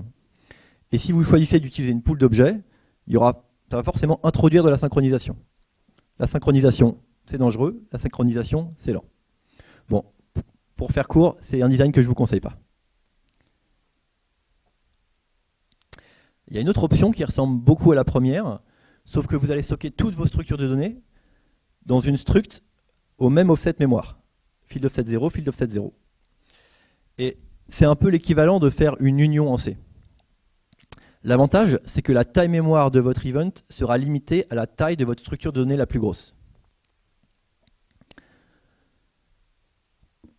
Et 0.93 0.99
si 0.99 1.11
vous 1.11 1.25
choisissez 1.25 1.59
d'utiliser 1.59 1.91
une 1.93 2.03
pool 2.03 2.19
d'objets, 2.19 2.61
il 3.09 3.17
aura, 3.17 3.45
ça 3.69 3.79
va 3.79 3.83
forcément 3.83 4.21
introduire 4.23 4.63
de 4.63 4.71
la 4.71 4.79
synchronisation. 4.79 5.37
La 6.21 6.29
synchronisation, 6.29 6.97
c'est 7.25 7.39
dangereux. 7.39 7.83
La 7.91 7.99
synchronisation, 7.99 8.73
c'est 8.77 8.93
lent. 8.93 9.05
Bon, 9.89 10.05
pour 10.77 10.93
faire 10.93 11.09
court, 11.09 11.37
c'est 11.41 11.61
un 11.61 11.69
design 11.69 11.91
que 11.91 12.03
je 12.03 12.07
ne 12.07 12.11
vous 12.11 12.15
conseille 12.15 12.41
pas. 12.41 12.57
Il 16.49 16.55
y 16.55 16.59
a 16.59 16.61
une 16.61 16.69
autre 16.69 16.85
option 16.85 17.11
qui 17.11 17.25
ressemble 17.25 17.61
beaucoup 17.61 17.93
à 17.93 17.95
la 17.95 18.05
première, 18.05 18.61
sauf 19.05 19.27
que 19.27 19.37
vous 19.37 19.51
allez 19.51 19.63
stocker 19.63 19.91
toutes 19.91 20.15
vos 20.15 20.27
structures 20.27 20.59
de 20.59 20.67
données 20.67 21.03
dans 21.85 22.01
une 22.01 22.17
struct 22.17 22.63
au 23.19 23.31
même 23.31 23.51
offset 23.51 23.75
mémoire 23.79 24.19
field 24.67 24.85
offset 24.85 25.05
0, 25.07 25.31
field 25.31 25.49
offset 25.49 25.69
0. 25.69 25.95
Et 27.19 27.39
c'est 27.69 27.85
un 27.85 27.95
peu 27.95 28.09
l'équivalent 28.09 28.59
de 28.61 28.71
faire 28.71 28.97
une 29.01 29.21
union 29.21 29.53
en 29.53 29.57
C. 29.57 29.77
L'avantage, 31.23 31.81
c'est 31.85 32.03
que 32.03 32.13
la 32.13 32.25
taille 32.25 32.49
mémoire 32.49 32.91
de 32.91 33.01
votre 33.01 33.27
event 33.27 33.51
sera 33.69 33.99
limitée 33.99 34.45
à 34.51 34.55
la 34.55 34.67
taille 34.67 34.97
de 34.97 35.05
votre 35.05 35.23
structure 35.23 35.53
de 35.53 35.61
données 35.61 35.77
la 35.77 35.87
plus 35.87 35.99
grosse. 35.99 36.35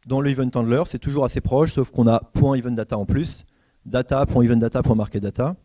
Dans 0.06 0.22
le 0.22 0.30
event 0.30 0.50
handler, 0.56 0.84
c'est 0.86 1.00
toujours 1.00 1.26
assez 1.26 1.42
proche, 1.42 1.74
sauf 1.74 1.92
qu'on 1.92 2.08
a 2.08 2.32
.event 2.36 2.72
data 2.72 2.98
en 2.98 3.06
plus, 3.06 3.46
data.eventdata.marketdata. 3.86 5.58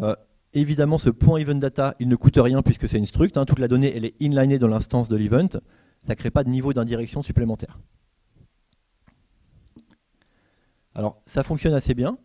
Euh, 0.00 0.14
évidemment, 0.52 0.98
ce 0.98 1.10
.event 1.10 1.54
data, 1.54 1.94
il 1.98 2.08
ne 2.08 2.16
coûte 2.16 2.36
rien 2.36 2.62
puisque 2.62 2.88
c'est 2.88 2.98
une 2.98 3.06
struct. 3.06 3.36
Hein. 3.36 3.44
toute 3.44 3.58
la 3.58 3.68
donnée, 3.68 3.94
elle 3.94 4.04
est 4.04 4.14
inlinée 4.20 4.58
dans 4.58 4.68
l'instance 4.68 5.08
de 5.08 5.16
l'event 5.16 5.48
ça 6.06 6.12
ne 6.12 6.18
crée 6.18 6.30
pas 6.30 6.44
de 6.44 6.48
niveau 6.48 6.72
d'indirection 6.72 7.20
supplémentaire. 7.20 7.80
Alors, 10.94 11.20
ça 11.26 11.42
fonctionne 11.42 11.74
assez 11.74 11.94
bien. 11.94 12.16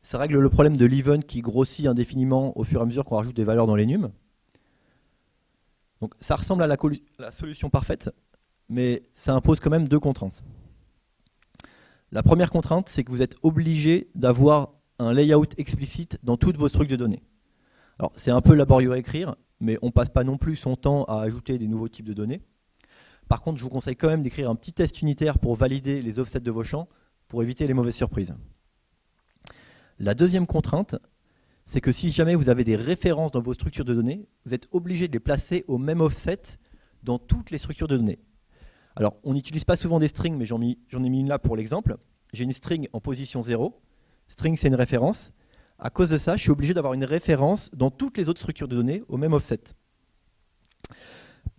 Ça 0.00 0.16
règle 0.16 0.38
le 0.38 0.48
problème 0.48 0.78
de 0.78 0.86
l'event 0.86 1.20
qui 1.20 1.42
grossit 1.42 1.86
indéfiniment 1.86 2.58
au 2.58 2.64
fur 2.64 2.80
et 2.80 2.82
à 2.82 2.86
mesure 2.86 3.04
qu'on 3.04 3.16
rajoute 3.16 3.36
des 3.36 3.44
valeurs 3.44 3.66
dans 3.66 3.76
les 3.76 3.84
nums. 3.84 4.10
Donc, 6.00 6.14
ça 6.18 6.36
ressemble 6.36 6.62
à 6.62 6.66
la 6.66 7.30
solution 7.30 7.68
parfaite, 7.68 8.10
mais 8.70 9.02
ça 9.12 9.34
impose 9.34 9.60
quand 9.60 9.70
même 9.70 9.86
deux 9.86 10.00
contraintes. 10.00 10.42
La 12.10 12.22
première 12.22 12.50
contrainte, 12.50 12.88
c'est 12.88 13.04
que 13.04 13.10
vous 13.10 13.20
êtes 13.20 13.36
obligé 13.42 14.08
d'avoir 14.14 14.72
un 14.98 15.12
layout 15.12 15.46
explicite 15.56 16.18
dans 16.22 16.36
toutes 16.36 16.56
vos 16.56 16.68
structures 16.68 16.98
de 16.98 17.04
données. 17.04 17.22
Alors, 17.98 18.12
c'est 18.16 18.30
un 18.30 18.40
peu 18.40 18.54
laborieux 18.54 18.92
à 18.92 18.98
écrire, 18.98 19.36
mais 19.60 19.78
on 19.82 19.86
ne 19.86 19.92
passe 19.92 20.08
pas 20.08 20.24
non 20.24 20.38
plus 20.38 20.56
son 20.56 20.76
temps 20.76 21.04
à 21.04 21.20
ajouter 21.20 21.58
des 21.58 21.66
nouveaux 21.66 21.88
types 21.88 22.06
de 22.06 22.14
données. 22.14 22.40
Par 23.28 23.42
contre, 23.42 23.58
je 23.58 23.64
vous 23.64 23.70
conseille 23.70 23.96
quand 23.96 24.08
même 24.08 24.22
d'écrire 24.22 24.48
un 24.50 24.54
petit 24.54 24.72
test 24.72 25.02
unitaire 25.02 25.38
pour 25.38 25.54
valider 25.54 26.00
les 26.00 26.18
offsets 26.18 26.40
de 26.40 26.50
vos 26.50 26.62
champs 26.62 26.88
pour 27.28 27.42
éviter 27.42 27.66
les 27.66 27.74
mauvaises 27.74 27.96
surprises. 27.96 28.34
La 29.98 30.14
deuxième 30.14 30.46
contrainte, 30.46 30.96
c'est 31.66 31.80
que 31.80 31.92
si 31.92 32.10
jamais 32.10 32.34
vous 32.34 32.48
avez 32.48 32.64
des 32.64 32.76
références 32.76 33.32
dans 33.32 33.40
vos 33.40 33.52
structures 33.52 33.84
de 33.84 33.94
données, 33.94 34.26
vous 34.46 34.54
êtes 34.54 34.68
obligé 34.72 35.08
de 35.08 35.12
les 35.12 35.20
placer 35.20 35.64
au 35.68 35.76
même 35.76 36.00
offset 36.00 36.40
dans 37.02 37.18
toutes 37.18 37.50
les 37.50 37.58
structures 37.58 37.88
de 37.88 37.96
données. 37.96 38.20
Alors, 38.96 39.16
on 39.22 39.34
n'utilise 39.34 39.64
pas 39.64 39.76
souvent 39.76 39.98
des 39.98 40.08
strings, 40.08 40.36
mais 40.36 40.46
j'en 40.46 40.62
ai 40.62 40.76
mis 40.92 41.20
une 41.20 41.28
là 41.28 41.38
pour 41.38 41.56
l'exemple. 41.56 41.98
J'ai 42.32 42.44
une 42.44 42.52
string 42.52 42.88
en 42.92 43.00
position 43.00 43.42
0. 43.42 43.80
String, 44.28 44.56
c'est 44.56 44.68
une 44.68 44.74
référence. 44.74 45.32
À 45.78 45.90
cause 45.90 46.10
de 46.10 46.18
ça, 46.18 46.36
je 46.36 46.42
suis 46.42 46.50
obligé 46.50 46.74
d'avoir 46.74 46.94
une 46.94 47.04
référence 47.04 47.70
dans 47.72 47.90
toutes 47.90 48.18
les 48.18 48.28
autres 48.28 48.40
structures 48.40 48.68
de 48.68 48.76
données 48.76 49.02
au 49.08 49.16
même 49.16 49.32
offset. 49.32 49.60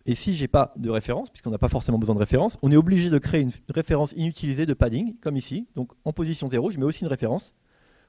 Et 0.05 0.15
si 0.15 0.35
j'ai 0.35 0.47
pas 0.47 0.73
de 0.75 0.89
référence, 0.89 1.29
puisqu'on 1.29 1.51
n'a 1.51 1.57
pas 1.57 1.69
forcément 1.69 1.99
besoin 1.99 2.15
de 2.15 2.19
référence, 2.19 2.57
on 2.61 2.71
est 2.71 2.75
obligé 2.75 3.09
de 3.09 3.17
créer 3.17 3.41
une 3.41 3.51
référence 3.69 4.13
inutilisée 4.13 4.65
de 4.65 4.73
padding, 4.73 5.17
comme 5.19 5.37
ici. 5.37 5.67
Donc 5.75 5.91
en 6.03 6.13
position 6.13 6.49
0, 6.49 6.71
je 6.71 6.79
mets 6.79 6.85
aussi 6.85 7.01
une 7.01 7.09
référence 7.09 7.53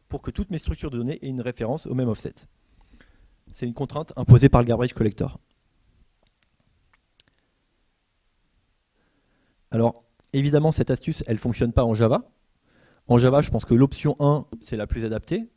pour 0.08 0.22
que 0.22 0.30
toutes 0.30 0.50
mes 0.50 0.58
structures 0.58 0.90
de 0.90 0.98
données 0.98 1.18
aient 1.22 1.28
une 1.28 1.40
référence 1.40 1.86
au 1.86 1.94
même 1.94 2.08
offset. 2.08 2.34
C'est 3.52 3.66
une 3.66 3.74
contrainte 3.74 4.12
imposée 4.16 4.48
par 4.48 4.60
le 4.62 4.66
garbage 4.66 4.92
collector. 4.92 5.38
Alors, 9.70 10.04
évidemment, 10.32 10.72
cette 10.72 10.90
astuce, 10.90 11.22
elle 11.26 11.34
ne 11.34 11.40
fonctionne 11.40 11.72
pas 11.72 11.84
en 11.84 11.94
Java. 11.94 12.28
En 13.10 13.18
Java, 13.18 13.42
je 13.42 13.50
pense 13.50 13.64
que 13.64 13.74
l'option 13.74 14.14
1, 14.20 14.46
c'est 14.60 14.76
la 14.76 14.86
plus 14.86 15.04
adaptée. 15.04 15.50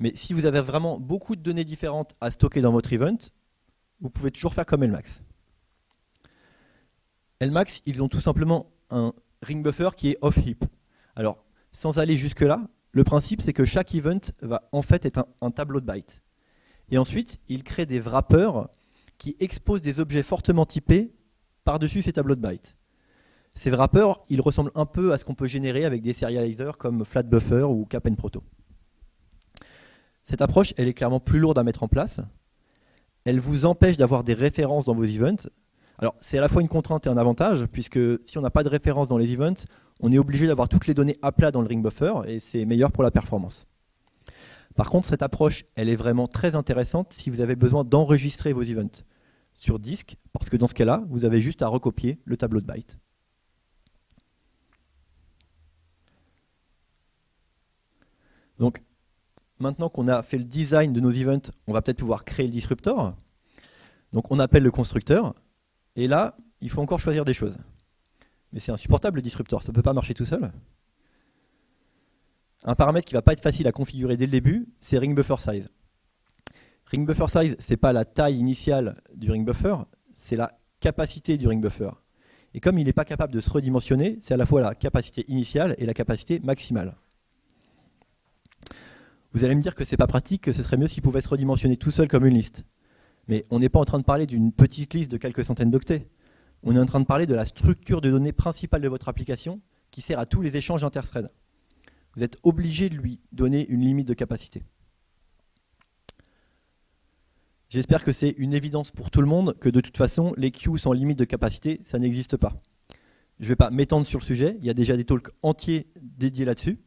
Mais 0.00 0.10
si 0.16 0.34
vous 0.34 0.44
avez 0.44 0.60
vraiment 0.60 0.98
beaucoup 0.98 1.36
de 1.36 1.40
données 1.40 1.64
différentes 1.64 2.16
à 2.20 2.32
stocker 2.32 2.60
dans 2.60 2.72
votre 2.72 2.92
event, 2.92 3.16
vous 4.00 4.10
pouvez 4.10 4.32
toujours 4.32 4.54
faire 4.54 4.66
comme 4.66 4.82
Lmax. 4.82 5.22
Lmax, 7.40 7.80
ils 7.86 8.02
ont 8.02 8.08
tout 8.08 8.20
simplement 8.20 8.72
un 8.90 9.12
ring 9.40 9.62
buffer 9.62 9.90
qui 9.96 10.08
est 10.08 10.18
off-heap. 10.20 10.64
Alors, 11.14 11.44
sans 11.70 12.00
aller 12.00 12.16
jusque-là, 12.16 12.66
le 12.90 13.04
principe 13.04 13.40
c'est 13.40 13.52
que 13.52 13.64
chaque 13.64 13.94
event 13.94 14.18
va 14.42 14.68
en 14.72 14.82
fait 14.82 15.06
être 15.06 15.28
un, 15.40 15.52
tableau 15.52 15.80
de 15.80 15.86
bytes. 15.86 16.22
Et 16.90 16.98
ensuite, 16.98 17.38
ils 17.48 17.62
créent 17.62 17.86
des 17.86 18.00
wrappers 18.00 18.66
qui 19.16 19.36
exposent 19.38 19.82
des 19.82 20.00
objets 20.00 20.24
fortement 20.24 20.66
typés 20.66 21.14
par-dessus 21.62 22.02
ces 22.02 22.14
tableaux 22.14 22.34
de 22.34 22.40
bytes. 22.40 22.74
Ces 23.58 23.70
wrappers, 23.70 24.20
ils 24.28 24.40
ressemblent 24.40 24.70
un 24.76 24.86
peu 24.86 25.12
à 25.12 25.18
ce 25.18 25.24
qu'on 25.24 25.34
peut 25.34 25.48
générer 25.48 25.84
avec 25.84 26.00
des 26.00 26.12
serializers 26.12 26.78
comme 26.78 27.04
FlatBuffer 27.04 27.64
ou 27.64 27.86
CapNProto. 27.86 28.44
Cette 30.22 30.42
approche, 30.42 30.72
elle 30.76 30.86
est 30.86 30.94
clairement 30.94 31.18
plus 31.18 31.40
lourde 31.40 31.58
à 31.58 31.64
mettre 31.64 31.82
en 31.82 31.88
place. 31.88 32.20
Elle 33.24 33.40
vous 33.40 33.64
empêche 33.64 33.96
d'avoir 33.96 34.22
des 34.22 34.34
références 34.34 34.84
dans 34.84 34.94
vos 34.94 35.02
events. 35.02 35.48
Alors, 35.98 36.14
c'est 36.18 36.38
à 36.38 36.40
la 36.40 36.48
fois 36.48 36.62
une 36.62 36.68
contrainte 36.68 37.08
et 37.08 37.10
un 37.10 37.16
avantage, 37.16 37.66
puisque 37.66 37.98
si 38.24 38.38
on 38.38 38.42
n'a 38.42 38.50
pas 38.50 38.62
de 38.62 38.68
références 38.68 39.08
dans 39.08 39.18
les 39.18 39.32
events, 39.32 39.64
on 39.98 40.12
est 40.12 40.18
obligé 40.18 40.46
d'avoir 40.46 40.68
toutes 40.68 40.86
les 40.86 40.94
données 40.94 41.18
à 41.20 41.32
plat 41.32 41.50
dans 41.50 41.60
le 41.60 41.66
ring 41.66 41.82
buffer, 41.82 42.14
et 42.28 42.38
c'est 42.38 42.64
meilleur 42.64 42.92
pour 42.92 43.02
la 43.02 43.10
performance. 43.10 43.66
Par 44.76 44.88
contre, 44.88 45.08
cette 45.08 45.24
approche, 45.24 45.64
elle 45.74 45.88
est 45.88 45.96
vraiment 45.96 46.28
très 46.28 46.54
intéressante 46.54 47.12
si 47.12 47.28
vous 47.28 47.40
avez 47.40 47.56
besoin 47.56 47.82
d'enregistrer 47.82 48.52
vos 48.52 48.62
events 48.62 49.02
sur 49.52 49.80
disque, 49.80 50.16
parce 50.32 50.48
que 50.48 50.56
dans 50.56 50.68
ce 50.68 50.74
cas-là, 50.74 51.02
vous 51.08 51.24
avez 51.24 51.40
juste 51.40 51.62
à 51.62 51.66
recopier 51.66 52.20
le 52.24 52.36
tableau 52.36 52.60
de 52.60 52.66
bytes. 52.66 52.98
Donc, 58.58 58.82
maintenant 59.58 59.88
qu'on 59.88 60.08
a 60.08 60.22
fait 60.22 60.38
le 60.38 60.44
design 60.44 60.92
de 60.92 61.00
nos 61.00 61.10
events, 61.10 61.50
on 61.66 61.72
va 61.72 61.82
peut-être 61.82 61.98
pouvoir 61.98 62.24
créer 62.24 62.46
le 62.46 62.52
disruptor. 62.52 63.14
Donc, 64.12 64.30
on 64.30 64.38
appelle 64.38 64.62
le 64.62 64.70
constructeur. 64.70 65.34
Et 65.96 66.08
là, 66.08 66.36
il 66.60 66.70
faut 66.70 66.80
encore 66.80 67.00
choisir 67.00 67.24
des 67.24 67.34
choses. 67.34 67.56
Mais 68.52 68.60
c'est 68.60 68.72
insupportable 68.72 69.16
le 69.16 69.22
disruptor, 69.22 69.62
ça 69.62 69.72
ne 69.72 69.74
peut 69.74 69.82
pas 69.82 69.92
marcher 69.92 70.14
tout 70.14 70.24
seul. 70.24 70.50
Un 72.64 72.74
paramètre 72.74 73.06
qui 73.06 73.14
ne 73.14 73.18
va 73.18 73.22
pas 73.22 73.32
être 73.32 73.42
facile 73.42 73.66
à 73.66 73.72
configurer 73.72 74.16
dès 74.16 74.26
le 74.26 74.32
début, 74.32 74.68
c'est 74.80 74.98
ring 74.98 75.14
buffer 75.14 75.36
size. 75.38 75.68
Ring 76.86 77.06
buffer 77.06 77.28
size, 77.28 77.56
ce 77.58 77.72
n'est 77.72 77.76
pas 77.76 77.92
la 77.92 78.04
taille 78.04 78.38
initiale 78.38 79.00
du 79.14 79.30
ring 79.30 79.46
buffer, 79.46 79.76
c'est 80.12 80.36
la 80.36 80.58
capacité 80.80 81.36
du 81.36 81.46
ring 81.46 81.62
buffer. 81.62 81.90
Et 82.54 82.60
comme 82.60 82.78
il 82.78 82.86
n'est 82.86 82.92
pas 82.92 83.04
capable 83.04 83.32
de 83.32 83.40
se 83.40 83.50
redimensionner, 83.50 84.18
c'est 84.20 84.34
à 84.34 84.36
la 84.36 84.46
fois 84.46 84.60
la 84.60 84.74
capacité 84.74 85.24
initiale 85.28 85.74
et 85.78 85.86
la 85.86 85.94
capacité 85.94 86.40
maximale. 86.40 86.96
Vous 89.38 89.44
allez 89.44 89.54
me 89.54 89.62
dire 89.62 89.76
que 89.76 89.84
c'est 89.84 89.96
pas 89.96 90.08
pratique, 90.08 90.42
que 90.42 90.52
ce 90.52 90.64
serait 90.64 90.76
mieux 90.76 90.88
s'il 90.88 91.00
pouvait 91.00 91.20
se 91.20 91.28
redimensionner 91.28 91.76
tout 91.76 91.92
seul 91.92 92.08
comme 92.08 92.26
une 92.26 92.34
liste. 92.34 92.64
Mais 93.28 93.44
on 93.50 93.60
n'est 93.60 93.68
pas 93.68 93.78
en 93.78 93.84
train 93.84 94.00
de 94.00 94.04
parler 94.04 94.26
d'une 94.26 94.50
petite 94.50 94.94
liste 94.94 95.12
de 95.12 95.16
quelques 95.16 95.44
centaines 95.44 95.70
d'octets. 95.70 96.08
On 96.64 96.74
est 96.74 96.80
en 96.80 96.86
train 96.86 96.98
de 96.98 97.04
parler 97.04 97.24
de 97.24 97.36
la 97.36 97.44
structure 97.44 98.00
de 98.00 98.10
données 98.10 98.32
principale 98.32 98.82
de 98.82 98.88
votre 98.88 99.08
application 99.08 99.60
qui 99.92 100.00
sert 100.00 100.18
à 100.18 100.26
tous 100.26 100.42
les 100.42 100.56
échanges 100.56 100.82
interthread. 100.82 101.30
Vous 102.16 102.24
êtes 102.24 102.36
obligé 102.42 102.88
de 102.88 102.96
lui 102.96 103.20
donner 103.30 103.64
une 103.68 103.82
limite 103.82 104.08
de 104.08 104.14
capacité. 104.14 104.64
J'espère 107.68 108.02
que 108.02 108.10
c'est 108.10 108.34
une 108.38 108.54
évidence 108.54 108.90
pour 108.90 109.08
tout 109.12 109.20
le 109.20 109.28
monde 109.28 109.56
que 109.60 109.68
de 109.68 109.80
toute 109.80 109.98
façon, 109.98 110.34
les 110.36 110.50
queues 110.50 110.78
sans 110.78 110.92
limite 110.92 111.20
de 111.20 111.24
capacité, 111.24 111.80
ça 111.84 112.00
n'existe 112.00 112.36
pas. 112.36 112.60
Je 113.38 113.44
ne 113.44 113.50
vais 113.50 113.56
pas 113.56 113.70
m'étendre 113.70 114.04
sur 114.04 114.18
le 114.18 114.24
sujet, 114.24 114.56
il 114.60 114.66
y 114.66 114.70
a 114.70 114.74
déjà 114.74 114.96
des 114.96 115.04
talks 115.04 115.30
entiers 115.42 115.86
dédiés 116.02 116.44
là-dessus. 116.44 116.80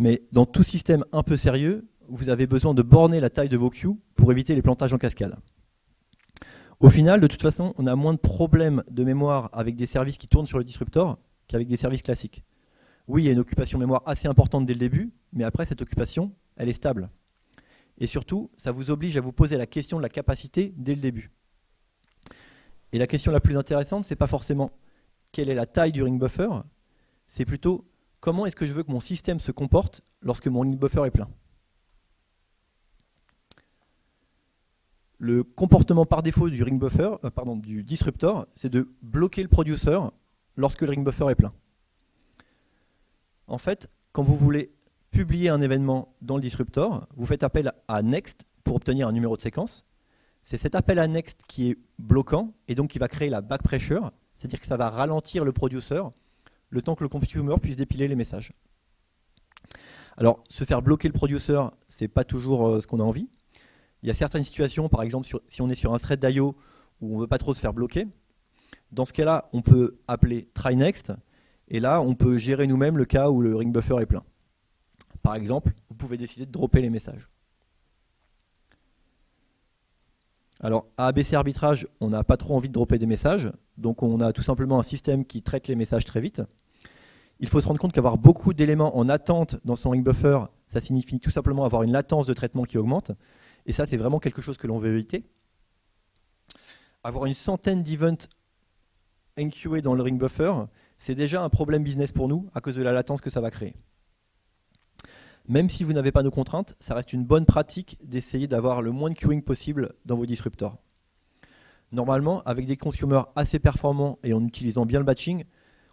Mais 0.00 0.22
dans 0.32 0.46
tout 0.46 0.62
système 0.62 1.04
un 1.12 1.22
peu 1.22 1.36
sérieux, 1.36 1.86
vous 2.08 2.30
avez 2.30 2.46
besoin 2.46 2.72
de 2.72 2.80
borner 2.80 3.20
la 3.20 3.28
taille 3.28 3.50
de 3.50 3.58
vos 3.58 3.68
queues 3.68 3.92
pour 4.14 4.32
éviter 4.32 4.54
les 4.54 4.62
plantages 4.62 4.94
en 4.94 4.98
cascade. 4.98 5.36
Au 6.80 6.88
final, 6.88 7.20
de 7.20 7.26
toute 7.26 7.42
façon, 7.42 7.74
on 7.76 7.86
a 7.86 7.94
moins 7.94 8.14
de 8.14 8.18
problèmes 8.18 8.82
de 8.90 9.04
mémoire 9.04 9.50
avec 9.52 9.76
des 9.76 9.84
services 9.84 10.16
qui 10.16 10.26
tournent 10.26 10.46
sur 10.46 10.56
le 10.56 10.64
disruptor 10.64 11.18
qu'avec 11.48 11.68
des 11.68 11.76
services 11.76 12.00
classiques. 12.00 12.42
Oui, 13.08 13.24
il 13.24 13.26
y 13.26 13.28
a 13.28 13.32
une 13.32 13.40
occupation 13.40 13.78
mémoire 13.78 14.02
assez 14.06 14.26
importante 14.26 14.64
dès 14.64 14.72
le 14.72 14.78
début, 14.78 15.12
mais 15.34 15.44
après, 15.44 15.66
cette 15.66 15.82
occupation, 15.82 16.32
elle 16.56 16.70
est 16.70 16.72
stable. 16.72 17.10
Et 17.98 18.06
surtout, 18.06 18.50
ça 18.56 18.72
vous 18.72 18.90
oblige 18.90 19.18
à 19.18 19.20
vous 19.20 19.32
poser 19.32 19.58
la 19.58 19.66
question 19.66 19.98
de 19.98 20.02
la 20.02 20.08
capacité 20.08 20.72
dès 20.78 20.94
le 20.94 21.02
début. 21.02 21.30
Et 22.92 22.98
la 22.98 23.06
question 23.06 23.32
la 23.32 23.40
plus 23.40 23.58
intéressante, 23.58 24.06
c'est 24.06 24.16
pas 24.16 24.26
forcément 24.26 24.70
quelle 25.30 25.50
est 25.50 25.54
la 25.54 25.66
taille 25.66 25.92
du 25.92 26.02
ring 26.02 26.18
buffer, 26.18 26.48
c'est 27.28 27.44
plutôt 27.44 27.84
comment 28.20 28.46
est-ce 28.46 28.56
que 28.56 28.66
je 28.66 28.72
veux 28.72 28.82
que 28.82 28.92
mon 28.92 29.00
système 29.00 29.40
se 29.40 29.52
comporte 29.52 30.02
lorsque 30.22 30.46
mon 30.46 30.60
ring 30.60 30.78
buffer 30.78 31.04
est 31.06 31.10
plein. 31.10 31.28
Le 35.18 35.42
comportement 35.44 36.06
par 36.06 36.22
défaut 36.22 36.48
du 36.48 36.62
ring 36.62 36.80
buffer, 36.80 37.16
euh, 37.24 37.56
du 37.56 37.82
disruptor, 37.82 38.46
c'est 38.52 38.70
de 38.70 38.88
bloquer 39.02 39.42
le 39.42 39.48
producer 39.48 39.98
lorsque 40.56 40.82
le 40.82 40.90
ring 40.90 41.04
buffer 41.04 41.26
est 41.30 41.34
plein. 41.34 41.52
En 43.46 43.58
fait, 43.58 43.90
quand 44.12 44.22
vous 44.22 44.36
voulez 44.36 44.72
publier 45.10 45.48
un 45.48 45.60
événement 45.60 46.14
dans 46.22 46.36
le 46.36 46.42
disruptor, 46.42 47.06
vous 47.16 47.26
faites 47.26 47.42
appel 47.42 47.72
à 47.88 48.02
next 48.02 48.44
pour 48.64 48.76
obtenir 48.76 49.08
un 49.08 49.12
numéro 49.12 49.36
de 49.36 49.42
séquence. 49.42 49.84
C'est 50.40 50.56
cet 50.56 50.74
appel 50.74 50.98
à 50.98 51.06
next 51.06 51.42
qui 51.46 51.70
est 51.70 51.78
bloquant 51.98 52.54
et 52.68 52.74
donc 52.74 52.90
qui 52.90 52.98
va 52.98 53.08
créer 53.08 53.28
la 53.28 53.42
back 53.42 53.62
pressure, 53.62 54.12
c'est-à-dire 54.34 54.60
que 54.60 54.66
ça 54.66 54.78
va 54.78 54.88
ralentir 54.88 55.44
le 55.44 55.52
producer 55.52 56.02
le 56.70 56.82
temps 56.82 56.94
que 56.94 57.02
le 57.02 57.08
consumer 57.08 57.54
puisse 57.60 57.76
dépiler 57.76 58.08
les 58.08 58.16
messages. 58.16 58.52
Alors, 60.16 60.42
se 60.48 60.64
faire 60.64 60.82
bloquer 60.82 61.08
le 61.08 61.14
producer, 61.14 61.60
c'est 61.88 62.08
pas 62.08 62.24
toujours 62.24 62.68
euh, 62.68 62.80
ce 62.80 62.86
qu'on 62.86 63.00
a 63.00 63.04
envie. 63.04 63.28
Il 64.02 64.08
y 64.08 64.10
a 64.10 64.14
certaines 64.14 64.44
situations, 64.44 64.88
par 64.88 65.02
exemple, 65.02 65.28
si 65.46 65.62
on 65.62 65.68
est 65.68 65.74
sur 65.74 65.94
un 65.94 65.98
thread 65.98 66.24
d'IO 66.24 66.56
où 67.00 67.14
on 67.14 67.16
ne 67.16 67.20
veut 67.22 67.26
pas 67.26 67.38
trop 67.38 67.54
se 67.54 67.60
faire 67.60 67.74
bloquer, 67.74 68.06
dans 68.92 69.04
ce 69.04 69.12
cas-là, 69.12 69.48
on 69.52 69.62
peut 69.62 69.98
appeler 70.08 70.48
try 70.54 70.76
next, 70.76 71.12
et 71.68 71.80
là, 71.80 72.00
on 72.00 72.14
peut 72.14 72.38
gérer 72.38 72.66
nous-mêmes 72.66 72.98
le 72.98 73.04
cas 73.04 73.30
où 73.30 73.40
le 73.40 73.54
ring 73.54 73.72
buffer 73.72 73.96
est 74.00 74.06
plein. 74.06 74.24
Par 75.22 75.34
exemple, 75.34 75.72
vous 75.88 75.94
pouvez 75.94 76.16
décider 76.16 76.46
de 76.46 76.50
dropper 76.50 76.80
les 76.80 76.90
messages. 76.90 77.28
Alors, 80.62 80.86
à 80.98 81.06
ABC 81.06 81.36
arbitrage, 81.36 81.86
on 82.00 82.10
n'a 82.10 82.24
pas 82.24 82.36
trop 82.36 82.56
envie 82.56 82.68
de 82.68 82.74
dropper 82.74 82.98
des 82.98 83.06
messages, 83.06 83.50
donc 83.78 84.02
on 84.02 84.20
a 84.20 84.32
tout 84.32 84.42
simplement 84.42 84.78
un 84.78 84.82
système 84.82 85.24
qui 85.24 85.42
traite 85.42 85.68
les 85.68 85.76
messages 85.76 86.04
très 86.04 86.20
vite. 86.20 86.42
Il 87.40 87.48
faut 87.48 87.60
se 87.60 87.66
rendre 87.66 87.80
compte 87.80 87.92
qu'avoir 87.92 88.18
beaucoup 88.18 88.52
d'éléments 88.52 88.96
en 88.98 89.08
attente 89.08 89.56
dans 89.64 89.74
son 89.74 89.90
ring 89.90 90.04
buffer, 90.04 90.40
ça 90.66 90.80
signifie 90.80 91.18
tout 91.18 91.30
simplement 91.30 91.64
avoir 91.64 91.82
une 91.82 91.92
latence 91.92 92.26
de 92.26 92.34
traitement 92.34 92.64
qui 92.64 92.76
augmente. 92.76 93.12
Et 93.64 93.72
ça, 93.72 93.86
c'est 93.86 93.96
vraiment 93.96 94.18
quelque 94.18 94.42
chose 94.42 94.58
que 94.58 94.66
l'on 94.66 94.78
veut 94.78 94.92
éviter. 94.92 95.24
Avoir 97.02 97.24
une 97.24 97.34
centaine 97.34 97.82
d'events 97.82 98.28
NQA 99.38 99.80
dans 99.80 99.94
le 99.94 100.02
ring 100.02 100.20
buffer, 100.20 100.52
c'est 100.98 101.14
déjà 101.14 101.42
un 101.42 101.48
problème 101.48 101.82
business 101.82 102.12
pour 102.12 102.28
nous 102.28 102.50
à 102.54 102.60
cause 102.60 102.76
de 102.76 102.82
la 102.82 102.92
latence 102.92 103.22
que 103.22 103.30
ça 103.30 103.40
va 103.40 103.50
créer. 103.50 103.74
Même 105.48 105.70
si 105.70 105.82
vous 105.82 105.94
n'avez 105.94 106.12
pas 106.12 106.22
nos 106.22 106.30
contraintes, 106.30 106.76
ça 106.78 106.94
reste 106.94 107.14
une 107.14 107.24
bonne 107.24 107.46
pratique 107.46 107.96
d'essayer 108.04 108.48
d'avoir 108.48 108.82
le 108.82 108.90
moins 108.90 109.08
de 109.08 109.14
queuing 109.14 109.40
possible 109.40 109.94
dans 110.04 110.16
vos 110.16 110.26
disruptors. 110.26 110.76
Normalement, 111.90 112.42
avec 112.42 112.66
des 112.66 112.76
consommateurs 112.76 113.32
assez 113.34 113.58
performants 113.58 114.18
et 114.22 114.34
en 114.34 114.44
utilisant 114.44 114.84
bien 114.84 114.98
le 114.98 115.06
batching, 115.06 115.44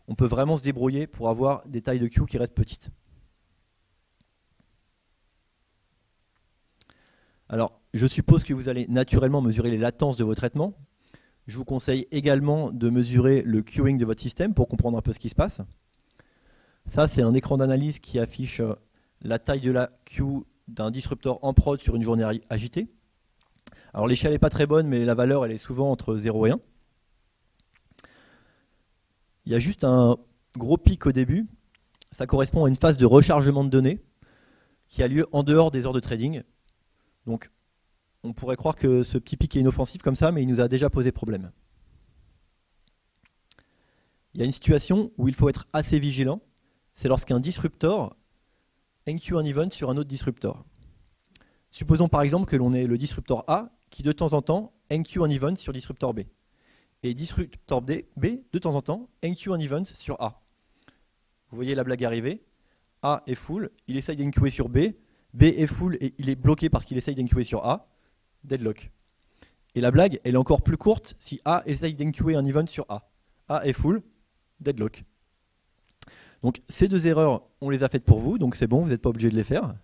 on 0.08 0.16
peut 0.16 0.26
vraiment 0.26 0.58
se 0.58 0.64
débrouiller 0.64 1.08
pour 1.08 1.30
avoir 1.30 1.68
des 1.68 1.82
tailles 1.82 2.00
de 2.00 2.08
queue 2.08 2.26
qui 2.26 2.38
restent 2.38 2.56
petites. 2.56 2.90
Alors, 7.50 7.80
je 7.94 8.06
suppose 8.06 8.44
que 8.44 8.54
vous 8.54 8.70
allez 8.70 8.88
naturellement 8.88 9.42
mesurer 9.42 9.72
les 9.72 9.78
latences 9.78 10.18
de 10.18 10.24
vos 10.24 10.36
traitements. 10.36 10.74
Je 11.48 11.58
vous 11.58 11.64
conseille 11.64 12.08
également 12.12 12.72
de 12.72 12.90
mesurer 12.90 13.42
le 13.42 13.62
queuing 13.62 13.98
de 13.98 14.06
votre 14.06 14.22
système 14.22 14.54
pour 14.54 14.68
comprendre 14.68 14.98
un 14.98 15.02
peu 15.02 15.14
ce 15.14 15.20
qui 15.20 15.30
se 15.30 15.36
passe. 15.36 15.62
Ça, 16.86 17.08
c'est 17.08 17.22
un 17.22 17.34
écran 17.34 17.58
d'analyse 17.58 18.00
qui 18.00 18.20
affiche 18.20 18.60
euh, 18.60 18.74
la 19.22 19.40
taille 19.40 19.62
de 19.62 19.72
la 19.72 19.92
queue 20.06 20.44
d'un 20.68 20.92
disrupteur 20.92 21.44
en 21.44 21.54
prod 21.54 21.80
sur 21.80 21.96
une 21.96 22.02
journée 22.02 22.26
agitée. 22.50 22.88
Alors 23.94 24.08
l'échelle 24.08 24.32
n'est 24.32 24.40
pas 24.40 24.50
très 24.50 24.66
bonne, 24.66 24.88
mais 24.88 25.06
la 25.06 25.16
valeur 25.16 25.46
elle 25.46 25.52
est 25.52 25.58
souvent 25.58 25.92
entre 25.92 26.18
0 26.18 26.48
et 26.48 26.52
1. 26.52 26.60
Il 29.48 29.52
y 29.52 29.56
a 29.56 29.60
juste 29.60 29.86
un 29.86 30.18
gros 30.58 30.76
pic 30.76 31.06
au 31.06 31.14
début. 31.14 31.48
Ça 32.12 32.28
correspond 32.28 32.66
à 32.66 32.68
une 32.68 32.76
phase 32.76 32.98
de 32.98 33.06
rechargement 33.06 33.64
de 33.64 33.70
données 33.70 34.04
qui 34.90 35.04
a 35.04 35.08
lieu 35.08 35.26
en 35.32 35.44
dehors 35.44 35.72
des 35.72 35.86
heures 35.86 35.94
de 35.94 36.02
trading. 36.02 36.44
Donc 37.26 37.50
on 38.24 38.34
pourrait 38.34 38.58
croire 38.58 38.76
que 38.76 39.04
ce 39.04 39.18
petit 39.18 39.38
pic 39.38 39.56
est 39.56 39.62
inoffensif 39.62 40.02
comme 40.02 40.18
ça, 40.18 40.34
mais 40.34 40.44
il 40.44 40.50
nous 40.50 40.60
a 40.60 40.68
déjà 40.68 40.90
posé 40.90 41.14
problème. 41.14 41.54
Il 44.34 44.42
y 44.42 44.44
a 44.44 44.46
une 44.46 44.52
situation 44.52 45.14
où 45.18 45.30
il 45.30 45.34
faut 45.34 45.48
être 45.48 45.66
assez 45.72 45.98
vigilant, 45.98 46.42
c'est 46.94 47.08
lorsqu'un 47.08 47.40
disruptor 47.40 48.18
enqueue 49.08 49.38
un 49.38 49.46
event 49.46 49.72
sur 49.72 49.90
un 49.90 49.96
autre 49.96 50.10
disruptor. 50.10 50.66
Supposons 51.72 52.10
par 52.10 52.22
exemple 52.22 52.52
que 52.52 52.58
l'on 52.58 52.74
ait 52.74 52.86
le 52.86 52.98
disruptor 52.98 53.46
A 53.48 53.70
qui 53.92 54.04
de 54.04 54.12
temps 54.12 54.34
en 54.34 54.42
temps 54.42 54.74
enqueue 54.92 55.24
un 55.24 55.30
event 55.30 55.56
sur 55.56 55.72
disruptor 55.72 56.14
B. 56.14 56.24
Et 57.04 57.14
disruptor 57.14 57.82
B, 57.82 57.92
de 58.18 58.60
temps 58.60 58.76
en 58.76 58.82
temps, 58.82 59.10
enqueue 59.24 59.52
un 59.54 59.60
event 59.60 59.86
sur 59.86 60.22
A. 60.22 60.42
Vous 61.50 61.56
voyez 61.56 61.76
la 61.76 61.84
blague 61.84 62.04
arriver. 62.04 62.44
A 63.04 63.24
est 63.28 63.36
full, 63.36 63.70
il 63.88 63.96
essaye 63.98 64.18
d'enqueuer 64.18 64.50
sur 64.50 64.70
B. 64.70 64.80
B 65.34 65.44
est 65.44 65.68
full 65.68 65.98
et 66.02 66.16
il 66.18 66.30
est 66.30 66.36
bloqué 66.36 66.70
parce 66.70 66.86
qu'il 66.86 66.98
essaye 66.98 67.16
d'enqueuer 67.16 67.44
sur 67.44 67.66
A. 67.66 67.90
Deadlock. 68.44 68.92
Et 69.76 69.82
la 69.82 69.92
blague, 69.92 70.20
elle 70.24 70.34
est 70.34 70.38
encore 70.38 70.64
plus 70.64 70.78
courte 70.78 71.16
si 71.20 71.40
A 71.46 71.62
essaye 71.66 71.94
d'enqueuer 71.94 72.36
un 72.36 72.46
event 72.46 72.66
sur 72.66 72.86
A. 72.90 73.12
A 73.48 73.66
est 73.66 73.74
full, 73.74 74.02
deadlock. 74.60 75.04
Donc 76.42 76.60
ces 76.68 76.88
deux 76.88 77.08
erreurs, 77.08 77.44
on 77.62 77.70
les 77.70 77.84
a 77.84 77.90
faites 77.90 78.06
pour 78.06 78.20
vous, 78.20 78.38
donc 78.38 78.56
c'est 78.56 78.68
bon, 78.68 78.82
vous 78.82 78.90
n'êtes 78.90 79.02
pas 79.02 79.10
obligé 79.10 79.30
de 79.30 79.36
les 79.36 79.44
faire. 79.44 79.76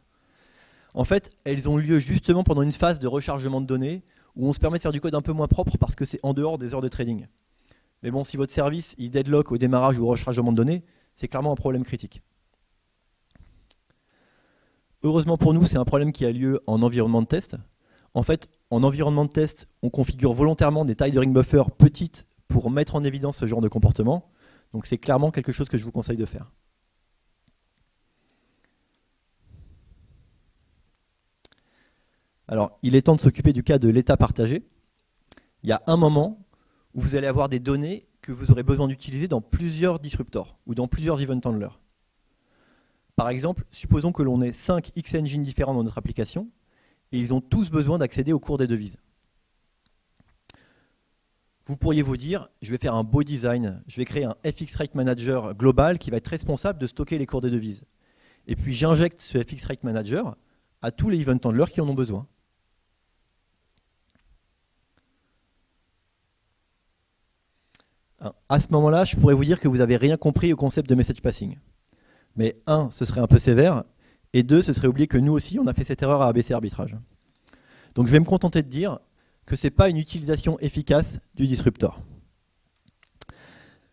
En 0.93 1.03
fait, 1.03 1.35
elles 1.43 1.69
ont 1.69 1.77
lieu 1.77 1.99
justement 1.99 2.43
pendant 2.43 2.61
une 2.61 2.71
phase 2.71 2.99
de 2.99 3.07
rechargement 3.07 3.61
de 3.61 3.65
données 3.65 4.03
où 4.35 4.47
on 4.47 4.53
se 4.53 4.59
permet 4.59 4.77
de 4.77 4.81
faire 4.81 4.91
du 4.91 5.01
code 5.01 5.15
un 5.15 5.21
peu 5.21 5.33
moins 5.33 5.47
propre 5.47 5.77
parce 5.77 5.95
que 5.95 6.05
c'est 6.05 6.19
en 6.23 6.33
dehors 6.33 6.57
des 6.57 6.73
heures 6.73 6.81
de 6.81 6.87
trading. 6.87 7.27
Mais 8.01 8.11
bon, 8.11 8.23
si 8.23 8.37
votre 8.37 8.51
service 8.51 8.95
il 8.97 9.09
deadlock 9.09 9.51
au 9.51 9.57
démarrage 9.57 9.97
ou 9.99 10.03
au 10.03 10.07
rechargement 10.07 10.51
de 10.51 10.57
données, 10.57 10.83
c'est 11.15 11.27
clairement 11.27 11.51
un 11.51 11.55
problème 11.55 11.83
critique. 11.83 12.21
Heureusement 15.03 15.37
pour 15.37 15.53
nous, 15.53 15.65
c'est 15.65 15.77
un 15.77 15.85
problème 15.85 16.11
qui 16.11 16.25
a 16.25 16.31
lieu 16.31 16.61
en 16.65 16.81
environnement 16.81 17.21
de 17.21 17.27
test. 17.27 17.57
En 18.13 18.23
fait, 18.23 18.49
en 18.69 18.83
environnement 18.83 19.25
de 19.25 19.29
test, 19.29 19.67
on 19.81 19.89
configure 19.89 20.33
volontairement 20.33 20.85
des 20.85 20.95
tailles 20.95 21.11
de 21.11 21.19
ring 21.19 21.33
buffer 21.33 21.63
petites 21.77 22.25
pour 22.47 22.69
mettre 22.69 22.95
en 22.95 23.03
évidence 23.03 23.37
ce 23.37 23.47
genre 23.47 23.61
de 23.61 23.67
comportement. 23.67 24.31
Donc 24.73 24.85
c'est 24.85 24.97
clairement 24.97 25.31
quelque 25.31 25.51
chose 25.51 25.69
que 25.69 25.77
je 25.77 25.83
vous 25.83 25.91
conseille 25.91 26.17
de 26.17 26.25
faire. 26.25 26.51
Alors, 32.47 32.77
il 32.83 32.95
est 32.95 33.03
temps 33.03 33.15
de 33.15 33.21
s'occuper 33.21 33.53
du 33.53 33.63
cas 33.63 33.79
de 33.79 33.89
l'état 33.89 34.17
partagé. 34.17 34.63
Il 35.63 35.69
y 35.69 35.71
a 35.71 35.81
un 35.87 35.97
moment 35.97 36.45
où 36.93 37.01
vous 37.01 37.15
allez 37.15 37.27
avoir 37.27 37.49
des 37.49 37.59
données 37.59 38.05
que 38.21 38.31
vous 38.31 38.51
aurez 38.51 38.63
besoin 38.63 38.87
d'utiliser 38.87 39.27
dans 39.27 39.41
plusieurs 39.41 39.99
disruptors 39.99 40.57
ou 40.65 40.75
dans 40.75 40.87
plusieurs 40.87 41.21
event 41.21 41.41
handlers. 41.45 41.79
Par 43.15 43.29
exemple, 43.29 43.65
supposons 43.71 44.11
que 44.11 44.23
l'on 44.23 44.41
ait 44.41 44.51
5 44.51 44.91
X-engines 44.95 45.43
différents 45.43 45.73
dans 45.73 45.83
notre 45.83 45.97
application 45.97 46.49
et 47.11 47.19
ils 47.19 47.33
ont 47.33 47.41
tous 47.41 47.69
besoin 47.69 47.97
d'accéder 47.97 48.33
au 48.33 48.39
cours 48.39 48.57
des 48.57 48.67
devises. 48.67 48.97
Vous 51.65 51.77
pourriez 51.77 52.01
vous 52.01 52.17
dire, 52.17 52.49
je 52.61 52.71
vais 52.71 52.77
faire 52.77 52.95
un 52.95 53.03
beau 53.03 53.23
design, 53.23 53.81
je 53.87 53.97
vais 53.97 54.05
créer 54.05 54.25
un 54.25 54.35
FX 54.45 54.75
Rate 54.75 54.95
Manager 54.95 55.53
global 55.53 55.97
qui 55.97 56.11
va 56.11 56.17
être 56.17 56.27
responsable 56.27 56.79
de 56.79 56.87
stocker 56.87 57.17
les 57.17 57.25
cours 57.25 57.39
des 57.39 57.51
devises. 57.51 57.83
Et 58.47 58.55
puis 58.55 58.73
j'injecte 58.75 59.21
ce 59.21 59.41
FX 59.41 59.65
Rate 59.65 59.83
Manager 59.83 60.35
à 60.81 60.91
tous 60.91 61.09
les 61.09 61.21
event 61.21 61.39
handlers 61.45 61.71
qui 61.71 61.79
en 61.79 61.87
ont 61.87 61.93
besoin. 61.93 62.27
À 68.49 68.59
ce 68.59 68.67
moment-là, 68.71 69.05
je 69.05 69.15
pourrais 69.15 69.33
vous 69.33 69.45
dire 69.45 69.59
que 69.59 69.67
vous 69.67 69.77
n'avez 69.77 69.97
rien 69.97 70.17
compris 70.17 70.53
au 70.53 70.55
concept 70.55 70.89
de 70.89 70.95
message 70.95 71.21
passing. 71.21 71.57
Mais 72.35 72.57
un, 72.67 72.89
ce 72.91 73.05
serait 73.05 73.21
un 73.21 73.27
peu 73.27 73.39
sévère, 73.39 73.83
et 74.33 74.43
deux, 74.43 74.61
ce 74.61 74.73
serait 74.73 74.87
oublier 74.87 75.07
que 75.07 75.17
nous 75.17 75.33
aussi, 75.33 75.59
on 75.59 75.67
a 75.67 75.73
fait 75.73 75.83
cette 75.83 76.01
erreur 76.01 76.21
à 76.21 76.27
ABC 76.27 76.53
arbitrage. 76.53 76.95
Donc 77.95 78.07
je 78.07 78.11
vais 78.11 78.19
me 78.19 78.25
contenter 78.25 78.63
de 78.63 78.67
dire 78.67 78.99
que 79.45 79.55
ce 79.55 79.67
n'est 79.67 79.71
pas 79.71 79.89
une 79.89 79.97
utilisation 79.97 80.57
efficace 80.59 81.19
du 81.35 81.47
disruptor. 81.47 82.01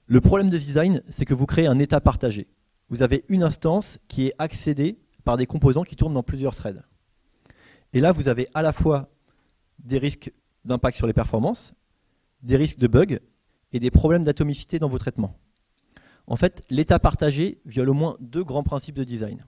Le 0.06 0.20
problème 0.20 0.50
de 0.50 0.58
design, 0.58 1.02
c'est 1.08 1.24
que 1.24 1.34
vous 1.34 1.46
créez 1.46 1.66
un 1.66 1.78
état 1.78 2.00
partagé. 2.00 2.48
Vous 2.88 3.02
avez 3.02 3.24
une 3.28 3.42
instance 3.42 3.98
qui 4.08 4.26
est 4.26 4.34
accédée 4.38 4.98
par 5.24 5.36
des 5.36 5.46
composants 5.46 5.84
qui 5.84 5.96
tournent 5.96 6.14
dans 6.14 6.22
plusieurs 6.22 6.54
threads. 6.54 6.82
Et 7.92 8.00
là, 8.00 8.12
vous 8.12 8.28
avez 8.28 8.48
à 8.54 8.62
la 8.62 8.72
fois 8.72 9.10
des 9.78 9.98
risques 9.98 10.32
d'impact 10.64 10.96
sur 10.96 11.06
les 11.06 11.12
performances, 11.12 11.74
des 12.42 12.56
risques 12.56 12.78
de 12.78 12.86
bugs 12.86 13.18
et 13.72 13.80
des 13.80 13.90
problèmes 13.90 14.24
d'atomicité 14.24 14.78
dans 14.78 14.88
vos 14.88 14.98
traitements. 14.98 15.38
En 16.26 16.36
fait, 16.36 16.64
l'état 16.70 16.98
partagé 16.98 17.60
viole 17.64 17.90
au 17.90 17.94
moins 17.94 18.16
deux 18.20 18.44
grands 18.44 18.62
principes 18.62 18.96
de 18.96 19.04
design. 19.04 19.44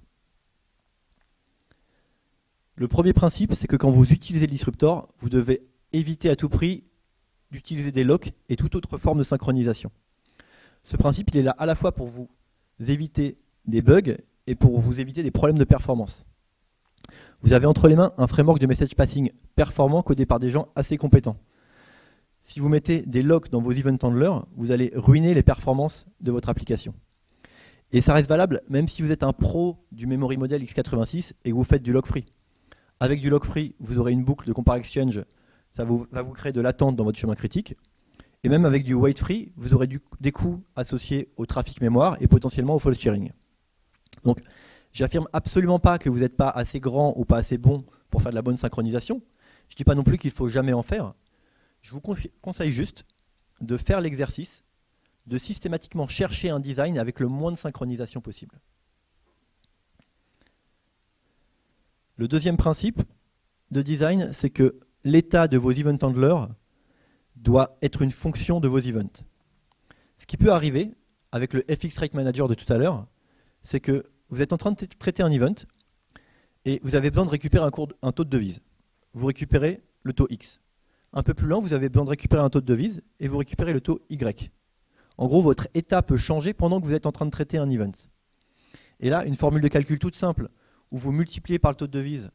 Le 2.74 2.88
premier 2.88 3.12
principe, 3.12 3.54
c'est 3.54 3.68
que 3.68 3.76
quand 3.76 3.90
vous 3.90 4.12
utilisez 4.12 4.46
le 4.46 4.52
disruptor, 4.52 5.08
vous 5.18 5.28
devez 5.28 5.68
éviter 5.92 6.30
à 6.30 6.36
tout 6.36 6.48
prix 6.48 6.84
d'utiliser 7.50 7.92
des 7.92 8.02
locks 8.02 8.32
et 8.48 8.56
toute 8.56 8.74
autre 8.74 8.96
forme 8.98 9.18
de 9.18 9.22
synchronisation. 9.22 9.90
Ce 10.82 10.96
principe, 10.96 11.30
il 11.30 11.36
est 11.36 11.42
là 11.42 11.54
à 11.58 11.66
la 11.66 11.74
fois 11.74 11.92
pour 11.92 12.08
vous 12.08 12.28
éviter 12.80 13.38
des 13.66 13.82
bugs 13.82 14.16
et 14.46 14.54
pour 14.54 14.80
vous 14.80 15.00
éviter 15.00 15.22
des 15.22 15.30
problèmes 15.30 15.58
de 15.58 15.64
performance. 15.64 16.24
Vous 17.42 17.52
avez 17.52 17.66
entre 17.66 17.88
les 17.88 17.96
mains 17.96 18.12
un 18.16 18.26
framework 18.26 18.58
de 18.58 18.66
message 18.66 18.94
passing 18.94 19.30
performant 19.54 20.02
codé 20.02 20.26
par 20.26 20.40
des 20.40 20.48
gens 20.48 20.68
assez 20.74 20.96
compétents. 20.96 21.36
Si 22.44 22.58
vous 22.58 22.68
mettez 22.68 23.02
des 23.06 23.22
locks 23.22 23.50
dans 23.50 23.62
vos 23.62 23.70
event 23.70 23.96
handlers, 24.02 24.44
vous 24.56 24.72
allez 24.72 24.90
ruiner 24.94 25.32
les 25.32 25.44
performances 25.44 26.06
de 26.20 26.32
votre 26.32 26.48
application. 26.48 26.92
Et 27.92 28.00
ça 28.00 28.14
reste 28.14 28.28
valable 28.28 28.62
même 28.68 28.88
si 28.88 29.00
vous 29.00 29.12
êtes 29.12 29.22
un 29.22 29.32
pro 29.32 29.78
du 29.92 30.06
memory 30.06 30.36
model 30.36 30.62
x86 30.64 31.34
et 31.44 31.50
que 31.50 31.54
vous 31.54 31.62
faites 31.62 31.84
du 31.84 31.92
lock 31.92 32.06
free. 32.06 32.26
Avec 32.98 33.20
du 33.20 33.30
lock 33.30 33.44
free, 33.44 33.76
vous 33.78 33.98
aurez 33.98 34.12
une 34.12 34.24
boucle 34.24 34.46
de 34.46 34.52
compare 34.52 34.74
exchange, 34.74 35.22
ça 35.70 35.84
va 35.84 36.22
vous 36.22 36.32
créer 36.32 36.52
de 36.52 36.60
l'attente 36.60 36.96
dans 36.96 37.04
votre 37.04 37.18
chemin 37.18 37.34
critique. 37.34 37.76
Et 38.42 38.48
même 38.48 38.64
avec 38.64 38.82
du 38.82 38.94
wait 38.94 39.16
free, 39.16 39.52
vous 39.56 39.72
aurez 39.72 39.88
des 40.20 40.32
coûts 40.32 40.64
associés 40.74 41.28
au 41.36 41.46
trafic 41.46 41.80
mémoire 41.80 42.16
et 42.20 42.26
potentiellement 42.26 42.74
au 42.74 42.80
fault 42.80 42.92
sharing. 42.92 43.30
Donc, 44.24 44.40
j'affirme 44.92 45.28
absolument 45.32 45.78
pas 45.78 45.98
que 45.98 46.10
vous 46.10 46.18
n'êtes 46.18 46.36
pas 46.36 46.48
assez 46.48 46.80
grand 46.80 47.14
ou 47.16 47.24
pas 47.24 47.36
assez 47.36 47.56
bon 47.56 47.84
pour 48.10 48.20
faire 48.20 48.32
de 48.32 48.36
la 48.36 48.42
bonne 48.42 48.56
synchronisation. 48.56 49.22
Je 49.68 49.74
ne 49.74 49.76
dis 49.76 49.84
pas 49.84 49.94
non 49.94 50.02
plus 50.02 50.18
qu'il 50.18 50.32
faut 50.32 50.48
jamais 50.48 50.72
en 50.72 50.82
faire. 50.82 51.14
Je 51.82 51.90
vous 51.90 52.00
conseille 52.40 52.72
juste 52.72 53.04
de 53.60 53.76
faire 53.76 54.00
l'exercice 54.00 54.64
de 55.26 55.38
systématiquement 55.38 56.08
chercher 56.08 56.50
un 56.50 56.60
design 56.60 56.98
avec 56.98 57.20
le 57.20 57.28
moins 57.28 57.52
de 57.52 57.56
synchronisation 57.56 58.20
possible. 58.20 58.60
Le 62.16 62.28
deuxième 62.28 62.56
principe 62.56 63.02
de 63.70 63.82
design, 63.82 64.32
c'est 64.32 64.50
que 64.50 64.80
l'état 65.04 65.48
de 65.48 65.58
vos 65.58 65.70
event 65.70 65.98
handlers 66.02 66.48
doit 67.36 67.76
être 67.82 68.02
une 68.02 68.10
fonction 68.10 68.60
de 68.60 68.68
vos 68.68 68.78
events. 68.78 69.24
Ce 70.18 70.26
qui 70.26 70.36
peut 70.36 70.52
arriver 70.52 70.92
avec 71.32 71.54
le 71.54 71.64
FX 71.68 71.98
Rate 71.98 72.14
Manager 72.14 72.46
de 72.46 72.54
tout 72.54 72.70
à 72.72 72.78
l'heure, 72.78 73.06
c'est 73.62 73.80
que 73.80 74.04
vous 74.28 74.42
êtes 74.42 74.52
en 74.52 74.56
train 74.56 74.72
de 74.72 74.76
traiter 74.98 75.22
un 75.22 75.30
event 75.30 75.54
et 76.64 76.80
vous 76.84 76.94
avez 76.94 77.10
besoin 77.10 77.24
de 77.24 77.30
récupérer 77.30 77.64
un, 77.64 77.70
un 78.02 78.12
taux 78.12 78.24
de 78.24 78.30
devise. 78.30 78.60
Vous 79.14 79.26
récupérez 79.26 79.82
le 80.02 80.12
taux 80.12 80.26
X. 80.30 80.60
Un 81.12 81.22
peu 81.22 81.34
plus 81.34 81.46
loin, 81.46 81.60
vous 81.60 81.74
avez 81.74 81.88
besoin 81.88 82.04
de 82.04 82.10
récupérer 82.10 82.42
un 82.42 82.50
taux 82.50 82.60
de 82.60 82.66
devise 82.66 83.02
et 83.20 83.28
vous 83.28 83.38
récupérez 83.38 83.72
le 83.72 83.80
taux 83.80 84.00
Y. 84.08 84.50
En 85.18 85.26
gros, 85.26 85.42
votre 85.42 85.68
état 85.74 86.02
peut 86.02 86.16
changer 86.16 86.54
pendant 86.54 86.80
que 86.80 86.86
vous 86.86 86.94
êtes 86.94 87.06
en 87.06 87.12
train 87.12 87.26
de 87.26 87.30
traiter 87.30 87.58
un 87.58 87.68
event. 87.68 87.92
Et 89.00 89.10
là, 89.10 89.24
une 89.26 89.36
formule 89.36 89.60
de 89.60 89.68
calcul 89.68 89.98
toute 89.98 90.16
simple, 90.16 90.48
où 90.90 90.96
vous 90.96 91.12
multipliez 91.12 91.58
par 91.58 91.70
le 91.70 91.76
taux 91.76 91.86
de 91.86 91.92
devise 91.92 92.30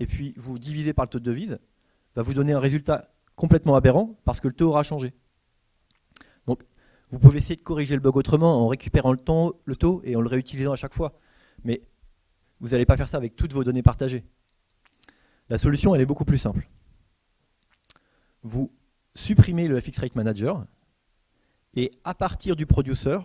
et 0.00 0.06
puis 0.06 0.34
vous 0.36 0.58
divisez 0.58 0.92
par 0.92 1.04
le 1.04 1.10
taux 1.10 1.20
de 1.20 1.24
devise, 1.24 1.60
va 2.16 2.22
vous 2.22 2.34
donner 2.34 2.52
un 2.52 2.58
résultat 2.58 3.10
complètement 3.36 3.76
aberrant 3.76 4.18
parce 4.24 4.40
que 4.40 4.48
le 4.48 4.54
taux 4.54 4.68
aura 4.70 4.82
changé. 4.82 5.14
Donc, 6.46 6.62
vous 7.10 7.18
pouvez 7.20 7.38
essayer 7.38 7.56
de 7.56 7.62
corriger 7.62 7.94
le 7.94 8.00
bug 8.00 8.16
autrement 8.16 8.64
en 8.64 8.66
récupérant 8.66 9.12
le, 9.12 9.20
le 9.64 9.76
taux 9.76 10.00
et 10.04 10.16
en 10.16 10.20
le 10.20 10.28
réutilisant 10.28 10.72
à 10.72 10.76
chaque 10.76 10.94
fois. 10.94 11.18
Mais 11.62 11.82
vous 12.60 12.70
n'allez 12.70 12.86
pas 12.86 12.96
faire 12.96 13.08
ça 13.08 13.18
avec 13.18 13.36
toutes 13.36 13.52
vos 13.52 13.62
données 13.62 13.82
partagées. 13.82 14.24
La 15.48 15.58
solution, 15.58 15.94
elle 15.94 16.00
est 16.00 16.06
beaucoup 16.06 16.24
plus 16.24 16.38
simple 16.38 16.68
vous 18.44 18.70
supprimez 19.14 19.66
le 19.66 19.80
FX 19.80 19.98
Rate 19.98 20.14
Manager 20.14 20.64
et 21.74 21.90
à 22.04 22.14
partir 22.14 22.54
du 22.54 22.66
producer, 22.66 23.18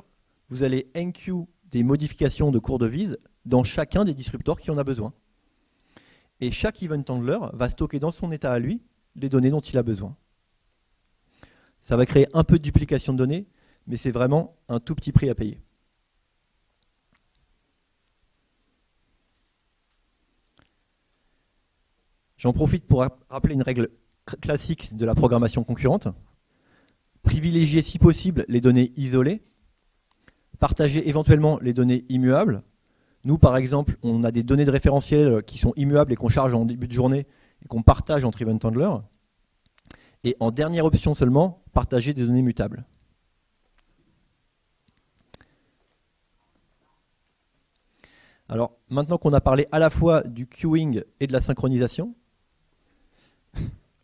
vous 0.48 0.64
allez 0.64 0.90
enqueue 0.98 1.46
des 1.66 1.84
modifications 1.84 2.50
de 2.50 2.58
cours 2.58 2.80
de 2.80 2.88
vise 2.88 3.20
dans 3.46 3.64
chacun 3.64 4.06
des 4.06 4.16
disruptors 4.16 4.60
qui 4.60 4.72
en 4.72 4.78
a 4.78 4.84
besoin. 4.84 5.14
Et 6.40 6.52
chaque 6.52 6.82
event 6.82 7.04
handler 7.10 7.38
va 7.54 7.70
stocker 7.70 8.00
dans 8.00 8.12
son 8.12 8.32
état 8.32 8.52
à 8.52 8.60
lui 8.60 8.82
les 9.16 9.30
données 9.30 9.52
dont 9.52 9.60
il 9.60 9.78
a 9.78 9.84
besoin. 9.84 10.16
Ça 11.82 11.98
va 11.98 12.06
créer 12.06 12.28
un 12.34 12.44
peu 12.44 12.58
de 12.58 12.64
duplication 12.64 13.14
de 13.14 13.18
données, 13.18 13.46
mais 13.88 13.98
c'est 13.98 14.12
vraiment 14.12 14.56
un 14.68 14.80
tout 14.80 14.96
petit 14.96 15.12
prix 15.12 15.30
à 15.30 15.36
payer. 15.36 15.62
J'en 22.38 22.54
profite 22.54 22.86
pour 22.86 23.06
rappeler 23.30 23.54
une 23.54 23.64
règle 23.64 23.90
classique 24.38 24.96
de 24.96 25.06
la 25.06 25.16
programmation 25.16 25.64
concurrente. 25.64 26.08
Privilégier 27.24 27.82
si 27.82 28.00
possible 28.00 28.46
les 28.48 28.62
données 28.62 28.92
isolées. 28.96 29.42
Partager 30.60 31.08
éventuellement 31.08 31.60
les 31.62 31.74
données 31.74 32.06
immuables. 32.10 32.64
Nous, 33.24 33.38
par 33.38 33.58
exemple, 33.58 33.98
on 34.04 34.24
a 34.24 34.32
des 34.32 34.44
données 34.44 34.66
de 34.66 34.72
référentiel 34.72 35.44
qui 35.44 35.58
sont 35.58 35.74
immuables 35.76 36.14
et 36.14 36.16
qu'on 36.16 36.30
charge 36.30 36.54
en 36.54 36.66
début 36.66 36.88
de 36.88 36.94
journée 36.94 37.28
et 37.64 37.68
qu'on 37.68 37.84
partage 37.84 38.26
entre 38.26 38.42
event 38.42 38.60
handlers. 38.64 39.02
Et 40.24 40.36
en 40.40 40.52
dernière 40.52 40.86
option 40.86 41.14
seulement, 41.14 41.64
partager 41.74 42.14
des 42.14 42.26
données 42.26 42.42
mutables. 42.42 42.86
Alors 48.50 48.78
maintenant 48.90 49.20
qu'on 49.20 49.34
a 49.34 49.42
parlé 49.42 49.68
à 49.72 49.78
la 49.78 49.92
fois 49.92 50.24
du 50.24 50.48
queuing 50.48 51.04
et 51.20 51.28
de 51.28 51.34
la 51.34 51.40
synchronisation, 51.40 52.16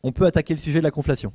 on 0.06 0.12
peut 0.12 0.28
attaquer 0.28 0.54
le 0.54 0.60
sujet 0.60 0.80
de 0.80 0.84
la 0.84 0.91
conflation. 0.91 1.34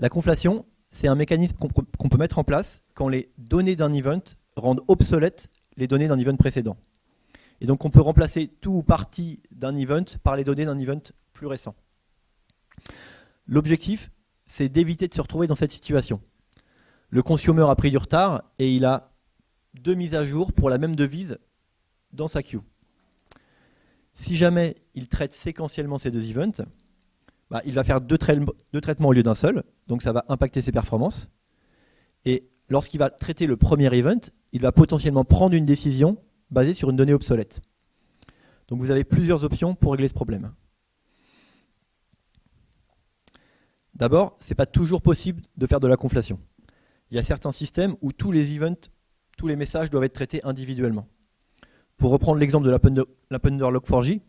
La 0.00 0.08
conflation, 0.08 0.66
c'est 0.88 1.06
un 1.06 1.14
mécanisme 1.14 1.56
qu'on 1.56 2.08
peut 2.08 2.18
mettre 2.18 2.40
en 2.40 2.44
place 2.44 2.82
quand 2.94 3.08
les 3.08 3.30
données 3.38 3.76
d'un 3.76 3.92
event 3.92 4.24
rendent 4.56 4.82
obsolètes 4.88 5.48
les 5.76 5.86
données 5.86 6.08
d'un 6.08 6.18
event 6.18 6.34
précédent. 6.34 6.76
Et 7.60 7.66
donc 7.66 7.84
on 7.84 7.90
peut 7.90 8.00
remplacer 8.00 8.48
tout 8.48 8.72
ou 8.72 8.82
partie 8.82 9.40
d'un 9.52 9.76
event 9.76 10.04
par 10.24 10.34
les 10.34 10.42
données 10.42 10.64
d'un 10.64 10.80
event 10.80 11.00
plus 11.32 11.46
récent. 11.46 11.76
L'objectif, 13.46 14.10
c'est 14.46 14.68
d'éviter 14.68 15.06
de 15.06 15.14
se 15.14 15.20
retrouver 15.20 15.46
dans 15.46 15.54
cette 15.54 15.70
situation. 15.70 16.20
Le 17.08 17.22
consumer 17.22 17.66
a 17.68 17.76
pris 17.76 17.92
du 17.92 17.98
retard 17.98 18.42
et 18.58 18.74
il 18.74 18.84
a 18.84 19.12
deux 19.74 19.94
mises 19.94 20.16
à 20.16 20.24
jour 20.24 20.52
pour 20.52 20.70
la 20.70 20.78
même 20.78 20.96
devise 20.96 21.38
dans 22.12 22.26
sa 22.26 22.42
queue. 22.42 22.62
Si 24.14 24.36
jamais 24.36 24.74
il 24.96 25.06
traite 25.06 25.32
séquentiellement 25.32 25.98
ces 25.98 26.10
deux 26.10 26.28
events, 26.28 26.64
bah, 27.54 27.62
il 27.64 27.72
va 27.72 27.84
faire 27.84 28.00
deux, 28.00 28.18
traitements 28.18 29.08
au 29.08 29.12
lieu 29.12 29.22
d'un 29.22 29.36
seul, 29.36 29.62
donc 29.86 30.02
ça 30.02 30.10
va 30.10 30.24
impacter 30.28 30.60
ses 30.60 30.72
performances. 30.72 31.28
Et 32.24 32.48
lorsqu'il 32.68 32.98
va 32.98 33.10
traiter 33.10 33.46
le 33.46 33.56
premier 33.56 33.96
event, 33.96 34.18
il 34.50 34.60
va 34.60 34.72
potentiellement 34.72 35.24
prendre 35.24 35.54
une 35.54 35.64
décision 35.64 36.18
basée 36.50 36.72
sur 36.72 36.90
une 36.90 36.96
donnée 36.96 37.12
obsolète. 37.14 37.60
Donc 38.66 38.80
vous 38.80 38.90
avez 38.90 39.04
plusieurs 39.04 39.44
options 39.44 39.76
pour 39.76 39.92
régler 39.92 40.08
ce 40.08 40.14
problème. 40.14 40.52
D'abord, 43.94 44.36
ce 44.40 44.48
n'est 44.48 44.56
pas 44.56 44.66
toujours 44.66 45.00
possible 45.00 45.40
de 45.56 45.68
faire 45.68 45.78
de 45.78 45.86
la 45.86 45.96
conflation. 45.96 46.40
Il 47.12 47.16
y 47.16 47.20
a 47.20 47.22
certains 47.22 47.52
systèmes 47.52 47.94
où 48.00 48.10
tous 48.10 48.32
les 48.32 48.52
events, 48.56 48.90
tous 49.38 49.46
les 49.46 49.54
messages 49.54 49.90
doivent 49.90 50.02
être 50.02 50.14
traités 50.14 50.44
individuellement. 50.44 51.06
Pour 51.98 52.10
reprendre 52.10 52.40
l'exemple 52.40 52.66
de 52.66 52.72
l'Appender 53.30 53.64
Log4j, 53.64 54.22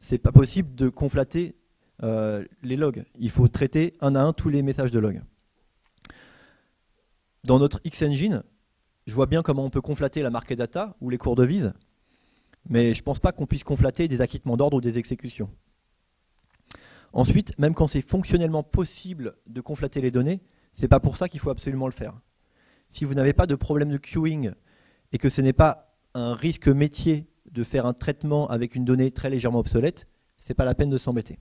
ce 0.00 0.12
n'est 0.12 0.18
pas 0.18 0.32
possible 0.32 0.74
de 0.74 0.88
conflater 0.88 1.54
euh, 2.02 2.44
les 2.62 2.76
logs. 2.76 3.04
Il 3.18 3.30
faut 3.30 3.48
traiter 3.48 3.94
un 4.00 4.14
à 4.14 4.20
un 4.20 4.32
tous 4.32 4.48
les 4.48 4.62
messages 4.62 4.90
de 4.90 4.98
log. 4.98 5.22
Dans 7.44 7.58
notre 7.58 7.80
Xengine, 7.88 8.42
je 9.06 9.14
vois 9.14 9.26
bien 9.26 9.42
comment 9.42 9.64
on 9.64 9.70
peut 9.70 9.82
conflater 9.82 10.22
la 10.22 10.30
marquée 10.30 10.56
data 10.56 10.96
ou 11.00 11.10
les 11.10 11.18
cours 11.18 11.36
de 11.36 11.44
vise, 11.44 11.72
mais 12.68 12.94
je 12.94 13.00
ne 13.00 13.04
pense 13.04 13.20
pas 13.20 13.32
qu'on 13.32 13.46
puisse 13.46 13.64
conflater 13.64 14.08
des 14.08 14.20
acquittements 14.20 14.56
d'ordre 14.56 14.78
ou 14.78 14.80
des 14.80 14.98
exécutions. 14.98 15.50
Ensuite, 17.12 17.56
même 17.58 17.74
quand 17.74 17.86
c'est 17.86 18.00
fonctionnellement 18.00 18.62
possible 18.62 19.36
de 19.46 19.60
conflater 19.60 20.00
les 20.00 20.10
données, 20.10 20.40
ce 20.72 20.82
n'est 20.82 20.88
pas 20.88 21.00
pour 21.00 21.16
ça 21.16 21.28
qu'il 21.28 21.38
faut 21.38 21.50
absolument 21.50 21.86
le 21.86 21.92
faire. 21.92 22.18
Si 22.90 23.04
vous 23.04 23.14
n'avez 23.14 23.32
pas 23.32 23.46
de 23.46 23.54
problème 23.54 23.90
de 23.90 23.98
queuing 23.98 24.54
et 25.12 25.18
que 25.18 25.28
ce 25.28 25.40
n'est 25.40 25.52
pas 25.52 25.96
un 26.14 26.34
risque 26.34 26.68
métier 26.68 27.28
de 27.50 27.62
faire 27.62 27.86
un 27.86 27.92
traitement 27.92 28.48
avec 28.48 28.74
une 28.74 28.84
donnée 28.84 29.10
très 29.10 29.30
légèrement 29.30 29.60
obsolète, 29.60 30.08
ce 30.38 30.50
n'est 30.50 30.54
pas 30.54 30.64
la 30.64 30.74
peine 30.74 30.90
de 30.90 30.98
s'embêter. 30.98 31.38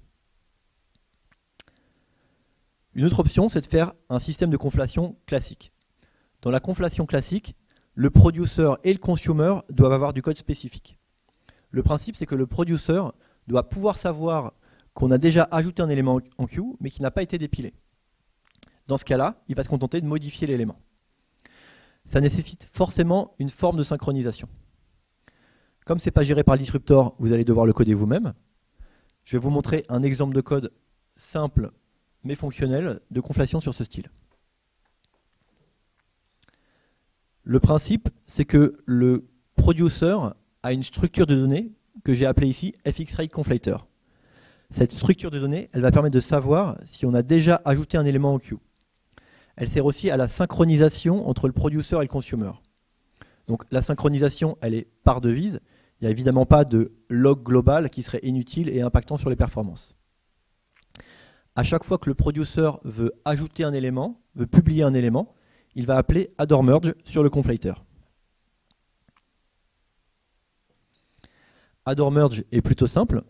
Une 2.95 3.05
autre 3.05 3.19
option, 3.19 3.49
c'est 3.49 3.61
de 3.61 3.65
faire 3.65 3.93
un 4.09 4.19
système 4.19 4.51
de 4.51 4.57
conflation 4.57 5.15
classique. 5.25 5.71
Dans 6.41 6.51
la 6.51 6.59
conflation 6.59 7.05
classique, 7.05 7.55
le 7.95 8.09
producer 8.09 8.73
et 8.83 8.93
le 8.93 8.99
consumer 8.99 9.55
doivent 9.69 9.93
avoir 9.93 10.13
du 10.13 10.21
code 10.21 10.37
spécifique. 10.37 10.99
Le 11.71 11.81
principe, 11.81 12.15
c'est 12.15 12.25
que 12.25 12.35
le 12.35 12.45
producer 12.45 13.01
doit 13.47 13.67
pouvoir 13.67 13.97
savoir 13.97 14.53
qu'on 14.93 15.09
a 15.09 15.17
déjà 15.17 15.47
ajouté 15.51 15.81
un 15.81 15.89
élément 15.89 16.19
en 16.37 16.45
queue, 16.45 16.61
mais 16.79 16.91
qui 16.91 17.01
n'a 17.01 17.09
pas 17.09 17.23
été 17.23 17.39
dépilé. 17.39 17.73
Dans 18.87 18.97
ce 18.97 19.05
cas-là, 19.05 19.41
il 19.47 19.55
va 19.55 19.63
se 19.63 19.69
contenter 19.69 19.99
de 20.01 20.05
modifier 20.05 20.45
l'élément. 20.45 20.79
Ça 22.05 22.21
nécessite 22.21 22.69
forcément 22.73 23.33
une 23.39 23.49
forme 23.49 23.77
de 23.77 23.83
synchronisation. 23.83 24.49
Comme 25.85 25.99
ce 25.99 26.05
n'est 26.07 26.11
pas 26.11 26.23
géré 26.23 26.43
par 26.43 26.55
le 26.55 26.59
disruptor, 26.59 27.15
vous 27.17 27.31
allez 27.31 27.45
devoir 27.45 27.65
le 27.65 27.73
coder 27.73 27.93
vous-même. 27.93 28.33
Je 29.23 29.37
vais 29.37 29.41
vous 29.41 29.49
montrer 29.49 29.85
un 29.89 30.03
exemple 30.03 30.35
de 30.35 30.41
code 30.41 30.73
simple 31.15 31.71
mais 32.23 32.35
fonctionnel 32.35 32.99
de 33.11 33.21
conflation 33.21 33.59
sur 33.59 33.73
ce 33.73 33.83
style. 33.83 34.09
Le 37.43 37.59
principe, 37.59 38.09
c'est 38.25 38.45
que 38.45 38.81
le 38.85 39.27
producer 39.55 40.17
a 40.63 40.71
une 40.71 40.83
structure 40.83 41.27
de 41.27 41.35
données 41.35 41.71
que 42.03 42.13
j'ai 42.13 42.25
appelée 42.25 42.47
ici 42.47 42.73
fxRate 42.85 43.31
Conflator. 43.31 43.87
Cette 44.71 44.93
structure 44.93 45.29
de 45.29 45.39
données, 45.39 45.69
elle 45.73 45.81
va 45.81 45.91
permettre 45.91 46.15
de 46.15 46.21
savoir 46.21 46.77
si 46.85 47.05
on 47.05 47.13
a 47.13 47.21
déjà 47.21 47.61
ajouté 47.65 47.97
un 47.97 48.05
élément 48.05 48.33
en 48.33 48.39
queue. 48.39 48.57
Elle 49.55 49.69
sert 49.69 49.85
aussi 49.85 50.09
à 50.09 50.17
la 50.17 50.27
synchronisation 50.27 51.27
entre 51.27 51.47
le 51.47 51.53
producer 51.53 51.97
et 51.97 52.01
le 52.01 52.07
consumer. 52.07 52.51
Donc 53.47 53.63
la 53.71 53.81
synchronisation, 53.81 54.57
elle 54.61 54.73
est 54.73 54.87
par 55.03 55.21
devise. 55.21 55.59
Il 55.99 56.05
n'y 56.05 56.07
a 56.07 56.11
évidemment 56.11 56.45
pas 56.45 56.65
de 56.65 56.93
log 57.09 57.43
global 57.43 57.89
qui 57.89 58.03
serait 58.03 58.21
inutile 58.23 58.69
et 58.69 58.81
impactant 58.81 59.17
sur 59.17 59.29
les 59.29 59.35
performances 59.35 59.95
à 61.55 61.63
chaque 61.63 61.83
fois 61.83 61.97
que 61.97 62.09
le 62.09 62.15
producer 62.15 62.69
veut 62.83 63.13
ajouter 63.25 63.63
un 63.63 63.73
élément, 63.73 64.21
veut 64.35 64.47
publier 64.47 64.83
un 64.83 64.93
élément, 64.93 65.35
il 65.75 65.85
va 65.85 65.97
appeler 65.97 66.33
adore 66.37 66.63
merge 66.63 66.93
sur 67.03 67.23
le 67.23 67.29
conflator. 67.29 67.85
Adore 71.85 72.11
merge 72.11 72.43
est 72.51 72.61
plutôt 72.61 72.87
simple. 72.87 73.23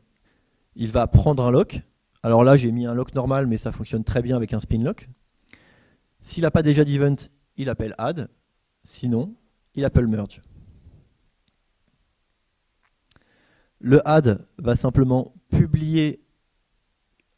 Il 0.75 0.91
va 0.91 1.07
prendre 1.07 1.43
un 1.43 1.51
lock. 1.51 1.81
Alors 2.21 2.43
là, 2.43 2.55
j'ai 2.55 2.71
mis 2.71 2.85
un 2.85 2.93
lock 2.93 3.13
normal, 3.15 3.47
mais 3.47 3.57
ça 3.57 3.71
fonctionne 3.71 4.03
très 4.03 4.21
bien 4.21 4.35
avec 4.35 4.53
un 4.53 4.59
spin 4.59 4.81
lock. 4.83 5.09
S'il 6.21 6.43
n'a 6.43 6.51
pas 6.51 6.61
déjà 6.61 6.85
d'event, 6.85 7.15
il 7.57 7.69
appelle 7.69 7.95
add. 7.97 8.29
Sinon, 8.83 9.35
il 9.75 9.85
appelle 9.85 10.07
merge. 10.07 10.41
Le 13.79 14.07
add 14.07 14.45
va 14.57 14.75
simplement 14.75 15.33
publier 15.49 16.22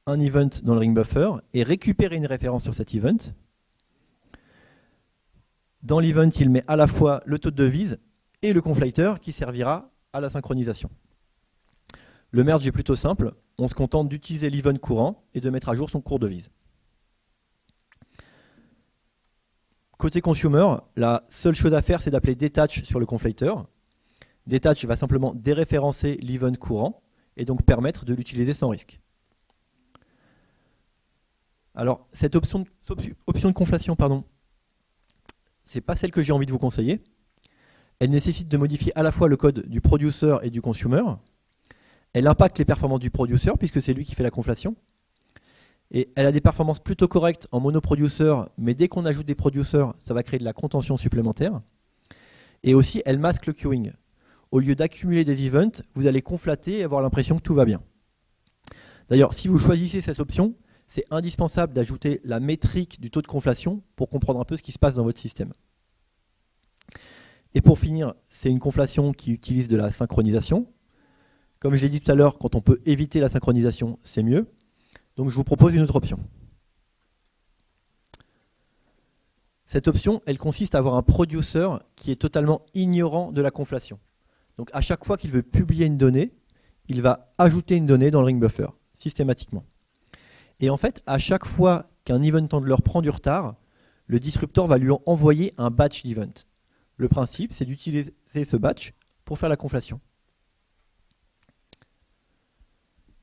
un 0.08 0.20
event 0.20 0.50
dans 0.62 0.74
le 0.74 0.80
ring 0.80 0.96
buffer 0.96 1.32
et 1.54 1.64
récupérer 1.64 2.16
une 2.16 2.28
référence 2.28 2.64
sur 2.64 2.76
cet 2.76 2.94
event. 2.94 3.18
Dans 5.82 6.00
l'event, 6.00 6.30
il 6.40 6.50
met 6.50 6.64
à 6.68 6.76
la 6.76 6.88
fois 6.88 7.22
le 7.26 7.40
taux 7.40 7.52
de 7.52 7.56
devise 7.56 8.00
et 8.42 8.54
le 8.54 8.62
conflator 8.62 9.20
qui 9.20 9.32
servira 9.32 9.92
à 10.14 10.22
la 10.22 10.30
synchronisation. 10.30 10.90
Le 12.30 12.44
merge 12.44 12.68
est 12.68 12.72
plutôt 12.72 12.96
simple, 12.96 13.34
on 13.58 13.68
se 13.68 13.74
contente 13.74 14.10
d'utiliser 14.10 14.50
l'event 14.50 14.76
courant 14.76 15.24
et 15.34 15.42
de 15.42 15.50
mettre 15.50 15.70
à 15.70 15.76
jour 15.76 15.90
son 15.90 16.02
cours 16.02 16.20
de 16.20 16.28
devise. 16.28 16.50
Côté 19.98 20.22
consumer, 20.22 20.76
la 20.96 21.24
seule 21.30 21.56
chose 21.56 21.74
à 21.74 21.82
faire, 21.82 22.02
c'est 22.02 22.12
d'appeler 22.12 22.36
detach 22.36 22.84
sur 22.84 23.00
le 23.00 23.06
conflator. 23.06 23.68
Detach 24.46 24.86
va 24.86 24.96
simplement 24.98 25.34
déréférencer 25.34 26.18
l'event 26.22 26.54
courant 26.54 27.02
et 27.38 27.46
donc 27.46 27.64
permettre 27.64 28.06
de 28.06 28.14
l'utiliser 28.14 28.54
sans 28.54 28.70
risque. 28.70 29.00
Alors, 31.76 32.08
cette 32.14 32.36
option 32.36 32.60
de, 32.60 33.52
conflation, 33.52 33.96
pardon, 33.98 34.24
c'est 35.66 35.82
pas 35.82 35.96
celle 35.96 36.12
que 36.12 36.22
j'ai 36.22 36.32
envie 36.32 36.46
de 36.46 36.52
vous 36.52 36.60
conseiller. 36.60 37.04
Elle 38.00 38.12
nécessite 38.12 38.48
de 38.48 38.58
modifier 38.58 38.98
à 38.98 39.04
la 39.04 39.12
fois 39.12 39.28
le 39.28 39.36
code 39.36 39.68
du 39.68 39.82
producer 39.82 40.38
et 40.42 40.50
du 40.50 40.62
consumer. 40.62 41.04
Elle 42.14 42.28
impacte 42.28 42.58
les 42.60 42.66
performances 42.66 43.02
du 43.02 43.10
producer 43.10 43.52
puisque 43.60 43.82
c'est 43.82 43.94
lui 43.94 44.06
qui 44.06 44.16
fait 44.16 44.24
la 44.24 44.32
conflation. 44.32 44.76
Et 45.92 46.12
elle 46.16 46.26
a 46.26 46.32
des 46.32 46.42
performances 46.42 46.80
plutôt 46.80 47.08
correctes 47.08 47.48
en 47.52 47.60
monoproducer, 47.60 48.34
mais 48.58 48.74
dès 48.74 48.88
qu'on 48.88 49.06
ajoute 49.06 49.28
des 49.28 49.36
producers, 49.36 49.94
ça 50.00 50.14
va 50.14 50.24
créer 50.24 50.40
de 50.40 50.46
la 50.46 50.54
contention 50.54 50.98
supplémentaire. 50.98 51.62
Et 52.64 52.74
aussi, 52.74 53.02
elle 53.06 53.20
masque 53.20 53.46
le 53.48 53.54
queuing. 53.54 53.92
Au 54.52 54.60
lieu 54.60 54.76
d'accumuler 54.76 55.26
des 55.26 55.46
events, 55.46 55.84
vous 55.94 56.08
allez 56.08 56.22
conflater 56.22 56.80
et 56.80 56.84
avoir 56.84 57.02
l'impression 57.02 57.38
que 57.38 57.42
tout 57.42 57.54
va 57.54 57.66
bien. 57.66 57.82
D'ailleurs, 59.10 59.34
si 59.34 59.48
vous 59.48 59.60
choisissez 59.60 60.02
cette 60.02 60.20
option, 60.20 60.56
c'est 60.88 61.06
indispensable 61.12 61.74
d'ajouter 61.74 62.22
la 62.24 62.40
métrique 62.40 63.02
du 63.02 63.10
taux 63.10 63.22
de 63.22 63.28
conflation 63.28 63.82
pour 63.96 64.10
comprendre 64.10 64.40
un 64.40 64.46
peu 64.46 64.56
ce 64.56 64.62
qui 64.62 64.72
se 64.72 64.80
passe 64.80 64.94
dans 64.94 65.04
votre 65.04 65.20
système. 65.20 65.52
Et 67.54 67.62
pour 67.62 67.80
finir, 67.80 68.14
c'est 68.30 68.50
une 68.50 68.60
conflation 68.60 69.14
qui 69.14 69.32
utilise 69.32 69.68
de 69.68 69.78
la 69.78 69.90
synchronisation. 69.90 70.68
Comme 71.60 71.76
je 71.76 71.82
l'ai 71.82 71.90
dit 71.90 72.02
tout 72.02 72.12
à 72.12 72.16
l'heure, 72.16 72.38
quand 72.38 72.54
on 72.56 72.62
peut 72.62 72.82
éviter 72.86 73.20
la 73.20 73.30
synchronisation, 73.30 73.98
c'est 74.04 74.24
mieux. 74.24 74.46
Donc 75.16 75.30
je 75.30 75.36
vous 75.36 75.44
propose 75.44 75.74
une 75.74 75.82
autre 75.82 75.96
option. 75.96 76.20
Cette 79.66 79.88
option, 79.88 80.22
elle 80.26 80.38
consiste 80.38 80.76
à 80.76 80.78
avoir 80.78 80.96
un 80.96 81.02
producer 81.02 81.68
qui 81.96 82.12
est 82.12 82.18
totalement 82.18 82.62
ignorant 82.74 83.32
de 83.32 83.42
la 83.42 83.52
conflation. 83.52 84.00
Donc 84.58 84.70
à 84.74 84.82
chaque 84.82 85.06
fois 85.06 85.18
qu'il 85.18 85.32
veut 85.32 85.42
publier 85.42 85.86
une 85.86 85.98
donnée, 85.98 86.34
il 86.88 87.02
va 87.02 87.34
ajouter 87.38 87.76
une 87.76 87.88
donnée 87.88 88.12
dans 88.12 88.20
le 88.20 88.28
ring 88.28 88.40
buffer, 88.40 88.68
systématiquement. 88.94 89.66
Et 90.60 90.70
en 90.70 90.78
fait, 90.78 91.04
à 91.06 91.18
chaque 91.18 91.46
fois 91.46 91.90
qu'un 92.06 92.22
event 92.22 92.48
handler 92.52 92.76
prend 92.84 93.02
du 93.02 93.10
retard, 93.10 93.56
le 94.08 94.20
disruptor 94.20 94.68
va 94.68 94.78
lui 94.78 94.92
envoyer 95.06 95.54
un 95.58 95.70
batch 95.70 96.04
d'event. 96.04 96.34
Le 96.98 97.10
principe, 97.10 97.52
c'est 97.52 97.66
d'utiliser 97.66 98.14
ce 98.26 98.56
batch 98.56 98.94
pour 99.26 99.40
faire 99.40 99.50
la 99.50 99.58
conflation. 99.58 100.00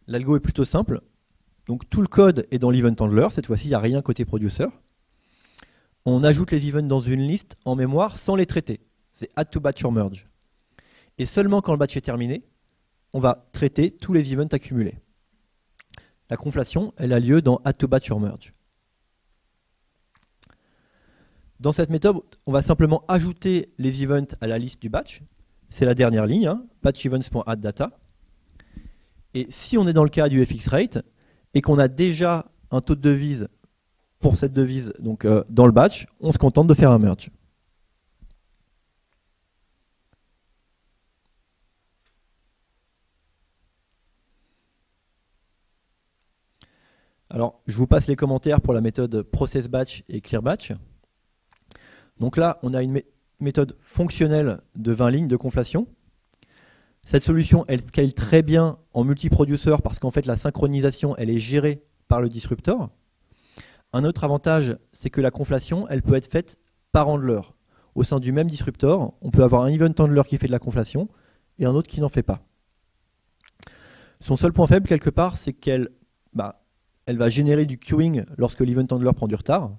L'algo 0.06 0.36
est 0.36 0.40
plutôt 0.40 0.64
simple. 0.64 1.00
Donc 1.66 1.88
tout 1.88 2.00
le 2.00 2.08
code 2.08 2.46
est 2.50 2.58
dans 2.58 2.70
l'event 2.70 2.94
handler. 2.98 3.28
Cette 3.30 3.46
fois-ci, 3.46 3.66
il 3.66 3.70
n'y 3.70 3.74
a 3.74 3.80
rien 3.80 4.02
côté 4.02 4.24
producer. 4.24 4.66
On 6.04 6.24
ajoute 6.24 6.50
les 6.50 6.66
events 6.68 6.82
dans 6.82 7.00
une 7.00 7.22
liste 7.22 7.56
en 7.64 7.76
mémoire 7.76 8.18
sans 8.18 8.34
les 8.34 8.46
traiter. 8.46 8.80
C'est 9.12 9.30
add 9.36 9.48
to 9.48 9.60
batch 9.60 9.84
or 9.84 9.92
merge. 9.92 10.28
Et 11.18 11.26
seulement 11.26 11.60
quand 11.60 11.72
le 11.72 11.78
batch 11.78 11.96
est 11.96 12.00
terminé, 12.00 12.42
on 13.12 13.20
va 13.20 13.48
traiter 13.52 13.92
tous 13.92 14.12
les 14.12 14.32
events 14.32 14.48
accumulés. 14.52 14.98
La 16.32 16.38
conflation, 16.38 16.94
elle 16.96 17.12
a 17.12 17.20
lieu 17.20 17.42
dans 17.42 17.60
add 17.62 17.76
to 17.76 17.86
batch 17.86 18.10
or 18.10 18.18
merge. 18.18 18.54
Dans 21.60 21.72
cette 21.72 21.90
méthode, 21.90 22.22
on 22.46 22.52
va 22.52 22.62
simplement 22.62 23.04
ajouter 23.06 23.74
les 23.76 24.02
events 24.02 24.34
à 24.40 24.46
la 24.46 24.58
liste 24.58 24.80
du 24.80 24.88
batch. 24.88 25.20
C'est 25.68 25.84
la 25.84 25.94
dernière 25.94 26.24
ligne, 26.24 26.46
hein, 26.46 26.64
batchEvents.addData. 26.82 27.90
Et 29.34 29.44
si 29.50 29.76
on 29.76 29.86
est 29.86 29.92
dans 29.92 30.04
le 30.04 30.08
cas 30.08 30.30
du 30.30 30.42
FX 30.42 30.68
rate 30.68 31.04
et 31.52 31.60
qu'on 31.60 31.78
a 31.78 31.88
déjà 31.88 32.46
un 32.70 32.80
taux 32.80 32.94
de 32.94 33.02
devise 33.02 33.48
pour 34.18 34.38
cette 34.38 34.54
devise 34.54 34.94
donc, 35.00 35.26
euh, 35.26 35.44
dans 35.50 35.66
le 35.66 35.72
batch, 35.72 36.06
on 36.20 36.32
se 36.32 36.38
contente 36.38 36.66
de 36.66 36.72
faire 36.72 36.92
un 36.92 36.98
merge. 36.98 37.28
Alors, 47.32 47.62
je 47.66 47.74
vous 47.76 47.86
passe 47.86 48.08
les 48.08 48.14
commentaires 48.14 48.60
pour 48.60 48.74
la 48.74 48.82
méthode 48.82 49.22
process 49.22 49.66
batch 49.66 50.04
et 50.10 50.20
clear 50.20 50.42
batch. 50.42 50.74
Donc 52.20 52.36
là, 52.36 52.58
on 52.62 52.74
a 52.74 52.82
une 52.82 53.00
méthode 53.40 53.74
fonctionnelle 53.80 54.60
de 54.76 54.92
20 54.92 55.10
lignes 55.10 55.28
de 55.28 55.36
conflation. 55.36 55.86
Cette 57.06 57.22
solution, 57.22 57.64
elle 57.68 57.80
scale 57.80 58.12
très 58.12 58.42
bien 58.42 58.76
en 58.92 59.04
multiproducer 59.04 59.76
parce 59.82 59.98
qu'en 59.98 60.10
fait, 60.10 60.26
la 60.26 60.36
synchronisation, 60.36 61.16
elle 61.16 61.30
est 61.30 61.38
gérée 61.38 61.82
par 62.06 62.20
le 62.20 62.28
disruptor. 62.28 62.90
Un 63.94 64.04
autre 64.04 64.24
avantage, 64.24 64.76
c'est 64.92 65.08
que 65.08 65.22
la 65.22 65.30
conflation, 65.30 65.88
elle 65.88 66.02
peut 66.02 66.16
être 66.16 66.30
faite 66.30 66.58
par 66.92 67.08
handler. 67.08 67.40
Au 67.94 68.04
sein 68.04 68.20
du 68.20 68.32
même 68.32 68.50
disruptor, 68.50 69.14
on 69.22 69.30
peut 69.30 69.42
avoir 69.42 69.62
un 69.62 69.68
event 69.68 69.94
handler 69.98 70.22
qui 70.26 70.36
fait 70.36 70.48
de 70.48 70.52
la 70.52 70.58
conflation 70.58 71.08
et 71.58 71.64
un 71.64 71.74
autre 71.74 71.88
qui 71.88 72.02
n'en 72.02 72.10
fait 72.10 72.22
pas. 72.22 72.42
Son 74.20 74.36
seul 74.36 74.52
point 74.52 74.66
faible, 74.66 74.86
quelque 74.86 75.10
part, 75.10 75.38
c'est 75.38 75.54
qu'elle 75.54 75.88
bah, 76.34 76.61
elle 77.06 77.18
va 77.18 77.28
générer 77.28 77.66
du 77.66 77.78
queuing 77.78 78.24
lorsque 78.36 78.60
l'event 78.60 78.86
handler 78.90 79.10
prend 79.14 79.28
du 79.28 79.34
retard. 79.34 79.76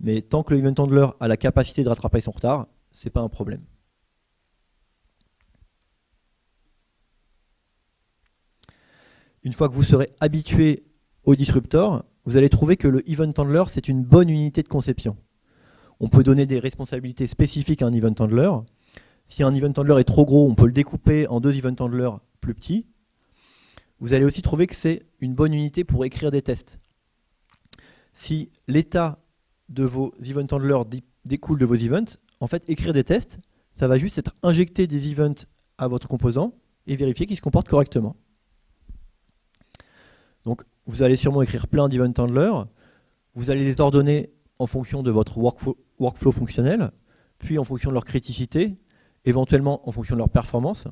Mais 0.00 0.22
tant 0.22 0.42
que 0.42 0.54
le 0.54 0.60
event 0.60 0.74
handler 0.78 1.06
a 1.20 1.28
la 1.28 1.36
capacité 1.36 1.82
de 1.82 1.88
rattraper 1.88 2.20
son 2.20 2.30
retard, 2.30 2.66
ce 2.92 3.06
n'est 3.06 3.10
pas 3.10 3.20
un 3.20 3.28
problème. 3.28 3.62
Une 9.42 9.52
fois 9.52 9.68
que 9.68 9.74
vous 9.74 9.84
serez 9.84 10.10
habitué 10.20 10.84
au 11.24 11.36
disruptor, 11.36 12.04
vous 12.24 12.36
allez 12.36 12.48
trouver 12.48 12.76
que 12.76 12.88
le 12.88 13.08
event 13.08 13.32
handler, 13.38 13.64
c'est 13.68 13.88
une 13.88 14.02
bonne 14.02 14.28
unité 14.28 14.62
de 14.62 14.68
conception. 14.68 15.16
On 16.00 16.08
peut 16.08 16.22
donner 16.22 16.46
des 16.46 16.58
responsabilités 16.58 17.26
spécifiques 17.26 17.82
à 17.82 17.86
un 17.86 17.92
event 17.92 18.14
handler. 18.18 18.50
Si 19.24 19.42
un 19.42 19.54
event 19.54 19.72
handler 19.76 20.00
est 20.00 20.04
trop 20.04 20.26
gros, 20.26 20.48
on 20.48 20.54
peut 20.54 20.66
le 20.66 20.72
découper 20.72 21.26
en 21.28 21.40
deux 21.40 21.56
event 21.56 21.76
handlers 21.78 22.18
plus 22.40 22.54
petits. 22.54 22.86
Vous 23.98 24.12
allez 24.12 24.24
aussi 24.24 24.42
trouver 24.42 24.66
que 24.66 24.74
c'est 24.74 25.06
une 25.20 25.34
bonne 25.34 25.54
unité 25.54 25.84
pour 25.84 26.04
écrire 26.04 26.30
des 26.30 26.42
tests. 26.42 26.78
Si 28.12 28.50
l'état 28.68 29.18
de 29.68 29.84
vos 29.84 30.14
event 30.22 30.46
handlers 30.52 30.84
découle 31.24 31.58
de 31.58 31.64
vos 31.64 31.74
events, 31.74 32.18
en 32.40 32.46
fait, 32.46 32.68
écrire 32.68 32.92
des 32.92 33.04
tests, 33.04 33.38
ça 33.72 33.88
va 33.88 33.98
juste 33.98 34.18
être 34.18 34.34
injecter 34.42 34.86
des 34.86 35.10
events 35.10 35.46
à 35.78 35.88
votre 35.88 36.08
composant 36.08 36.54
et 36.86 36.96
vérifier 36.96 37.26
qu'il 37.26 37.36
se 37.36 37.42
comporte 37.42 37.68
correctement. 37.68 38.16
Donc, 40.44 40.62
vous 40.86 41.02
allez 41.02 41.16
sûrement 41.16 41.42
écrire 41.42 41.66
plein 41.66 41.88
d'event 41.88 42.12
handlers. 42.18 42.66
Vous 43.34 43.50
allez 43.50 43.64
les 43.64 43.80
ordonner 43.80 44.30
en 44.58 44.66
fonction 44.66 45.02
de 45.02 45.10
votre 45.10 45.38
workflow, 45.38 45.76
workflow 45.98 46.32
fonctionnel, 46.32 46.90
puis 47.38 47.58
en 47.58 47.64
fonction 47.64 47.90
de 47.90 47.94
leur 47.94 48.04
criticité, 48.04 48.76
éventuellement 49.24 49.86
en 49.88 49.92
fonction 49.92 50.14
de 50.14 50.18
leur 50.18 50.30
performance. 50.30 50.86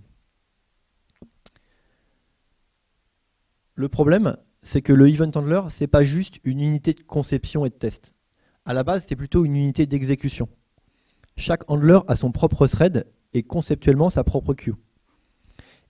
Le 3.75 3.89
problème, 3.89 4.37
c'est 4.63 4.83
que 4.83 4.93
le 4.93 5.09
event 5.09 5.31
handler, 5.35 5.63
ce 5.71 5.85
n'est 5.85 5.89
pas 5.89 6.03
juste 6.03 6.41
une 6.45 6.61
unité 6.61 6.95
de 6.95 7.03
conception 7.03 7.67
et 7.67 7.71
de 7.71 7.75
test 7.75 8.15
à 8.65 8.73
la 8.73 8.85
base, 8.85 9.05
c'est 9.07 9.17
plutôt 9.17 9.45
une 9.45 9.57
unité 9.57 9.87
d'exécution. 9.87 10.49
Chaque 11.37 11.71
handler 11.71 12.01
a 12.09 12.17
son 12.17 12.33
propre 12.33 12.67
thread 12.67 13.07
et 13.33 13.43
conceptuellement 13.43 14.11
sa 14.11 14.25
propre 14.25 14.55
queue. 14.55 14.77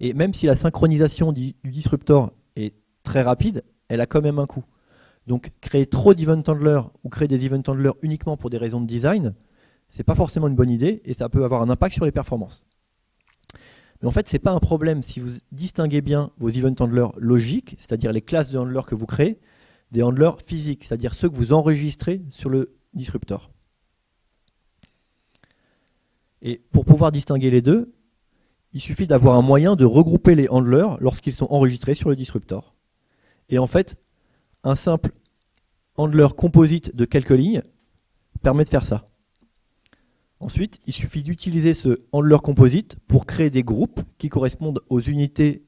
Et 0.00 0.12
même 0.12 0.32
si 0.32 0.46
la 0.46 0.56
synchronisation 0.56 1.32
du, 1.32 1.54
disruptor 1.64 2.32
est 2.56 2.74
très 3.02 3.22
rapide, 3.22 3.62
elle 3.88 4.00
a 4.00 4.06
quand 4.06 4.22
même 4.22 4.38
un 4.38 4.46
coût. 4.46 4.64
Donc 5.26 5.52
créer 5.60 5.86
trop 5.86 6.14
d'event 6.14 6.42
handlers 6.46 6.90
ou 7.04 7.08
créer 7.08 7.28
des 7.28 7.44
event 7.46 7.62
handlers 7.66 7.94
uniquement 8.02 8.36
pour 8.36 8.50
des 8.50 8.58
raisons 8.58 8.80
de 8.80 8.86
design, 8.86 9.34
ce 9.88 9.98
n'est 9.98 10.04
pas 10.04 10.14
forcément 10.14 10.48
une 10.48 10.56
bonne 10.56 10.70
idée 10.70 11.00
et 11.04 11.14
ça 11.14 11.28
peut 11.28 11.44
avoir 11.44 11.62
un 11.62 11.70
impact 11.70 11.94
sur 11.94 12.04
les 12.04 12.12
performances. 12.12 12.66
En 14.04 14.10
fait, 14.10 14.28
ce 14.28 14.34
n'est 14.34 14.40
pas 14.40 14.52
un 14.52 14.60
problème 14.60 15.02
si 15.02 15.20
vous 15.20 15.30
distinguez 15.52 16.00
bien 16.00 16.30
vos 16.38 16.50
event 16.50 16.74
handlers 16.78 17.12
logiques, 17.16 17.76
c'est-à-dire 17.78 18.12
les 18.12 18.22
classes 18.22 18.50
de 18.50 18.58
handlers 18.58 18.84
que 18.86 18.94
vous 18.94 19.06
créez, 19.06 19.40
des 19.92 20.02
handlers 20.02 20.36
physiques, 20.46 20.84
c'est-à-dire 20.84 21.14
ceux 21.14 21.28
que 21.28 21.36
vous 21.36 21.52
enregistrez 21.52 22.22
sur 22.30 22.50
le 22.50 22.76
disruptor. 22.92 23.50
Et 26.42 26.60
pour 26.72 26.84
pouvoir 26.84 27.12
distinguer 27.12 27.50
les 27.50 27.62
deux, 27.62 27.94
il 28.72 28.80
suffit 28.80 29.06
d'avoir 29.06 29.36
un 29.36 29.42
moyen 29.42 29.76
de 29.76 29.84
regrouper 29.84 30.34
les 30.34 30.48
handlers 30.48 30.96
lorsqu'ils 31.00 31.32
sont 31.32 31.46
enregistrés 31.50 31.94
sur 31.94 32.10
le 32.10 32.16
disruptor. 32.16 32.74
Et 33.48 33.58
en 33.58 33.66
fait, 33.66 33.96
un 34.64 34.74
simple 34.74 35.12
handler 35.96 36.28
composite 36.36 36.94
de 36.94 37.04
quelques 37.04 37.30
lignes 37.30 37.62
permet 38.42 38.64
de 38.64 38.68
faire 38.68 38.84
ça. 38.84 39.04
Ensuite, 40.44 40.78
il 40.86 40.92
suffit 40.92 41.22
d'utiliser 41.22 41.72
ce 41.72 42.02
handler 42.12 42.36
composite 42.36 42.96
pour 43.08 43.24
créer 43.24 43.48
des 43.48 43.62
groupes 43.62 44.02
qui 44.18 44.28
correspondent 44.28 44.82
aux 44.90 45.00
unités 45.00 45.64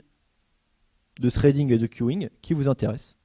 de 1.18 1.30
threading 1.30 1.72
et 1.72 1.78
de 1.78 1.86
queuing 1.86 2.28
qui 2.42 2.52
vous 2.52 2.68
intéressent. 2.68 3.16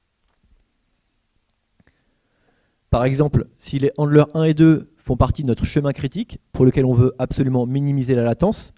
Par 2.88 3.04
exemple, 3.04 3.48
si 3.58 3.78
les 3.78 3.92
handlers 3.98 4.24
1 4.32 4.44
et 4.44 4.54
2 4.54 4.94
font 4.96 5.18
partie 5.18 5.42
de 5.42 5.48
notre 5.48 5.66
chemin 5.66 5.92
critique, 5.92 6.38
pour 6.52 6.64
lequel 6.64 6.86
on 6.86 6.94
veut 6.94 7.12
absolument 7.18 7.66
minimiser 7.66 8.14
la 8.14 8.24
latence, 8.24 8.72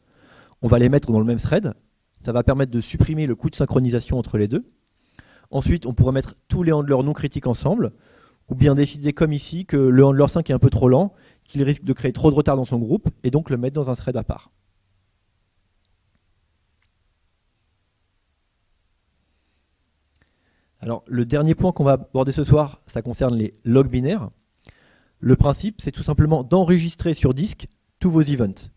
on 0.61 0.67
va 0.67 0.81
les 0.81 0.89
mettre 0.89 1.13
dans 1.13 1.21
le 1.21 1.25
même 1.25 1.39
thread. 1.39 1.75
Ça 2.19 2.33
va 2.33 2.43
permettre 2.43 2.73
de 2.73 2.81
supprimer 2.81 3.29
le 3.29 3.37
coût 3.37 3.51
de 3.51 3.55
synchronisation 3.55 4.19
entre 4.19 4.37
les 4.37 4.49
deux. 4.49 4.67
Ensuite, 5.53 5.87
on 5.87 5.95
pourrait 5.95 6.11
mettre 6.11 6.35
tous 6.49 6.65
les 6.65 6.73
handlers 6.73 7.05
non 7.05 7.13
critiques 7.13 7.47
ensemble, 7.47 7.93
ou 8.49 8.57
bien 8.57 8.75
décider 8.75 9.13
comme 9.13 9.33
ici 9.33 9.65
que 9.65 9.77
le 9.77 10.05
handler 10.05 10.27
5 10.27 10.51
est 10.51 10.55
un 10.55 10.59
peu 10.59 10.71
trop 10.71 10.89
lent, 10.89 11.15
qu'il 11.45 11.63
risque 11.63 11.85
de 11.85 11.93
créer 11.93 12.13
trop 12.13 12.31
de 12.31 12.37
retard 12.37 12.57
dans 12.57 12.65
son 12.65 12.79
groupe, 12.79 13.09
et 13.23 13.31
donc 13.31 13.51
le 13.51 13.57
mettre 13.57 13.75
dans 13.75 13.91
un 13.91 13.95
thread 13.95 14.17
à 14.17 14.25
part. 14.25 14.51
Alors, 20.81 21.03
le 21.07 21.25
dernier 21.25 21.55
point 21.55 21.73
qu'on 21.73 21.85
va 21.85 21.93
aborder 21.93 22.33
ce 22.33 22.45
soir, 22.45 22.83
ça 22.87 23.01
concerne 23.01 23.37
les 23.37 23.55
logs 23.65 23.89
binaires. 23.89 24.29
Le 25.19 25.35
principe, 25.35 25.81
c'est 25.81 25.93
tout 25.93 26.03
simplement 26.03 26.45
d'enregistrer 26.45 27.15
sur 27.15 27.33
disque 27.33 27.69
tous 28.01 28.11
vos 28.11 28.21
events. 28.21 28.69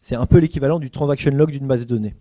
C'est 0.00 0.16
un 0.16 0.26
peu 0.26 0.38
l'équivalent 0.38 0.80
du 0.80 0.90
transaction 0.90 1.30
log 1.30 1.52
d'une 1.52 1.68
base 1.68 1.82
de 1.82 1.94
données. 1.94 2.16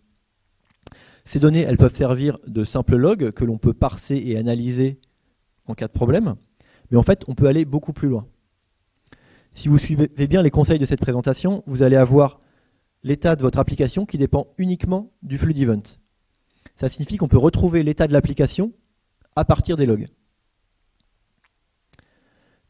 Ces 1.24 1.40
données, 1.40 1.62
elles 1.62 1.78
peuvent 1.78 1.96
servir 1.96 2.38
de 2.46 2.64
simples 2.64 2.96
logs 2.96 3.32
que 3.32 3.44
l'on 3.44 3.58
peut 3.58 3.74
parser 3.74 4.22
et 4.24 4.38
analyser 4.38 5.00
en 5.66 5.74
cas 5.74 5.88
de 5.88 5.92
problème, 5.92 6.36
mais 6.92 6.98
en 6.98 7.04
fait, 7.04 7.24
on 7.28 7.34
peut 7.34 7.48
aller 7.48 7.66
beaucoup 7.66 7.94
plus 7.94 8.10
loin. 8.10 8.28
Si 9.56 9.70
vous 9.70 9.78
suivez 9.78 10.28
bien 10.28 10.42
les 10.42 10.52
conseils 10.52 10.80
de 10.80 10.86
cette 10.86 11.00
présentation, 11.00 11.64
vous 11.66 11.82
allez 11.82 11.96
avoir 11.96 12.42
l'état 13.04 13.38
de 13.38 13.42
votre 13.42 13.58
application 13.58 14.06
qui 14.06 14.18
dépend 14.18 14.48
uniquement 14.58 15.14
du 15.24 15.38
flux 15.38 15.54
d'events 15.54 15.82
ça 16.76 16.90
signifie 16.90 17.16
qu'on 17.16 17.30
peut 17.30 17.38
retrouver 17.38 17.82
l'état 17.82 18.06
de 18.06 18.12
l'application 18.12 18.74
à 19.38 19.46
partir 19.46 19.78
des 19.78 19.86
logs. 19.86 20.10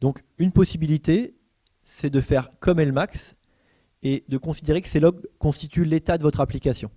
Donc 0.00 0.22
une 0.38 0.52
possibilité, 0.52 1.36
c'est 1.82 2.08
de 2.08 2.20
faire 2.20 2.50
comme 2.60 2.80
Lmax 2.80 3.34
et 4.04 4.24
de 4.28 4.38
considérer 4.38 4.80
que 4.80 4.88
ces 4.88 5.00
logs 5.00 5.26
constituent 5.40 5.84
l'état 5.84 6.18
de 6.18 6.22
votre 6.22 6.40
application. 6.40 6.92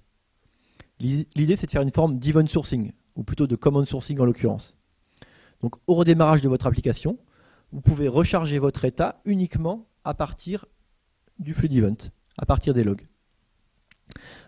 L'idée, 1.00 1.56
c'est 1.56 1.66
de 1.66 1.72
faire 1.72 1.82
une 1.82 1.92
forme 1.92 2.20
d'event 2.20 2.46
sourcing, 2.46 2.92
ou 3.16 3.24
plutôt 3.24 3.48
de 3.48 3.56
common 3.56 3.86
sourcing 3.86 4.20
en 4.20 4.26
l'occurrence. 4.26 4.78
Donc 5.62 5.78
au 5.88 5.96
redémarrage 5.96 6.44
de 6.44 6.50
votre 6.50 6.68
application, 6.68 7.18
vous 7.72 7.82
pouvez 7.82 8.08
recharger 8.08 8.60
votre 8.60 8.86
état 8.86 9.22
uniquement 9.26 9.88
à 10.04 10.14
partir 10.14 10.66
du 11.38 11.54
flux 11.54 11.70
d'event, 11.70 11.96
à 12.38 12.46
partir 12.46 12.74
des 12.74 12.84
logs. 12.84 13.06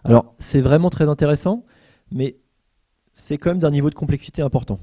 Alors 0.04 0.34
c'est 0.38 0.62
vraiment 0.62 0.90
très 0.90 1.08
intéressant, 1.08 1.66
mais 2.12 2.38
c'est 3.12 3.38
quand 3.38 3.52
même 3.52 3.60
d'un 3.60 3.72
niveau 3.72 3.90
de 3.90 3.96
complexité 3.96 4.42
important. 4.42 4.80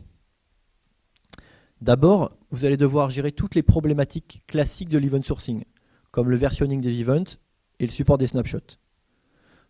D'abord, 1.81 2.37
vous 2.51 2.65
allez 2.65 2.77
devoir 2.77 3.11
gérer 3.11 3.33
toutes 3.33 3.55
les 3.55 3.63
problématiques 3.63 4.43
classiques 4.47 4.89
de 4.89 4.99
l'event 4.99 5.23
sourcing, 5.23 5.65
comme 6.11 6.31
le 6.31 6.37
versionning 6.37 6.81
des 6.81 7.01
events 7.01 7.39
et 7.79 7.87
le 7.87 7.93
support 7.93 8.19
des 8.19 8.27
snapshots. 8.27 8.79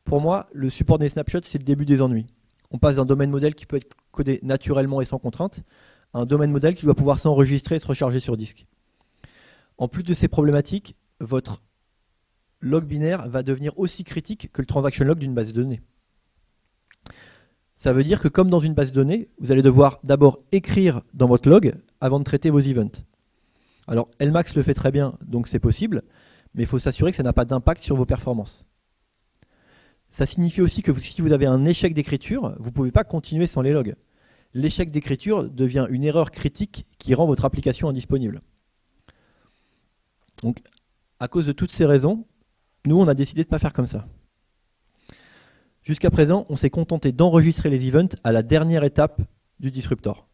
Pour 0.05 0.21
moi, 0.21 0.49
le 0.53 0.71
support 0.71 0.99
des 0.99 1.11
snapshots, 1.11 1.43
c'est 1.45 1.59
le 1.59 1.65
début 1.65 1.85
des 1.85 2.01
ennuis. 2.01 2.27
on 2.71 2.79
passe 2.79 2.97
d'un 2.97 3.05
domaine 3.05 3.31
modèle 3.31 3.55
qui 3.55 3.67
peut 3.67 3.77
être 3.77 3.95
codé 4.11 4.41
naturellement 4.43 5.01
et 5.01 5.05
sans 5.05 5.19
contrainte 5.19 5.63
un 6.15 6.27
domaine 6.27 6.51
modèle 6.51 6.75
qui 6.75 6.85
doit 6.85 6.95
pouvoir 6.95 7.19
s'enregistrer 7.19 7.77
et 7.77 7.79
se 7.79 7.87
recharger 7.87 8.21
sur 8.21 8.37
disque. 8.37 8.67
En 9.77 9.89
plus 9.89 10.03
de 10.03 10.15
ces 10.15 10.29
problématiques, 10.29 10.97
votre 11.21 11.63
log 12.61 12.85
binaire 12.85 13.29
va 13.29 13.43
devenir 13.43 13.79
aussi 13.79 14.05
critique 14.05 14.51
que 14.53 14.63
le 14.63 14.67
transaction 14.67 15.05
log 15.05 15.19
d'une 15.19 15.35
base 15.35 15.53
de 15.53 15.63
données. 15.63 15.81
Ça 17.77 17.93
veut 17.93 18.03
dire 18.03 18.21
que 18.21 18.29
comme 18.29 18.51
dans 18.51 18.59
une 18.59 18.75
base 18.75 18.91
de 18.91 18.97
données, 18.97 19.29
vous 19.39 19.53
allez 19.53 19.63
devoir 19.63 20.01
d'abord 20.03 20.41
écrire 20.51 21.03
dans 21.15 21.29
votre 21.29 21.49
log 21.49 21.75
avant 22.01 22.19
de 22.19 22.25
traiter 22.25 22.51
vos 22.51 22.59
events. 22.59 23.05
Alors 23.87 24.09
Lmax 24.21 24.57
le 24.57 24.63
fait 24.63 24.75
très 24.75 24.91
bien, 24.91 25.17
donc 25.25 25.47
c'est 25.47 25.61
possible, 25.61 26.03
mais 26.55 26.65
il 26.65 26.67
faut 26.67 26.81
s'assurer 26.81 27.13
que 27.13 27.17
ça 27.17 27.23
n'a 27.23 27.33
pas 27.33 27.45
d'impact 27.45 27.85
sur 27.85 27.95
vos 27.95 28.05
performances. 28.05 28.67
Ça 30.11 30.27
signifie 30.27 30.61
aussi 30.61 30.83
que 30.83 30.93
si 30.93 31.21
vous 31.21 31.33
avez 31.33 31.47
un 31.47 31.65
échec 31.65 31.95
d'écriture, 31.95 32.57
vous 32.59 32.71
ne 32.71 32.75
pouvez 32.75 32.91
pas 32.91 33.05
continuer 33.05 33.47
sans 33.47 33.63
les 33.63 33.73
logs. 33.73 33.95
L'échec 34.59 34.91
d'écriture 34.91 35.49
devient 35.49 35.87
une 35.89 36.03
erreur 36.03 36.33
critique 36.33 36.85
qui 36.99 37.15
rend 37.15 37.27
votre 37.27 37.45
application 37.45 37.89
indisponible. 37.89 38.41
Donc, 40.43 40.65
à 41.21 41.29
cause 41.29 41.47
de 41.47 41.53
toutes 41.53 41.71
ces 41.71 41.87
raisons, 41.87 42.27
nous, 42.85 42.99
on 42.99 43.07
a 43.07 43.15
décidé 43.15 43.45
de 43.45 43.47
ne 43.47 43.51
pas 43.51 43.61
faire 43.61 43.73
comme 43.73 43.87
ça. 43.87 44.09
Jusqu'à 45.85 46.11
présent, 46.11 46.45
on 46.49 46.57
s'est 46.57 46.71
contenté 46.71 47.13
d'enregistrer 47.13 47.71
les 47.71 47.87
events 47.87 48.17
à 48.25 48.33
la 48.33 48.43
dernière 48.43 48.83
étape 48.83 49.23
du 49.61 49.71
disruptor. 49.71 50.27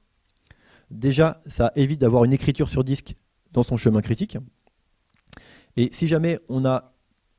Déjà, 0.91 1.43
ça 1.45 1.71
évite 1.77 2.01
d'avoir 2.01 2.25
une 2.25 2.33
écriture 2.33 2.71
sur 2.71 2.83
disque 2.83 3.17
dans 3.53 3.63
son 3.63 3.77
chemin 3.77 4.01
critique. 4.01 4.39
Et 5.77 5.91
si 5.93 6.09
jamais 6.09 6.41
on 6.49 6.65
a 6.65 6.95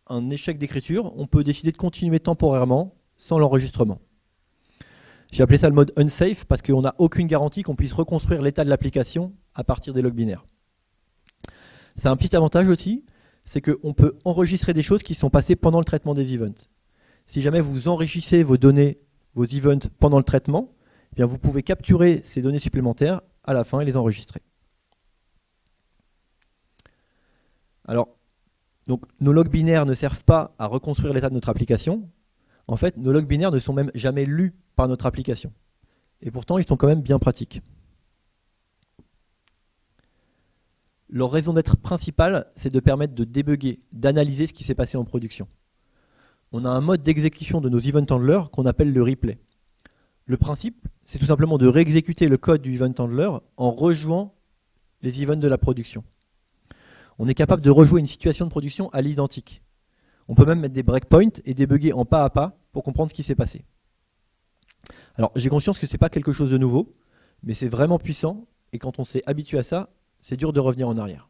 un 0.05 0.29
échec 0.29 0.59
d'écriture, 0.59 1.17
on 1.17 1.25
peut 1.25 1.43
décider 1.43 1.71
de 1.71 1.77
continuer 1.77 2.19
temporairement 2.19 2.93
sans 3.17 3.39
l'enregistrement. 3.39 4.01
J'ai 5.35 5.43
appelé 5.43 5.57
ça 5.57 5.67
le 5.67 5.75
mode 5.75 5.91
unsafe 5.97 6.45
parce 6.45 6.61
qu'on 6.61 6.81
n'a 6.81 6.95
aucune 6.97 7.27
garantie 7.27 7.61
qu'on 7.61 7.75
puisse 7.75 7.91
reconstruire 7.91 8.41
l'état 8.41 8.63
de 8.63 8.69
l'application 8.69 9.33
à 9.53 9.65
partir 9.65 9.93
des 9.93 10.01
logs 10.01 10.13
binaires. 10.13 10.45
C'est 11.97 12.07
un 12.07 12.15
petit 12.15 12.37
avantage 12.37 12.69
aussi, 12.69 13.03
c'est 13.43 13.59
qu'on 13.59 13.93
peut 13.93 14.17
enregistrer 14.23 14.71
des 14.71 14.81
choses 14.81 15.03
qui 15.03 15.13
sont 15.13 15.29
passées 15.29 15.57
pendant 15.57 15.79
le 15.79 15.83
traitement 15.83 16.13
des 16.13 16.33
events. 16.33 16.69
Si 17.25 17.41
jamais 17.41 17.59
vous 17.59 17.89
enrichissez 17.89 18.43
vos 18.43 18.55
données, 18.55 18.97
vos 19.33 19.43
events 19.43 19.89
pendant 19.99 20.19
le 20.19 20.23
traitement, 20.23 20.73
eh 21.11 21.15
bien 21.17 21.25
vous 21.25 21.37
pouvez 21.37 21.63
capturer 21.63 22.21
ces 22.23 22.41
données 22.41 22.57
supplémentaires 22.57 23.19
à 23.43 23.51
la 23.51 23.65
fin 23.65 23.81
et 23.81 23.85
les 23.85 23.97
enregistrer. 23.97 24.39
Alors, 27.85 28.07
donc, 28.87 29.03
nos 29.19 29.33
logs 29.33 29.49
binaires 29.49 29.85
ne 29.85 29.95
servent 29.95 30.23
pas 30.23 30.55
à 30.59 30.67
reconstruire 30.67 31.13
l'état 31.13 31.27
de 31.27 31.33
notre 31.33 31.49
application. 31.49 32.09
En 32.67 32.77
fait, 32.77 32.97
nos 32.97 33.11
logs 33.11 33.27
binaires 33.27 33.51
ne 33.51 33.59
sont 33.59 33.73
même 33.73 33.91
jamais 33.93 34.25
lus 34.25 34.53
par 34.75 34.87
notre 34.87 35.05
application. 35.05 35.51
Et 36.21 36.31
pourtant, 36.31 36.57
ils 36.57 36.65
sont 36.65 36.77
quand 36.77 36.87
même 36.87 37.01
bien 37.01 37.19
pratiques. 37.19 37.61
Leur 41.09 41.31
raison 41.31 41.53
d'être 41.53 41.77
principale, 41.77 42.47
c'est 42.55 42.73
de 42.73 42.79
permettre 42.79 43.13
de 43.13 43.23
débugger, 43.23 43.79
d'analyser 43.91 44.47
ce 44.47 44.53
qui 44.53 44.63
s'est 44.63 44.75
passé 44.75 44.97
en 44.97 45.05
production. 45.05 45.47
On 46.51 46.65
a 46.65 46.69
un 46.69 46.81
mode 46.81 47.03
d'exécution 47.03 47.61
de 47.61 47.69
nos 47.69 47.79
event 47.79 48.05
handlers 48.09 48.49
qu'on 48.51 48.65
appelle 48.65 48.91
le 48.91 49.03
replay. 49.03 49.37
Le 50.25 50.37
principe, 50.37 50.87
c'est 51.03 51.19
tout 51.19 51.27
simplement 51.27 51.59
de 51.59 51.67
réexécuter 51.67 52.27
le 52.27 52.37
code 52.37 52.63
du 52.63 52.73
event 52.73 52.93
handler 52.97 53.29
en 53.57 53.71
rejouant 53.71 54.33
les 55.03 55.21
events 55.21 55.35
de 55.35 55.47
la 55.47 55.59
production 55.59 56.03
on 57.17 57.27
est 57.27 57.33
capable 57.33 57.61
de 57.61 57.69
rejouer 57.69 57.99
une 57.99 58.07
situation 58.07 58.45
de 58.45 58.49
production 58.49 58.89
à 58.89 59.01
l'identique. 59.01 59.61
On 60.27 60.35
peut 60.35 60.45
même 60.45 60.59
mettre 60.59 60.73
des 60.73 60.83
breakpoints 60.83 61.41
et 61.45 61.53
débugger 61.53 61.93
en 61.93 62.05
pas 62.05 62.23
à 62.23 62.29
pas 62.29 62.57
pour 62.71 62.83
comprendre 62.83 63.09
ce 63.09 63.15
qui 63.15 63.23
s'est 63.23 63.35
passé. 63.35 63.65
Alors 65.15 65.31
j'ai 65.35 65.49
conscience 65.49 65.79
que 65.79 65.87
ce 65.87 65.93
n'est 65.93 65.97
pas 65.99 66.09
quelque 66.09 66.31
chose 66.31 66.51
de 66.51 66.57
nouveau, 66.57 66.95
mais 67.43 67.53
c'est 67.53 67.69
vraiment 67.69 67.99
puissant, 67.99 68.47
et 68.73 68.79
quand 68.79 68.99
on 68.99 69.03
s'est 69.03 69.23
habitué 69.25 69.57
à 69.57 69.63
ça, 69.63 69.89
c'est 70.19 70.37
dur 70.37 70.53
de 70.53 70.59
revenir 70.59 70.87
en 70.87 70.97
arrière. 70.97 71.29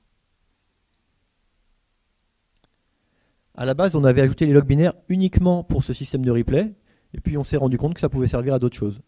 À 3.55 3.65
la 3.65 3.73
base, 3.73 3.95
on 3.95 4.03
avait 4.03 4.21
ajouté 4.21 4.45
les 4.45 4.53
logs 4.53 4.65
binaires 4.65 4.93
uniquement 5.07 5.63
pour 5.63 5.83
ce 5.83 5.93
système 5.93 6.25
de 6.25 6.31
replay, 6.31 6.73
et 7.13 7.21
puis 7.21 7.37
on 7.37 7.43
s'est 7.43 7.57
rendu 7.57 7.77
compte 7.77 7.93
que 7.93 8.01
ça 8.01 8.09
pouvait 8.09 8.27
servir 8.27 8.53
à 8.53 8.59
d'autres 8.59 8.75
choses. 8.77 9.01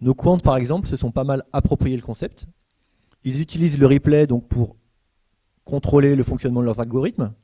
Nos 0.00 0.14
quants, 0.14 0.38
par 0.38 0.56
exemple, 0.56 0.88
se 0.88 0.96
sont 0.96 1.10
pas 1.10 1.24
mal 1.24 1.44
appropriés 1.52 1.96
le 1.96 2.02
concept. 2.02 2.46
Ils 3.24 3.40
utilisent 3.40 3.78
le 3.78 3.86
replay 3.86 4.26
donc 4.26 4.48
pour 4.48 4.76
contrôler 5.64 6.16
le 6.16 6.22
fonctionnement 6.22 6.60
de 6.60 6.64
leurs 6.64 6.80
algorithmes. 6.80 7.34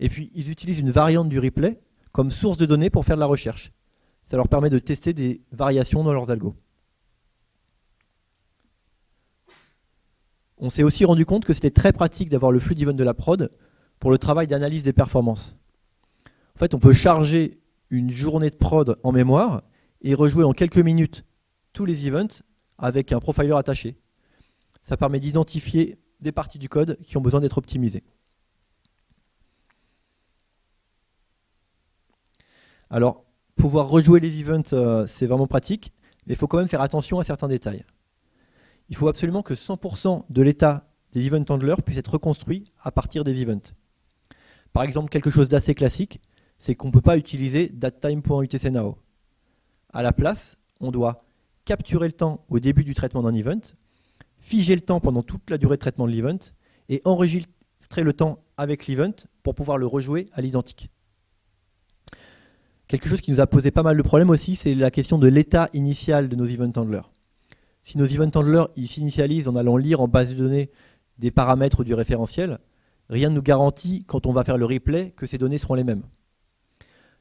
Et 0.00 0.08
puis, 0.08 0.32
ils 0.34 0.50
utilisent 0.50 0.80
une 0.80 0.90
variante 0.90 1.28
du 1.28 1.38
replay 1.38 1.78
comme 2.12 2.30
source 2.30 2.56
de 2.56 2.66
données 2.66 2.90
pour 2.90 3.04
faire 3.04 3.16
de 3.16 3.20
la 3.20 3.26
recherche. 3.26 3.70
Ça 4.24 4.36
leur 4.36 4.48
permet 4.48 4.70
de 4.70 4.78
tester 4.78 5.12
des 5.12 5.42
variations 5.52 6.02
dans 6.02 6.12
leurs 6.12 6.30
algos. 6.30 6.56
On 10.56 10.70
s'est 10.70 10.82
aussi 10.82 11.04
rendu 11.04 11.24
compte 11.24 11.44
que 11.44 11.52
c'était 11.52 11.70
très 11.70 11.92
pratique 11.92 12.28
d'avoir 12.28 12.50
le 12.50 12.58
flux 12.58 12.74
d'event 12.74 12.92
de 12.92 13.04
la 13.04 13.14
prod 13.14 13.50
pour 13.98 14.10
le 14.10 14.18
travail 14.18 14.46
d'analyse 14.46 14.82
des 14.82 14.92
performances. 14.92 15.54
En 16.56 16.58
fait, 16.58 16.74
on 16.74 16.78
peut 16.78 16.92
charger 16.92 17.60
une 17.90 18.10
journée 18.10 18.50
de 18.50 18.56
prod 18.56 18.98
en 19.02 19.12
mémoire 19.12 19.62
et 20.02 20.14
rejouer 20.14 20.44
en 20.44 20.52
quelques 20.52 20.78
minutes 20.78 21.24
tous 21.72 21.84
les 21.84 22.06
events 22.06 22.42
avec 22.78 23.12
un 23.12 23.20
profiler 23.20 23.52
attaché. 23.52 23.96
Ça 24.82 24.96
permet 24.96 25.20
d'identifier 25.20 25.98
des 26.20 26.32
parties 26.32 26.58
du 26.58 26.68
code 26.68 26.98
qui 27.02 27.16
ont 27.16 27.20
besoin 27.20 27.40
d'être 27.40 27.58
optimisées. 27.58 28.02
Alors, 32.90 33.24
pouvoir 33.56 33.88
rejouer 33.88 34.20
les 34.20 34.40
events, 34.40 34.72
euh, 34.72 35.06
c'est 35.06 35.26
vraiment 35.26 35.46
pratique, 35.46 35.92
mais 36.26 36.34
il 36.34 36.36
faut 36.36 36.46
quand 36.46 36.58
même 36.58 36.68
faire 36.68 36.80
attention 36.80 37.18
à 37.18 37.24
certains 37.24 37.48
détails. 37.48 37.84
Il 38.88 38.96
faut 38.96 39.08
absolument 39.08 39.42
que 39.42 39.54
100% 39.54 40.24
de 40.28 40.42
l'état 40.42 40.88
des 41.12 41.26
event 41.26 41.44
handlers 41.48 41.82
puisse 41.84 41.98
être 41.98 42.12
reconstruit 42.12 42.72
à 42.82 42.90
partir 42.90 43.24
des 43.24 43.40
events. 43.40 43.72
Par 44.72 44.82
exemple, 44.82 45.08
quelque 45.08 45.30
chose 45.30 45.48
d'assez 45.48 45.74
classique, 45.74 46.20
c'est 46.58 46.74
qu'on 46.74 46.88
ne 46.88 46.92
peut 46.92 47.00
pas 47.00 47.16
utiliser 47.16 47.68
datetime.utcnao. 47.68 48.98
À 49.92 50.02
la 50.02 50.12
place, 50.12 50.56
on 50.80 50.90
doit 50.90 51.18
capturer 51.64 52.08
le 52.08 52.12
temps 52.12 52.44
au 52.48 52.58
début 52.58 52.84
du 52.84 52.94
traitement 52.94 53.22
d'un 53.22 53.34
event 53.34 53.60
figer 54.40 54.74
le 54.74 54.80
temps 54.80 55.00
pendant 55.00 55.22
toute 55.22 55.48
la 55.50 55.58
durée 55.58 55.76
de 55.76 55.80
traitement 55.80 56.06
de 56.06 56.12
l'event 56.12 56.38
et 56.88 57.00
enregistrer 57.04 58.02
le 58.02 58.12
temps 58.12 58.42
avec 58.56 58.86
l'event 58.86 59.14
pour 59.42 59.54
pouvoir 59.54 59.78
le 59.78 59.86
rejouer 59.86 60.28
à 60.32 60.40
l'identique. 60.40 60.90
Quelque 62.90 63.08
chose 63.08 63.20
qui 63.20 63.30
nous 63.30 63.38
a 63.38 63.46
posé 63.46 63.70
pas 63.70 63.84
mal 63.84 63.96
de 63.96 64.02
problèmes 64.02 64.30
aussi, 64.30 64.56
c'est 64.56 64.74
la 64.74 64.90
question 64.90 65.16
de 65.16 65.28
l'état 65.28 65.68
initial 65.74 66.28
de 66.28 66.34
nos 66.34 66.44
event 66.44 66.72
handlers. 66.74 67.08
Si 67.84 67.96
nos 67.98 68.04
event 68.04 68.32
handlers 68.34 68.66
s'initialisent 68.84 69.46
en 69.46 69.54
allant 69.54 69.76
lire 69.76 70.00
en 70.00 70.08
base 70.08 70.30
de 70.30 70.34
données 70.34 70.70
des 71.18 71.30
paramètres 71.30 71.84
du 71.84 71.94
référentiel, 71.94 72.58
rien 73.08 73.30
ne 73.30 73.36
nous 73.36 73.42
garantit, 73.42 74.02
quand 74.08 74.26
on 74.26 74.32
va 74.32 74.42
faire 74.42 74.58
le 74.58 74.66
replay, 74.66 75.12
que 75.16 75.26
ces 75.28 75.38
données 75.38 75.58
seront 75.58 75.74
les 75.74 75.84
mêmes. 75.84 76.02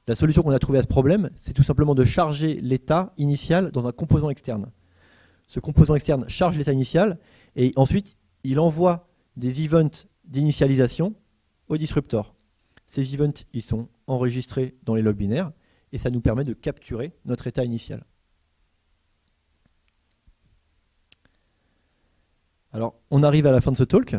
La 0.08 0.16
solution 0.16 0.42
qu'on 0.42 0.50
a 0.50 0.58
trouvée 0.58 0.80
à 0.80 0.82
ce 0.82 0.88
problème, 0.88 1.30
c'est 1.36 1.54
tout 1.54 1.62
simplement 1.62 1.94
de 1.94 2.04
charger 2.04 2.60
l'état 2.62 3.14
initial 3.20 3.70
dans 3.72 3.88
un 3.88 3.92
composant 3.92 4.32
externe 4.32 4.72
ce 5.50 5.60
composant 5.60 5.96
externe 5.96 6.26
charge 6.30 6.58
l'état 6.60 6.72
initial 6.72 7.18
et 7.56 7.74
ensuite 7.76 8.18
il 8.44 8.60
envoie 8.60 9.10
des 9.36 9.66
events 9.66 10.06
d'initialisation 10.24 11.16
au 11.70 11.78
disruptor. 11.78 12.36
Ces 12.86 13.16
events, 13.16 13.44
ils 13.54 13.64
sont 13.64 13.90
enregistrés 14.06 14.76
dans 14.84 14.94
les 14.94 15.02
logs 15.02 15.18
binaires 15.18 15.52
et 15.92 15.98
ça 15.98 16.10
nous 16.10 16.22
permet 16.22 16.44
de 16.44 16.54
capturer 16.54 17.14
notre 17.26 17.48
état 17.48 17.64
initial. 17.64 18.06
Alors, 22.72 22.96
on 23.10 23.24
arrive 23.24 23.48
à 23.48 23.52
la 23.52 23.62
fin 23.62 23.72
de 23.72 23.78
ce 23.78 23.84
talk. 23.84 24.16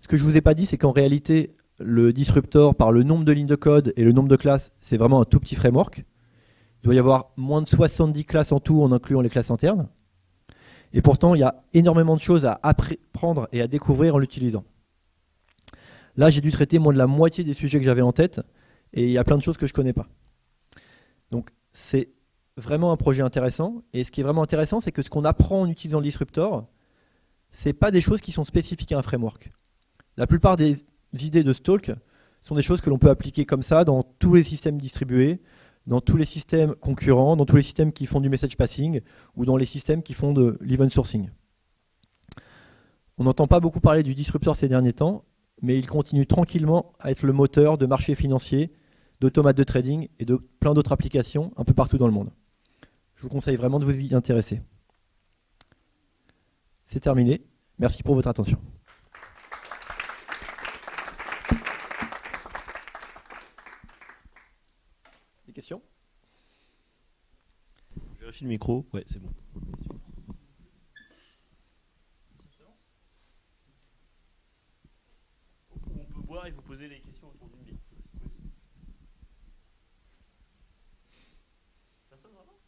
Ce 0.00 0.08
que 0.08 0.16
je 0.16 0.24
ne 0.24 0.28
vous 0.28 0.36
ai 0.36 0.42
pas 0.42 0.54
dit, 0.54 0.66
c'est 0.66 0.76
qu'en 0.76 0.92
réalité, 0.92 1.54
le 1.78 2.12
disruptor, 2.12 2.74
par 2.74 2.92
le 2.92 3.02
nombre 3.02 3.24
de 3.24 3.32
lignes 3.32 3.46
de 3.46 3.54
code 3.54 3.92
et 3.96 4.04
le 4.04 4.12
nombre 4.12 4.28
de 4.28 4.36
classes, 4.36 4.72
c'est 4.78 4.98
vraiment 4.98 5.20
un 5.20 5.24
tout 5.24 5.40
petit 5.40 5.54
framework. 5.54 6.04
Il 6.82 6.84
doit 6.84 6.94
y 6.94 6.98
avoir 6.98 7.32
moins 7.36 7.62
de 7.62 7.68
70 7.68 8.24
classes 8.24 8.52
en 8.52 8.60
tout 8.60 8.82
en 8.82 8.92
incluant 8.92 9.20
les 9.22 9.30
classes 9.30 9.50
internes. 9.50 9.88
Et 10.92 11.02
pourtant, 11.02 11.34
il 11.34 11.40
y 11.40 11.44
a 11.44 11.64
énormément 11.74 12.14
de 12.14 12.20
choses 12.20 12.44
à 12.44 12.60
apprendre 12.62 13.48
et 13.52 13.60
à 13.60 13.66
découvrir 13.66 14.14
en 14.14 14.18
l'utilisant. 14.18 14.64
Là, 16.16 16.30
j'ai 16.30 16.40
dû 16.40 16.50
traiter 16.50 16.78
moins 16.78 16.92
de 16.92 16.98
la 16.98 17.06
moitié 17.06 17.44
des 17.44 17.54
sujets 17.54 17.78
que 17.78 17.84
j'avais 17.84 18.02
en 18.02 18.12
tête, 18.12 18.40
et 18.92 19.04
il 19.04 19.10
y 19.10 19.18
a 19.18 19.24
plein 19.24 19.36
de 19.36 19.42
choses 19.42 19.56
que 19.56 19.66
je 19.66 19.72
ne 19.72 19.76
connais 19.76 19.92
pas. 19.92 20.08
Donc, 21.30 21.50
c'est 21.70 22.10
vraiment 22.56 22.92
un 22.92 22.96
projet 22.96 23.22
intéressant. 23.22 23.82
Et 23.92 24.04
ce 24.04 24.10
qui 24.10 24.20
est 24.20 24.24
vraiment 24.24 24.42
intéressant, 24.42 24.80
c'est 24.80 24.92
que 24.92 25.02
ce 25.02 25.10
qu'on 25.10 25.24
apprend 25.24 25.62
en 25.62 25.68
utilisant 25.68 26.00
le 26.00 26.04
disruptor, 26.04 26.66
ce 27.52 27.70
pas 27.70 27.90
des 27.90 28.00
choses 28.00 28.20
qui 28.20 28.32
sont 28.32 28.44
spécifiques 28.44 28.92
à 28.92 28.98
un 28.98 29.02
framework. 29.02 29.50
La 30.16 30.26
plupart 30.26 30.56
des 30.56 30.84
idées 31.14 31.44
de 31.44 31.52
Stalk 31.52 31.92
sont 32.42 32.54
des 32.54 32.62
choses 32.62 32.80
que 32.80 32.90
l'on 32.90 32.98
peut 32.98 33.10
appliquer 33.10 33.44
comme 33.44 33.62
ça 33.62 33.84
dans 33.84 34.02
tous 34.02 34.34
les 34.34 34.42
systèmes 34.42 34.78
distribués, 34.78 35.40
dans 35.86 36.00
tous 36.00 36.16
les 36.16 36.24
systèmes 36.24 36.74
concurrents, 36.74 37.36
dans 37.36 37.46
tous 37.46 37.56
les 37.56 37.62
systèmes 37.62 37.92
qui 37.92 38.06
font 38.06 38.20
du 38.20 38.28
message 38.28 38.56
passing 38.56 39.00
ou 39.36 39.44
dans 39.44 39.56
les 39.56 39.66
systèmes 39.66 40.02
qui 40.02 40.14
font 40.14 40.32
de 40.32 40.56
l'event 40.60 40.88
sourcing. 40.88 41.30
On 43.18 43.24
n'entend 43.24 43.46
pas 43.46 43.60
beaucoup 43.60 43.80
parler 43.80 44.02
du 44.02 44.14
disruptor 44.14 44.56
ces 44.56 44.68
derniers 44.68 44.92
temps, 44.92 45.24
mais 45.62 45.78
il 45.78 45.86
continue 45.86 46.26
tranquillement 46.26 46.92
à 47.00 47.10
être 47.10 47.24
le 47.24 47.32
moteur 47.32 47.78
de 47.78 47.86
marchés 47.86 48.14
financiers, 48.14 48.72
d'automates 49.20 49.56
de 49.56 49.64
trading 49.64 50.08
et 50.18 50.24
de 50.24 50.36
plein 50.36 50.74
d'autres 50.74 50.92
applications 50.92 51.52
un 51.56 51.64
peu 51.64 51.74
partout 51.74 51.98
dans 51.98 52.06
le 52.06 52.12
monde. 52.12 52.30
Je 53.16 53.22
vous 53.22 53.28
conseille 53.28 53.56
vraiment 53.56 53.78
de 53.78 53.84
vous 53.84 53.98
y 53.98 54.14
intéresser. 54.14 54.60
C'est 56.86 57.00
terminé. 57.00 57.42
Merci 57.78 58.02
pour 58.02 58.14
votre 58.14 58.28
attention. 58.28 58.58
Des 65.46 65.52
questions? 65.52 65.82
Je 68.14 68.20
vérifie 68.20 68.44
le 68.44 68.50
micro. 68.50 68.86
Ouais, 68.92 69.04
c'est 69.06 69.18
bon. 69.18 69.32
On 75.72 76.04
peut 76.04 76.20
boire 76.22 76.46
et 76.46 76.50
vous 76.50 76.62
poser 76.62 76.88
les 76.88 77.00
questions 77.00 77.28
autour 77.28 77.48
d'une 77.48 77.62
bille. 77.62 77.78
c'est 77.84 77.94
aussi 77.94 78.18
possible. 78.18 78.50
Personne 82.08 82.32
vraiment 82.32 82.58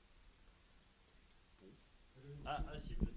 Ah, 2.46 2.64
ah 2.66 2.78
si, 2.78 2.94
vas-y. 2.94 3.08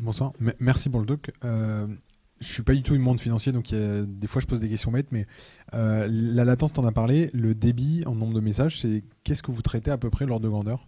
Bonsoir, 0.00 0.32
M- 0.40 0.52
merci 0.60 0.88
pour 0.88 1.00
le 1.00 1.06
doc. 1.06 1.30
Euh, 1.44 1.86
je 2.40 2.46
suis 2.46 2.62
pas 2.62 2.74
du 2.74 2.82
tout 2.82 2.92
du 2.92 2.98
monde 3.00 3.20
financier, 3.20 3.50
donc 3.52 3.70
il 3.72 3.78
y 3.78 3.82
a- 3.82 4.04
des 4.06 4.26
fois 4.28 4.40
je 4.40 4.46
pose 4.46 4.60
des 4.60 4.68
questions 4.68 4.92
bêtes, 4.92 5.10
mais 5.10 5.26
euh, 5.74 6.06
la 6.10 6.44
latence, 6.44 6.72
t'en 6.72 6.84
as 6.86 6.92
parlé, 6.92 7.30
le 7.34 7.54
débit 7.54 8.04
en 8.06 8.14
nombre 8.14 8.34
de 8.34 8.40
messages, 8.40 8.80
c'est 8.80 9.02
qu'est-ce 9.24 9.42
que 9.42 9.50
vous 9.50 9.62
traitez 9.62 9.90
à 9.90 9.98
peu 9.98 10.08
près 10.10 10.24
l'ordre 10.24 10.44
de 10.44 10.48
grandeur 10.48 10.86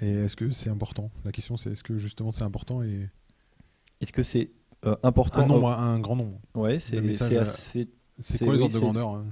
Et 0.00 0.10
est-ce 0.10 0.34
que 0.36 0.50
c'est 0.50 0.70
important? 0.70 1.10
La 1.24 1.30
question 1.32 1.56
c'est 1.56 1.70
est-ce 1.70 1.84
que 1.84 1.96
justement 1.96 2.32
c'est 2.32 2.44
important 2.44 2.82
et 2.82 3.08
Est-ce 4.00 4.12
que 4.12 4.24
c'est 4.24 4.50
euh, 4.84 4.96
important 5.04 5.44
un 5.44 5.46
nombre, 5.46 5.70
un 5.70 6.00
grand 6.00 6.16
nombre. 6.16 6.40
Ouais, 6.54 6.80
c'est 6.80 6.96
assez. 7.36 7.88
C'est 8.18 8.44
quoi 8.44 8.54
les 8.54 8.58
oui, 8.58 8.64
ordres 8.64 8.74
de 8.74 8.80
grandeur 8.80 9.10
hein? 9.10 9.26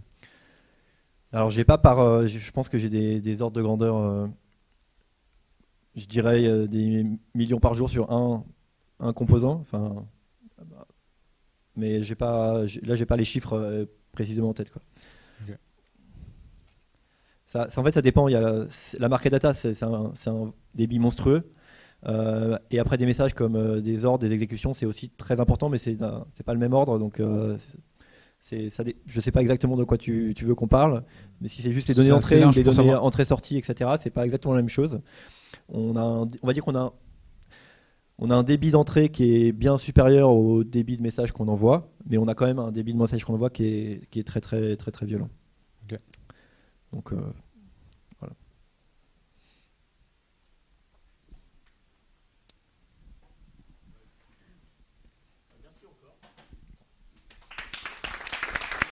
Alors, 1.32 1.50
j'ai 1.50 1.64
pas 1.64 1.78
par. 1.78 2.00
euh, 2.00 2.26
je 2.26 2.50
pense 2.50 2.68
que 2.68 2.78
j'ai 2.78 2.88
des, 2.88 3.20
des 3.20 3.42
ordres 3.42 3.56
de 3.56 3.62
grandeur. 3.62 3.96
euh, 3.96 4.26
je 5.96 6.06
dirais 6.06 6.44
euh, 6.46 6.66
des 6.66 7.04
millions 7.34 7.60
par 7.60 7.74
jour 7.74 7.88
sur 7.90 8.10
un, 8.12 8.44
un 8.98 9.12
composant. 9.12 9.60
Enfin, 9.60 10.06
mais 11.76 12.02
j'ai 12.02 12.14
pas. 12.14 12.64
Là, 12.82 12.94
j'ai 12.96 13.06
pas 13.06 13.16
les 13.16 13.24
chiffres 13.24 13.86
précisément 14.12 14.50
en 14.50 14.54
tête. 14.54 14.70
Quoi. 14.70 14.82
Ça, 17.46 17.68
ça, 17.68 17.80
en 17.80 17.84
fait, 17.84 17.92
ça 17.94 18.02
dépend. 18.02 18.28
Il 18.28 18.32
y 18.32 18.36
a, 18.36 18.64
la 18.98 19.08
market 19.08 19.32
data, 19.32 19.54
c'est 19.54 19.82
un, 19.82 20.12
un 20.26 20.52
débit 20.74 20.98
monstrueux. 21.00 21.52
Euh, 22.06 22.56
et 22.70 22.78
après, 22.78 22.96
des 22.96 23.06
messages 23.06 23.34
comme 23.34 23.56
euh, 23.56 23.80
des 23.80 24.04
ordres, 24.04 24.20
des 24.20 24.32
exécutions, 24.32 24.72
c'est 24.72 24.86
aussi 24.86 25.10
très 25.10 25.38
important, 25.40 25.68
mais 25.68 25.78
c'est 25.78 25.96
pas 25.96 26.54
le 26.54 26.58
même 26.60 26.72
ordre. 26.72 26.98
Donc, 26.98 27.20
euh, 27.20 27.58
ça, 28.40 28.84
je 29.06 29.20
sais 29.20 29.30
pas 29.30 29.42
exactement 29.42 29.76
de 29.76 29.84
quoi 29.84 29.98
tu, 29.98 30.32
tu 30.36 30.44
veux 30.44 30.54
qu'on 30.54 30.66
parle, 30.68 31.04
mais 31.40 31.48
si 31.48 31.60
c'est 31.62 31.72
juste 31.72 31.88
les 31.88 31.94
données 31.94 32.08
d'entrée 32.16 32.36
les 32.58 32.62
données 32.76 32.88
entrée-sortie, 33.04 33.56
etc., 33.58 33.90
c'est 34.00 34.10
pas 34.10 34.24
exactement 34.24 34.54
la 34.54 34.60
même 34.62 34.68
chose. 34.68 35.00
On, 35.68 35.94
a 35.96 36.00
un- 36.02 36.28
on 36.42 36.46
va 36.46 36.52
dire 36.52 36.64
qu'on 36.64 36.74
a, 36.74 36.80
un- 36.80 36.92
on 38.18 38.30
a 38.30 38.34
un 38.34 38.42
débit 38.42 38.70
d'entrée 38.70 39.08
qui 39.10 39.34
est 39.46 39.52
bien 39.52 39.76
supérieur 39.78 40.30
au 40.30 40.64
débit 40.64 40.96
de 40.96 41.02
message 41.02 41.32
qu'on 41.32 41.48
envoie, 41.48 41.90
mais 42.08 42.18
on 42.18 42.28
a 42.28 42.34
quand 42.34 42.46
même 42.46 42.58
un 42.58 42.72
débit 42.72 42.92
de 42.94 42.98
message 42.98 43.24
qu'on 43.24 43.34
envoie 43.34 43.50
qui 43.50 43.64
est, 43.64 44.06
qui 44.10 44.20
est 44.20 44.24
très, 44.24 44.40
très, 44.40 44.76
très, 44.76 44.90
très 44.90 45.06
violent. 45.06 45.28
Ok. 45.84 45.98
Donc, 46.92 47.12
euh, 47.12 47.16